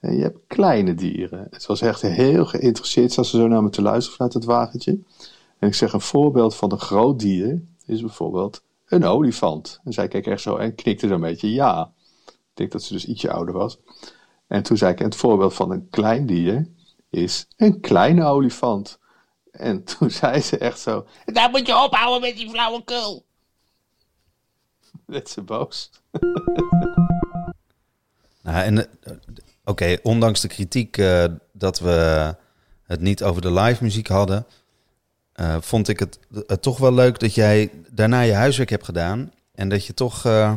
en 0.00 0.16
je 0.16 0.22
hebt 0.22 0.38
kleine 0.46 0.94
dieren. 0.94 1.46
Het 1.50 1.66
was 1.66 1.80
echt 1.80 2.02
heel 2.02 2.44
geïnteresseerd, 2.44 3.12
zat 3.12 3.26
ze 3.26 3.36
zo 3.36 3.48
naar 3.48 3.62
me 3.62 3.70
te 3.70 3.82
luisteren 3.82 4.16
vanuit 4.16 4.34
het 4.34 4.44
wagentje. 4.44 4.98
En 5.58 5.68
ik 5.68 5.74
zeg, 5.74 5.92
een 5.92 6.00
voorbeeld 6.00 6.54
van 6.54 6.72
een 6.72 6.78
groot 6.78 7.18
dier 7.18 7.62
is 7.86 8.00
bijvoorbeeld 8.00 8.62
een 8.86 9.04
olifant. 9.04 9.80
En 9.84 9.92
zij 9.92 10.08
keek 10.08 10.26
echt 10.26 10.42
zo 10.42 10.56
en 10.56 10.74
knikte 10.74 11.06
een 11.06 11.20
beetje 11.20 11.52
ja. 11.52 11.92
Ik 12.26 12.62
denk 12.62 12.72
dat 12.72 12.82
ze 12.82 12.92
dus 12.92 13.06
ietsje 13.06 13.30
ouder 13.30 13.54
was. 13.54 13.78
En 14.46 14.62
toen 14.62 14.76
zei 14.76 14.92
ik, 14.92 14.98
het 14.98 15.16
voorbeeld 15.16 15.54
van 15.54 15.70
een 15.70 15.88
klein 15.90 16.26
dier 16.26 16.68
is 17.10 17.46
een 17.56 17.80
kleine 17.80 18.24
olifant. 18.24 18.98
En 19.50 19.84
toen 19.98 20.10
zei 20.10 20.40
ze 20.40 20.58
echt 20.58 20.78
zo, 20.78 21.06
Daar 21.24 21.50
moet 21.50 21.66
je 21.66 21.76
ophouden 21.82 22.20
met 22.20 22.36
die 22.36 22.50
flauwekul. 22.50 23.24
werd 25.06 25.28
ze 25.28 25.42
boos. 25.42 25.90
Nou, 28.42 28.64
en 28.64 28.78
eh, 28.78 29.12
oké, 29.64 29.96
ondanks 30.02 30.40
de 30.40 30.48
kritiek 30.48 30.96
eh, 30.96 31.24
dat 31.52 31.78
we 31.78 32.34
het 32.82 33.00
niet 33.00 33.22
over 33.22 33.42
de 33.42 33.52
live 33.52 33.82
muziek 33.82 34.08
hadden, 34.08 34.46
eh, 35.36 35.56
vond 35.60 35.88
ik 35.88 35.98
het, 35.98 36.18
het 36.46 36.62
toch 36.62 36.78
wel 36.78 36.94
leuk 36.94 37.18
dat 37.18 37.34
jij 37.34 37.70
daarna 37.90 38.20
je 38.20 38.34
huiswerk 38.34 38.70
hebt 38.70 38.84
gedaan 38.84 39.32
en 39.54 39.68
dat 39.68 39.86
je 39.86 39.94
toch, 39.94 40.24
eh 40.24 40.52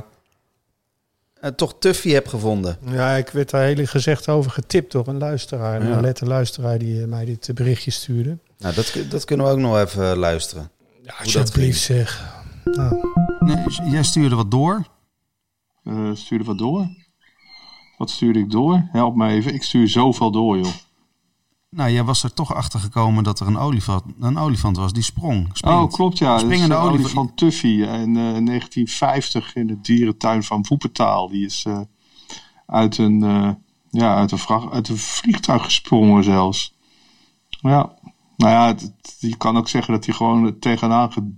eh, 1.33 1.51
toch 1.51 1.75
Tuffy 1.79 2.09
hebt 2.09 2.29
gevonden. 2.29 2.77
Ja, 2.85 3.15
ik 3.15 3.29
werd 3.29 3.49
daar 3.49 3.63
heel 3.63 3.85
gezegd 3.85 4.29
over 4.29 4.51
getipt 4.51 4.91
door 4.91 5.07
een 5.07 5.17
luisteraar. 5.17 5.87
Ja. 5.87 5.95
Een 5.95 6.01
nette 6.01 6.25
luisteraar 6.25 6.77
die 6.77 7.07
mij 7.07 7.25
dit 7.25 7.49
berichtje 7.53 7.91
stuurde. 7.91 8.37
Nou, 8.57 8.75
dat, 8.75 8.97
dat 9.09 9.25
kunnen 9.25 9.45
we 9.45 9.51
ook 9.51 9.57
nog 9.57 9.77
even 9.77 10.17
luisteren. 10.17 10.71
Ja, 11.01 11.13
alsjeblieft 11.19 11.81
zeg. 11.81 12.37
Nou, 12.63 13.09
Nee, 13.39 13.91
jij 13.91 14.03
stuurde 14.03 14.35
wat 14.35 14.51
door. 14.51 14.87
Eh, 15.83 16.09
stuurde 16.13 16.43
wat 16.43 16.57
door? 16.57 16.87
Wat 17.97 18.09
stuurde 18.09 18.39
ik 18.39 18.51
door? 18.51 18.87
Help 18.91 19.15
me 19.15 19.27
even, 19.29 19.53
ik 19.53 19.63
stuur 19.63 19.87
zoveel 19.87 20.31
door 20.31 20.57
joh. 20.57 20.73
Nou, 21.69 21.91
jij 21.91 22.03
was 22.03 22.23
er 22.23 22.33
toch 22.33 22.53
achter 22.55 22.79
gekomen 22.79 23.23
dat 23.23 23.39
er 23.39 23.47
een 23.47 23.57
olifant, 23.57 24.03
een 24.19 24.37
olifant 24.37 24.77
was 24.77 24.93
die 24.93 25.03
sprong. 25.03 25.49
springt. 25.53 25.79
Oh, 25.79 25.91
klopt 25.91 26.17
ja. 26.17 26.37
Springende 26.37 26.67
de 26.75 26.81
olifant. 26.81 26.99
olifant 27.03 27.37
Tuffy 27.37 27.67
in 27.67 28.17
eh, 28.17 28.21
1950 28.23 29.55
in 29.55 29.67
de 29.67 29.81
dierentuin 29.81 30.43
van 30.43 30.65
Woepetaal. 30.69 31.29
Die 31.29 31.45
is 31.45 31.63
eh, 31.67 31.79
uit, 32.65 32.97
een, 32.97 33.23
eh, 33.23 33.49
ja, 33.89 34.15
uit, 34.15 34.31
een 34.31 34.37
vracht, 34.37 34.71
uit 34.71 34.89
een 34.89 34.97
vliegtuig 34.97 35.63
gesprongen 35.63 36.23
zelfs. 36.23 36.75
Ja, 37.49 37.93
nou 38.37 38.51
ja, 38.53 38.67
het- 38.67 39.15
je 39.19 39.35
kan 39.37 39.57
ook 39.57 39.67
zeggen 39.69 39.93
dat 39.93 40.05
hij 40.05 40.15
gewoon 40.15 40.59
tegenaan 40.59 41.11
ge- 41.11 41.37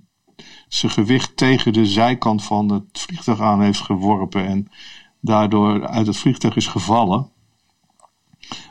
zijn 0.68 0.92
gewicht 0.92 1.38
tegen 1.38 1.74
de 1.74 1.86
zijkant 1.86 2.44
van 2.44 2.72
het 2.72 2.84
vliegtuig 2.92 3.40
aan 3.40 3.62
heeft 3.62 3.80
geworpen. 3.82 4.46
En 4.48 4.68
daardoor 5.22 5.88
uit 5.88 6.08
het 6.08 6.18
vliegtuig 6.18 6.56
is 6.56 6.68
gevallen. 6.68 7.30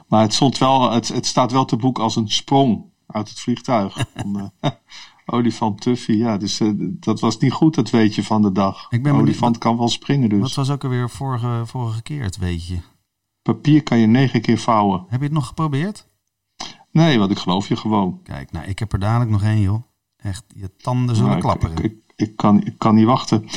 Maar 0.08 0.22
het, 0.22 0.34
stond 0.34 0.58
wel, 0.58 0.90
het, 0.90 1.08
het 1.08 1.26
staat 1.26 1.52
wel 1.52 1.64
te 1.64 1.76
boek 1.76 1.98
als 1.98 2.16
een 2.16 2.28
sprong 2.28 2.84
uit 3.06 3.28
het 3.28 3.40
vliegtuig. 3.40 4.04
Van, 4.14 4.52
eh, 4.60 4.70
olifant 5.34 5.80
Tuffy, 5.80 6.12
ja. 6.12 6.36
Dus 6.36 6.60
eh, 6.60 6.70
dat 6.78 7.20
was 7.20 7.38
niet 7.38 7.52
goed, 7.52 7.74
dat 7.74 7.90
weetje 7.90 8.24
van 8.24 8.42
de 8.42 8.52
dag. 8.52 8.86
Ik 8.90 9.02
ben 9.02 9.14
olifant 9.14 9.58
kan 9.58 9.78
wel 9.78 9.88
springen 9.88 10.28
dus. 10.28 10.40
Wat 10.40 10.54
was 10.54 10.70
ook 10.70 10.84
alweer 10.84 11.10
vorige, 11.10 11.62
vorige 11.64 12.02
keer 12.02 12.22
het 12.22 12.38
weet 12.38 12.66
je? 12.66 12.78
Papier 13.42 13.82
kan 13.82 13.98
je 13.98 14.06
negen 14.06 14.40
keer 14.40 14.58
vouwen. 14.58 15.04
Heb 15.08 15.18
je 15.18 15.26
het 15.26 15.34
nog 15.34 15.46
geprobeerd? 15.46 16.08
Nee, 16.90 17.18
want 17.18 17.30
ik 17.30 17.38
geloof 17.38 17.68
je 17.68 17.76
gewoon. 17.76 18.20
Kijk, 18.22 18.52
nou, 18.52 18.66
ik 18.66 18.78
heb 18.78 18.92
er 18.92 18.98
dadelijk 18.98 19.30
nog 19.30 19.42
één, 19.42 19.60
joh. 19.60 19.82
Echt, 20.16 20.44
je 20.54 20.76
tanden 20.76 21.16
zullen 21.16 21.30
Nou, 21.30 21.42
ik, 21.42 21.58
klapperen. 21.58 21.84
ik, 21.84 21.92
ik, 21.92 22.28
ik 22.28 22.36
kan, 22.36 22.64
ik 22.64 22.78
kan 22.78 22.94
niet 22.94 23.06
wachten. 23.06 23.48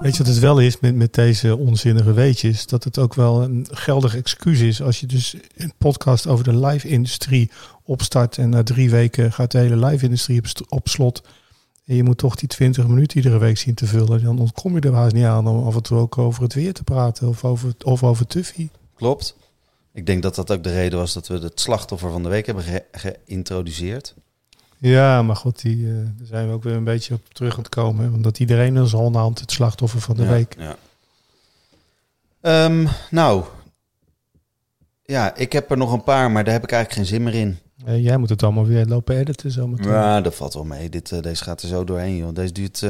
Weet 0.00 0.16
je 0.16 0.22
wat 0.22 0.32
het 0.32 0.38
wel 0.42 0.58
is 0.58 0.80
met, 0.80 0.94
met 0.94 1.14
deze 1.14 1.56
onzinnige 1.56 2.12
weetjes? 2.12 2.66
Dat 2.66 2.84
het 2.84 2.98
ook 2.98 3.14
wel 3.14 3.42
een 3.42 3.66
geldig 3.70 4.16
excuus 4.16 4.60
is 4.60 4.82
als 4.82 5.00
je 5.00 5.06
dus 5.06 5.36
een 5.56 5.72
podcast 5.78 6.26
over 6.26 6.44
de 6.44 6.56
live-industrie 6.56 7.50
opstart 7.82 8.38
en 8.38 8.48
na 8.48 8.62
drie 8.62 8.90
weken 8.90 9.32
gaat 9.32 9.50
de 9.50 9.58
hele 9.58 9.86
live-industrie 9.86 10.42
op, 10.68 10.88
slot. 10.88 11.22
En 11.84 11.94
je 11.96 12.02
moet 12.02 12.18
toch 12.18 12.34
die 12.34 12.48
20 12.48 12.86
minuten 12.86 13.16
iedere 13.16 13.38
week 13.38 13.58
zien 13.58 13.74
te 13.74 13.86
vullen. 13.86 14.24
Dan 14.24 14.38
ontkom 14.38 14.74
je 14.74 14.80
er 14.80 14.94
haast 14.94 15.14
niet 15.14 15.24
aan 15.24 15.46
om 15.46 15.66
af 15.66 15.74
en 15.74 15.82
toe 15.82 15.98
ook 15.98 16.18
over 16.18 16.42
het 16.42 16.54
weer 16.54 16.72
te 16.72 16.82
praten 16.82 17.28
of 17.28 17.44
over, 17.44 17.72
of 17.84 18.02
over 18.02 18.26
Tuffy. 18.26 18.68
Klopt. 18.96 19.36
Ik 19.92 20.06
denk 20.06 20.22
dat 20.22 20.34
dat 20.34 20.50
ook 20.50 20.62
de 20.62 20.72
reden 20.72 20.98
was 20.98 21.12
dat 21.12 21.28
we 21.28 21.34
het 21.38 21.60
slachtoffer 21.60 22.10
van 22.10 22.22
de 22.22 22.28
week 22.28 22.46
hebben 22.46 22.64
ge- 22.64 22.84
geïntroduceerd. 22.92 24.14
Ja, 24.78 25.22
maar 25.22 25.36
goed, 25.36 25.62
die, 25.62 25.86
eh, 25.86 25.94
daar 25.94 26.26
zijn 26.26 26.48
we 26.48 26.54
ook 26.54 26.62
weer 26.62 26.74
een 26.74 26.84
beetje 26.84 27.14
op 27.14 27.34
terug 27.34 27.52
aan 27.52 27.62
het 27.62 27.68
komen. 27.68 28.04
hè. 28.04 28.10
Want 28.10 28.24
dat 28.24 28.38
iedereen 28.38 28.76
is 28.76 28.94
al 28.94 29.12
hand 29.12 29.40
het 29.40 29.52
slachtoffer 29.52 30.00
van 30.00 30.16
de 30.16 30.22
ja, 30.22 30.28
week. 30.28 30.56
Ja. 30.58 30.76
Ehm, 32.40 32.86
nou, 33.10 33.44
ja, 35.02 35.34
ik 35.34 35.52
heb 35.52 35.70
er 35.70 35.76
nog 35.76 35.92
een 35.92 36.02
paar, 36.02 36.30
maar 36.30 36.44
daar 36.44 36.52
heb 36.52 36.62
ik 36.62 36.72
eigenlijk 36.72 37.00
geen 37.00 37.16
zin 37.16 37.22
meer 37.22 37.40
in. 37.40 37.58
Eh, 37.84 38.02
jij 38.04 38.16
moet 38.16 38.28
het 38.28 38.42
allemaal 38.42 38.66
weer 38.66 38.86
lopen 38.86 39.16
editen 39.16 39.50
zometeen. 39.50 39.92
Ja, 39.92 40.20
dat 40.20 40.34
valt 40.34 40.54
wel 40.54 40.64
mee. 40.64 40.88
Dit, 40.88 41.12
eh, 41.12 41.22
deze 41.22 41.44
gaat 41.44 41.62
er 41.62 41.68
zo 41.68 41.84
doorheen, 41.84 42.16
joh. 42.16 42.34
Deze 42.34 42.52
duurt 42.52 42.80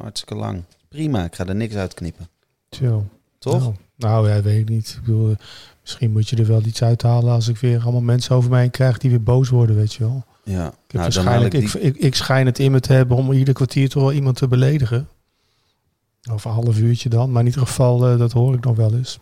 hartstikke 0.00 0.34
lang. 0.34 0.62
Prima, 0.88 1.24
ik 1.24 1.34
ga 1.34 1.46
er 1.46 1.54
niks 1.54 1.74
uitknippen. 1.74 2.28
Zo. 2.70 3.04
Toch? 3.38 3.60
Nou, 3.60 3.74
nou 3.96 4.28
ja, 4.28 4.42
weet 4.42 4.60
ik 4.60 4.68
niet. 4.68 4.88
Ik 4.88 5.00
bedoel, 5.00 5.36
misschien 5.82 6.12
moet 6.12 6.28
je 6.28 6.36
er 6.36 6.46
wel 6.46 6.62
iets 6.64 6.82
uithalen 6.82 7.32
als 7.32 7.48
ik 7.48 7.56
weer 7.56 7.82
allemaal 7.82 8.00
mensen 8.00 8.36
over 8.36 8.50
mij 8.50 8.60
heen 8.60 8.70
krijg 8.70 8.98
die 8.98 9.10
weer 9.10 9.22
boos 9.22 9.48
worden, 9.48 9.76
weet 9.76 9.94
je 9.94 10.04
wel. 10.04 10.24
Ja, 10.46 10.66
Ik, 10.66 10.72
nou, 10.92 11.02
waarschijnlijk, 11.02 11.54
ik 11.54 11.62
ik, 11.62 11.72
die... 11.72 11.80
ik, 11.80 11.96
ik 11.96 12.14
schijn 12.14 12.46
het 12.46 12.58
in 12.58 12.72
me 12.72 12.80
te 12.80 12.92
hebben 12.92 13.16
om 13.16 13.32
ieder 13.32 13.54
kwartier 13.54 13.88
toch 13.88 14.02
wel 14.02 14.12
iemand 14.12 14.36
te 14.36 14.48
beledigen. 14.48 15.08
Of 16.32 16.44
een 16.44 16.50
half 16.50 16.78
uurtje 16.78 17.08
dan. 17.08 17.30
Maar 17.32 17.40
in 17.40 17.46
ieder 17.48 17.66
geval, 17.66 18.06
eh, 18.08 18.18
dat 18.18 18.32
hoor 18.32 18.54
ik 18.54 18.64
nog 18.64 18.76
wel 18.76 18.94
eens. 18.94 19.18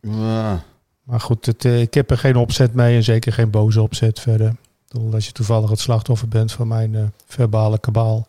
Ja, 0.00 0.64
Maar 1.02 1.20
goed, 1.20 1.46
het, 1.46 1.64
eh, 1.64 1.80
ik 1.80 1.94
heb 1.94 2.10
er 2.10 2.18
geen 2.18 2.36
opzet 2.36 2.74
mee 2.74 2.96
en 2.96 3.02
zeker 3.04 3.32
geen 3.32 3.50
boze 3.50 3.82
opzet 3.82 4.20
verder. 4.20 4.56
Als 5.12 5.26
je 5.26 5.32
toevallig 5.32 5.70
het 5.70 5.80
slachtoffer 5.80 6.28
bent 6.28 6.52
van 6.52 6.68
mijn 6.68 6.94
eh, 6.94 7.04
verbale 7.26 7.78
kabaal. 7.78 8.26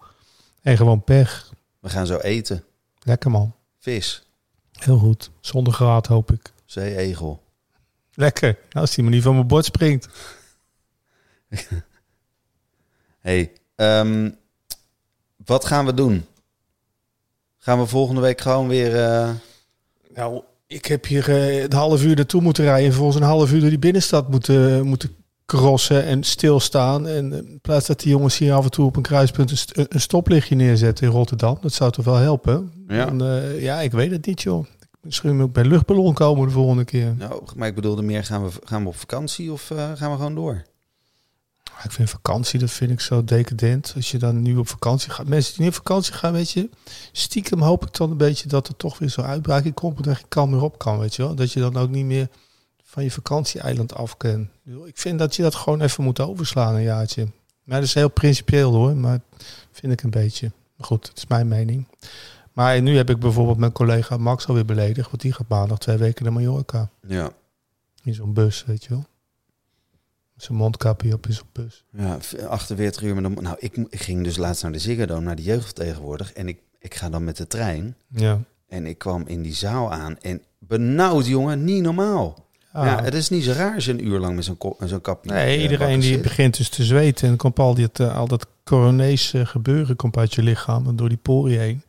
En 0.61 0.77
gewoon 0.77 1.03
pech. 1.03 1.51
we 1.79 1.89
gaan 1.89 2.05
zo 2.05 2.17
eten. 2.17 2.63
Lekker 3.01 3.31
man. 3.31 3.53
Vis, 3.79 4.23
Heel 4.71 4.97
goed. 4.97 5.31
Zonder 5.39 5.73
graad 5.73 6.07
hoop 6.07 6.31
ik. 6.31 6.51
zee-egel. 6.65 7.41
Lekker. 8.13 8.49
Nou, 8.49 8.59
als 8.85 8.95
die 8.95 9.03
maar 9.03 9.13
niet 9.13 9.23
van 9.23 9.33
mijn 9.35 9.47
bord 9.47 9.65
springt. 9.65 10.07
hey, 13.23 13.51
ehm, 13.75 14.29
wat 15.45 15.65
gaan 15.65 15.85
we 15.85 15.93
doen? 15.93 16.25
Gaan 17.57 17.79
we 17.79 17.85
volgende 17.85 18.21
week 18.21 18.41
gewoon 18.41 18.67
weer... 18.67 18.95
eh, 19.03 19.29
Nou, 20.15 20.41
ik 20.67 20.85
heb 20.85 21.05
hier 21.05 21.29
eh 21.29 21.61
een 21.63 21.73
half 21.73 22.03
uur 22.03 22.15
naartoe 22.15 22.41
moeten 22.41 22.63
rijden. 22.63 22.83
En 22.85 22.91
vervolgens 22.91 23.19
een 23.21 23.27
half 23.27 23.51
uur 23.53 23.59
door 23.59 23.69
die 23.69 23.79
binnenstad 23.79 24.29
moeten, 24.29 24.85
moeten 24.85 25.15
crossen 25.45 26.03
en 26.05 26.23
stilstaan. 26.23 27.07
En 27.07 27.31
eh, 27.33 27.37
in 27.37 27.59
plaats 27.61 27.87
dat 27.87 27.99
die 27.99 28.09
jongens 28.11 28.37
hier 28.37 28.53
af 28.53 28.63
en 28.63 28.71
toe 28.71 28.85
op 28.85 28.95
een 28.95 29.01
kruispunt 29.01 29.51
een, 29.51 29.57
st- 29.57 29.77
een 29.93 30.01
stoplichtje 30.01 30.55
neerzetten 30.55 31.07
in 31.07 31.13
Rotterdam. 31.13 31.57
Dat 31.61 31.73
zou 31.73 31.91
toch 31.91 32.05
wel 32.05 32.15
helpen? 32.15 32.71
Ja. 32.87 33.11
Ja, 33.59 33.81
ik 33.81 33.91
weet 33.91 34.11
het 34.11 34.25
niet, 34.25 34.41
joh. 34.41 34.65
Misschien 35.01 35.37
moet 35.37 35.47
ik 35.47 35.53
bij 35.53 35.65
luchtballon 35.65 36.13
komen 36.13 36.47
de 36.47 36.53
volgende 36.53 36.85
keer. 36.85 37.15
nou, 37.17 37.43
maar 37.55 37.67
ik 37.67 37.75
bedoelde 37.75 38.01
meer, 38.01 38.23
gaan 38.23 38.43
we, 38.45 38.51
gaan 38.63 38.81
we 38.81 38.87
op 38.87 38.95
vakantie 38.95 39.51
of 39.51 39.71
gaan 39.95 40.11
we 40.11 40.15
gewoon 40.17 40.35
door? 40.35 40.63
Ik 41.83 41.91
vind 41.91 42.09
vakantie, 42.09 42.59
dat 42.59 42.71
vind 42.71 42.91
ik 42.91 42.99
zo 42.99 43.23
decadent. 43.23 43.93
Als 43.95 44.11
je 44.11 44.17
dan 44.17 44.41
nu 44.41 44.57
op 44.57 44.67
vakantie 44.67 45.11
gaat. 45.11 45.27
Mensen 45.27 45.53
die 45.53 45.61
niet 45.61 45.69
op 45.69 45.75
vakantie 45.75 46.13
gaan, 46.13 46.33
weet 46.33 46.51
je. 46.51 46.69
Stiekem 47.11 47.61
hoop 47.61 47.85
ik 47.85 47.93
dan 47.93 48.11
een 48.11 48.17
beetje 48.17 48.47
dat 48.47 48.67
er 48.67 48.75
toch 48.75 48.97
weer 48.97 49.09
zo'n 49.09 49.25
uitbraak 49.25 49.73
komt. 49.73 50.03
Dat 50.03 50.19
je 50.19 50.25
kant 50.27 50.51
meer 50.51 50.61
op 50.61 50.77
kan, 50.77 50.99
weet 50.99 51.15
je 51.15 51.23
wel. 51.23 51.35
Dat 51.35 51.51
je 51.51 51.59
dan 51.59 51.77
ook 51.77 51.89
niet 51.89 52.05
meer 52.05 52.27
van 52.83 53.03
je 53.03 53.11
vakantieeiland 53.11 53.95
af 53.95 54.17
kan. 54.17 54.49
Ik 54.85 54.97
vind 54.97 55.19
dat 55.19 55.35
je 55.35 55.41
dat 55.41 55.55
gewoon 55.55 55.81
even 55.81 56.03
moet 56.03 56.19
overslaan 56.19 56.75
een 56.75 56.81
jaartje. 56.81 57.27
Maar 57.63 57.79
dat 57.79 57.87
is 57.87 57.93
heel 57.93 58.09
principieel 58.09 58.73
hoor. 58.73 58.95
Maar 58.95 59.19
vind 59.71 59.93
ik 59.93 60.03
een 60.03 60.09
beetje. 60.09 60.51
Maar 60.77 60.87
goed, 60.87 61.07
het 61.07 61.17
is 61.17 61.27
mijn 61.27 61.47
mening. 61.47 61.87
Maar 62.53 62.81
nu 62.81 62.97
heb 62.97 63.09
ik 63.09 63.19
bijvoorbeeld 63.19 63.57
mijn 63.57 63.71
collega 63.71 64.17
Max 64.17 64.47
alweer 64.47 64.65
beledigd. 64.65 65.09
Want 65.09 65.21
die 65.21 65.33
gaat 65.33 65.47
maandag 65.47 65.77
twee 65.77 65.97
weken 65.97 66.23
naar 66.23 66.33
Mallorca. 66.33 66.89
Ja. 67.07 67.31
In 68.03 68.13
zo'n 68.13 68.33
bus, 68.33 68.63
weet 68.65 68.83
je 68.83 68.89
wel. 68.89 69.05
Zijn 70.43 70.57
mondkapje 70.57 71.13
op 71.13 71.27
in 71.27 71.33
zo'n 71.33 71.47
bus. 71.51 71.83
Ja, 71.97 72.17
v- 72.21 72.33
48 72.47 73.01
uur 73.01 73.15
met. 73.15 73.41
Nou, 73.41 73.55
ik, 73.59 73.75
ik 73.89 74.01
ging 74.01 74.23
dus 74.23 74.37
laatst 74.37 74.63
naar 74.63 74.71
de 74.71 74.79
Ziggo 74.79 75.05
Dome, 75.05 75.21
naar 75.21 75.35
de 75.35 75.43
jeugdvertegenwoordig. 75.43 76.33
En 76.33 76.47
ik, 76.47 76.57
ik 76.79 76.95
ga 76.95 77.09
dan 77.09 77.23
met 77.23 77.37
de 77.37 77.47
trein. 77.47 77.95
Ja. 78.07 78.39
En 78.67 78.85
ik 78.85 78.97
kwam 78.97 79.23
in 79.27 79.41
die 79.41 79.53
zaal 79.53 79.91
aan. 79.91 80.17
En 80.21 80.41
benauwd, 80.59 81.27
jongen, 81.27 81.63
niet 81.63 81.81
normaal. 81.81 82.45
Ah. 82.71 82.85
Ja, 82.85 83.03
het 83.03 83.13
is 83.13 83.29
niet 83.29 83.43
zo 83.43 83.51
raar 83.51 83.75
als 83.75 83.85
je 83.85 83.91
een 83.91 84.05
uur 84.05 84.19
lang 84.19 84.35
met 84.35 84.45
zo'n 84.45 84.57
zo'n 84.85 85.01
kapje... 85.01 85.31
Nee, 85.31 85.55
eh, 85.55 85.61
iedereen 85.61 85.99
die 85.99 86.09
zit. 86.13 86.21
begint 86.21 86.57
dus 86.57 86.69
te 86.69 86.83
zweten. 86.83 87.27
En 87.29 87.37
komt 87.37 87.59
al, 87.59 87.73
dit, 87.73 87.99
eh, 87.99 88.17
al 88.17 88.27
dat 88.27 88.47
coronees 88.63 89.33
eh, 89.33 89.45
gebeuren 89.45 89.95
komt 89.95 90.17
uit 90.17 90.33
je 90.33 90.43
lichaam 90.43 90.87
en 90.87 90.95
door 90.95 91.09
die 91.09 91.17
poriën 91.17 91.59
heen. 91.59 91.83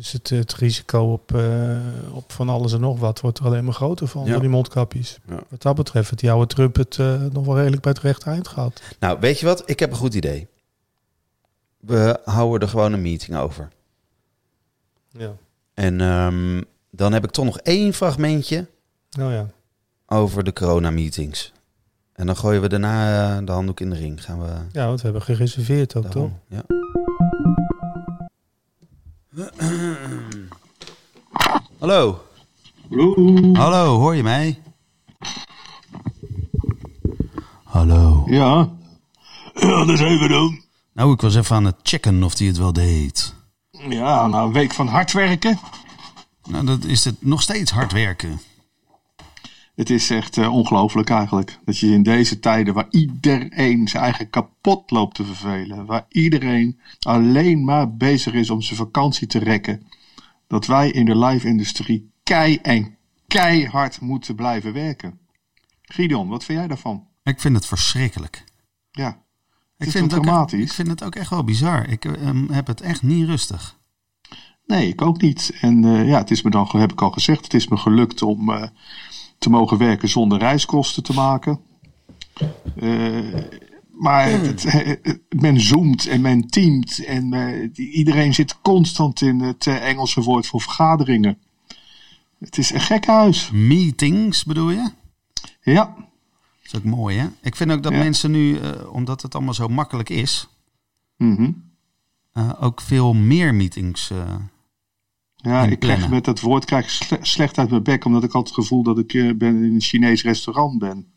Dus 0.00 0.12
het, 0.12 0.28
het 0.28 0.54
risico 0.54 1.12
op, 1.12 1.34
eh, 1.34 1.78
op 2.12 2.32
van 2.32 2.48
alles 2.48 2.72
en 2.72 2.80
nog 2.80 2.98
wat 2.98 3.20
wordt 3.20 3.38
er 3.38 3.44
alleen 3.44 3.64
maar 3.64 3.74
groter 3.74 4.06
van 4.08 4.24
Ja. 4.24 4.30
door 4.30 4.40
die 4.40 4.48
mondkapjes. 4.50 5.18
Ja. 5.28 5.42
Wat 5.48 5.62
dat 5.62 5.74
betreft, 5.76 6.08
heeft 6.08 6.20
die 6.20 6.30
oude 6.30 6.46
Trump 6.54 6.76
het 6.76 6.98
eh, 6.98 7.22
nog 7.32 7.46
wel 7.46 7.56
redelijk 7.56 7.82
bij 7.82 7.92
het 7.92 8.00
rechte 8.00 8.30
eind 8.30 8.48
gehad. 8.48 8.82
Nou, 8.98 9.20
weet 9.20 9.40
je 9.40 9.46
wat? 9.46 9.62
Ik 9.66 9.78
heb 9.78 9.90
een 9.90 9.96
goed 9.96 10.14
idee. 10.14 10.48
We 11.80 12.20
houden 12.24 12.60
er 12.60 12.68
gewoon 12.68 12.92
een 12.92 13.02
meeting 13.02 13.36
over. 13.36 13.68
Ja. 15.08 15.32
En 15.74 16.00
ehm, 16.00 16.62
dan 16.90 17.12
heb 17.12 17.24
ik 17.24 17.30
toch 17.30 17.44
nog 17.44 17.58
één 17.58 17.92
fragmentje 17.92 18.66
Nou 19.10 19.32
ja. 19.32 19.46
over 20.06 20.44
de 20.44 20.52
corona-meetings. 20.52 21.52
En 22.12 22.26
dan 22.26 22.36
gooien 22.36 22.60
we 22.60 22.68
daarna 22.68 23.36
eh, 23.38 23.46
de 23.46 23.52
handdoek 23.52 23.80
in 23.80 23.90
de 23.90 23.96
ring. 23.96 24.24
Gaan 24.24 24.40
we... 24.40 24.48
Ja, 24.72 24.86
want 24.86 24.96
we 24.98 25.04
hebben 25.04 25.22
gereserveerd 25.22 25.94
ook, 25.96 26.06
toch? 26.06 26.30
Ja. 26.48 26.62
Hallo. 31.78 32.20
Hallo, 33.52 33.98
hoor 33.98 34.14
je 34.14 34.22
mij? 34.22 34.58
Hallo. 37.64 38.22
Ja. 38.26 38.68
Ja, 39.54 39.84
dat 39.84 39.98
zijn 39.98 40.18
we 40.18 40.28
dan. 40.28 40.62
Nou, 40.92 41.12
ik 41.12 41.20
was 41.20 41.34
even 41.34 41.56
aan 41.56 41.64
het 41.64 41.76
checken 41.82 42.22
of 42.22 42.38
hij 42.38 42.46
het 42.46 42.56
wel 42.56 42.72
deed. 42.72 43.34
Ja, 43.70 44.26
nou, 44.26 44.46
een 44.46 44.52
week 44.52 44.72
van 44.72 44.86
hard 44.88 45.12
werken. 45.12 45.58
Nou, 46.48 46.66
dat 46.66 46.84
is 46.84 47.04
het 47.04 47.16
nog 47.18 47.42
steeds 47.42 47.70
hard 47.70 47.92
werken. 47.92 48.40
Het 49.80 49.90
is 49.90 50.10
echt 50.10 50.36
eh, 50.36 50.52
ongelooflijk 50.54 51.10
eigenlijk. 51.10 51.58
Dat 51.64 51.78
je 51.78 51.86
in 51.86 52.02
deze 52.02 52.38
tijden 52.38 52.74
waar 52.74 52.86
iedereen 52.90 53.88
zijn 53.88 54.02
eigen 54.02 54.30
kapot 54.30 54.90
loopt 54.90 55.14
te 55.14 55.24
vervelen. 55.24 55.86
Waar 55.86 56.06
iedereen 56.08 56.80
alleen 57.00 57.64
maar 57.64 57.96
bezig 57.96 58.32
is 58.32 58.50
om 58.50 58.62
zijn 58.62 58.78
vakantie 58.78 59.26
te 59.26 59.38
rekken. 59.38 59.86
Dat 60.46 60.66
wij 60.66 60.90
in 60.90 61.04
de 61.04 61.18
live-industrie 61.18 62.10
kei 62.22 62.56
en 62.56 62.96
keihard 63.26 64.00
moeten 64.00 64.34
blijven 64.34 64.72
werken. 64.72 65.18
Gideon, 65.82 66.28
wat 66.28 66.44
vind 66.44 66.58
jij 66.58 66.68
daarvan? 66.68 67.06
Ik 67.22 67.40
vind 67.40 67.56
het 67.56 67.66
verschrikkelijk. 67.66 68.44
Ja, 68.90 69.22
Ik 69.78 69.86
is 69.86 69.92
vind 69.92 70.10
het, 70.10 70.20
ook, 70.20 70.24
dramatisch? 70.24 70.60
ik 70.60 70.72
vind 70.72 70.88
het 70.88 71.04
ook 71.04 71.14
echt 71.14 71.30
wel 71.30 71.44
bizar. 71.44 71.88
Ik 71.88 72.04
ehm, 72.04 72.50
heb 72.50 72.66
het 72.66 72.80
echt 72.80 73.02
niet 73.02 73.26
rustig. 73.26 73.78
Nee, 74.66 74.88
ik 74.88 75.02
ook 75.02 75.20
niet. 75.20 75.52
En 75.60 75.84
eh, 75.84 76.08
ja, 76.08 76.18
het 76.18 76.30
is 76.30 76.42
me 76.42 76.50
dan, 76.50 76.68
heb 76.72 76.92
ik 76.92 77.02
al 77.02 77.10
gezegd, 77.10 77.44
het 77.44 77.54
is 77.54 77.68
me 77.68 77.76
gelukt 77.76 78.22
om 78.22 78.50
eh, 78.50 78.68
te 79.40 79.50
mogen 79.50 79.78
werken 79.78 80.08
zonder 80.08 80.38
reiskosten 80.38 81.02
te 81.02 81.12
maken. 81.12 81.60
Eh, 82.76 83.18
maar 83.90 84.30
het, 84.30 84.62
het- 84.72 85.20
men 85.28 85.60
zoomt 85.60 86.06
en 86.06 86.20
men 86.20 86.48
teamt 86.48 87.04
en 87.04 87.32
eh, 87.32 87.70
iedereen 87.94 88.34
zit 88.34 88.60
constant 88.60 89.20
in 89.20 89.40
het 89.40 89.66
eh, 89.66 89.88
Engelse 89.88 90.20
woord 90.22 90.46
voor 90.46 90.60
vergaderingen. 90.60 91.38
Het 92.38 92.58
is 92.58 92.70
een 92.72 92.80
gek 92.80 93.06
huis. 93.06 93.50
Meetings 93.50 94.44
bedoel 94.44 94.70
je? 94.70 94.90
Ja, 95.62 95.84
Dat 95.96 96.04
is 96.62 96.74
ook 96.76 96.84
mooi, 96.84 97.18
hè? 97.18 97.26
Ik 97.42 97.56
vind 97.56 97.70
ook 97.72 97.82
dat 97.82 97.92
Ja. 97.92 97.98
mensen 97.98 98.30
nu, 98.30 98.58
eh, 98.58 98.92
omdat 98.92 99.22
het 99.22 99.34
allemaal 99.34 99.54
zo 99.54 99.68
makkelijk 99.68 100.08
is, 100.08 100.48
mhm. 101.16 101.50
eh, 102.32 102.52
ook 102.60 102.80
veel 102.80 103.12
meer 103.14 103.54
meetings. 103.54 104.10
eh, 104.10 104.34
ja 105.42 105.62
En 105.64 105.70
ik 105.70 105.78
krijg 105.80 106.08
met 106.08 106.24
dat 106.24 106.40
woord 106.40 106.64
krijg 106.64 107.10
ik 107.10 107.18
slecht 107.24 107.58
uit 107.58 107.70
mijn 107.70 107.82
bek, 107.82 108.04
omdat 108.04 108.24
ik 108.24 108.32
altijd 108.32 108.54
het 108.56 108.64
gevoel 108.64 108.82
dat 108.82 108.98
ik 108.98 109.14
eh, 109.14 109.34
ben 109.34 109.64
in 109.64 109.74
een 109.74 109.80
Chinees 109.80 110.22
restaurant 110.22 110.78
ben. 110.78 111.12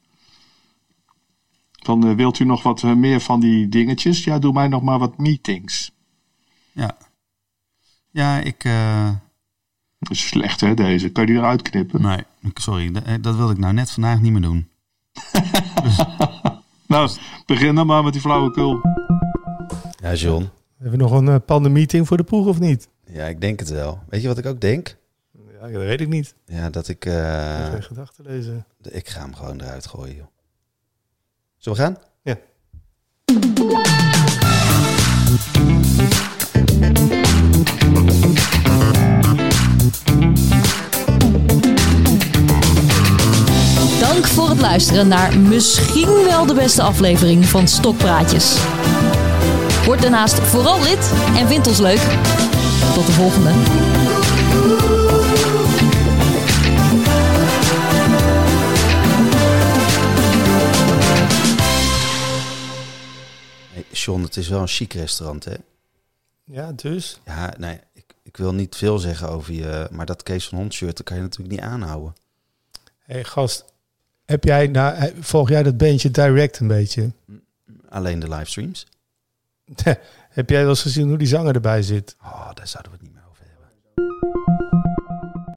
Van, 1.83 2.07
eh, 2.07 2.15
wilt 2.15 2.39
u 2.39 2.45
nog 2.45 2.63
wat 2.63 2.83
eh, 2.83 2.93
meer 2.93 3.19
van 3.19 3.39
die 3.39 3.69
dingetjes? 3.69 4.23
Ja, 4.23 4.39
doe 4.39 4.53
mij 4.53 4.67
nog 4.67 4.81
maar 4.81 4.99
wat 4.99 5.17
meetings. 5.17 5.91
ja. 6.71 6.97
Ja, 8.11 8.39
ik. 8.39 8.63
eh, 8.63 9.09
Dat 9.99 10.11
is 10.11 10.27
slecht 10.27 10.61
hè, 10.61 10.73
deze. 10.73 11.09
Kan 11.09 11.25
je 11.25 11.29
die 11.31 11.39
eruit 11.39 11.61
knippen? 11.61 12.01
nee, 12.01 12.23
sorry, 12.53 12.91
dat, 12.91 13.23
dat 13.23 13.35
wilde 13.35 13.53
ik 13.53 13.59
nou 13.59 13.73
net 13.73 13.91
vandaag 13.91 14.21
niet 14.21 14.31
meer 14.31 14.41
doen. 14.41 14.67
dus, 15.83 15.97
Nou, 16.87 17.09
begin 17.45 17.75
dan 17.75 17.85
maar 17.87 18.03
met 18.03 18.13
die 18.13 18.21
flauwekul. 18.21 18.81
Ja, 20.01 20.13
John. 20.13 20.49
Hebben 20.77 20.97
we 20.97 21.03
nog 21.03 21.11
een 21.11 21.25
uh, 21.27 21.35
pandemieting 21.45 22.07
voor 22.07 22.17
de 22.17 22.23
poeg 22.23 22.45
of 22.45 22.59
niet? 22.59 22.89
Ja, 23.13 23.25
ik 23.25 23.41
denk 23.41 23.59
het 23.59 23.69
wel. 23.69 23.99
Weet 24.09 24.21
je 24.21 24.27
wat 24.27 24.37
ik 24.37 24.45
ook 24.45 24.61
denk? 24.61 24.95
Ja, 25.61 25.67
dat 25.67 25.81
weet 25.81 26.01
ik 26.01 26.07
niet. 26.07 26.35
Ja, 26.45 26.69
dat 26.69 26.87
ik... 26.87 27.05
Ik 27.05 27.11
eh, 27.11 27.69
geen 27.69 27.83
gedachten 27.83 28.23
lezen. 28.25 28.65
ik 28.81 29.07
ga 29.07 29.21
hem 29.21 29.35
gewoon 29.35 29.61
eruit 29.61 29.85
gooien, 29.85 30.15
joh. 30.15 30.27
Zullen 31.57 31.77
we 31.77 31.83
gaan? 31.83 31.97
Ja. 32.21 32.37
Dank 43.99 44.27
voor 44.27 44.49
het 44.49 44.59
luisteren 44.59 45.07
naar 45.07 45.39
misschien 45.39 46.23
wel 46.23 46.45
de 46.45 46.53
beste 46.53 46.81
aflevering 46.81 47.45
van 47.45 47.67
Stokpraatjes. 47.67 48.57
Word 49.85 50.01
daarnaast 50.01 50.39
vooral 50.39 50.83
lid 50.83 51.11
en 51.37 51.47
vind 51.47 51.67
ons 51.67 51.79
leuk. 51.79 51.99
Tot 52.93 53.05
de 53.05 53.11
volgende. 53.11 53.49
Hey, 63.73 63.85
John, 63.91 64.21
het 64.21 64.37
is 64.37 64.47
wel 64.47 64.61
een 64.61 64.67
chic 64.67 64.93
restaurant, 64.93 65.45
hè? 65.45 65.55
Ja, 66.43 66.71
dus. 66.71 67.19
Ja, 67.25 67.53
nee, 67.57 67.79
ik, 67.93 68.05
ik 68.23 68.37
wil 68.37 68.53
niet 68.53 68.75
veel 68.75 68.99
zeggen 68.99 69.29
over 69.29 69.53
je... 69.53 69.87
Maar 69.91 70.05
dat 70.05 70.23
Kees 70.23 70.47
van 70.47 70.57
Hond 70.57 70.73
shirt, 70.73 70.97
dat 70.97 71.05
kan 71.05 71.15
je 71.15 71.21
natuurlijk 71.21 71.51
niet 71.51 71.63
aanhouden. 71.63 72.15
Hé 72.99 73.13
hey, 73.13 73.23
gast, 73.23 73.65
heb 74.25 74.43
jij, 74.43 74.67
nou, 74.67 74.95
eh, 74.95 75.11
volg 75.19 75.49
jij 75.49 75.63
dat 75.63 75.77
beentje 75.77 76.11
direct 76.11 76.59
een 76.59 76.67
beetje? 76.67 77.11
Alleen 77.89 78.19
de 78.19 78.29
livestreams. 78.29 78.85
heb 80.29 80.49
jij 80.49 80.61
wel 80.61 80.69
eens 80.69 80.81
gezien 80.81 81.07
hoe 81.07 81.17
die 81.17 81.27
zanger 81.27 81.55
erbij 81.55 81.81
zit? 81.81 82.15
Oh, 82.21 82.53
daar 82.53 82.67
zouden 82.67 82.91
we 82.91 82.97
het 82.97 83.05
niet 83.07 83.12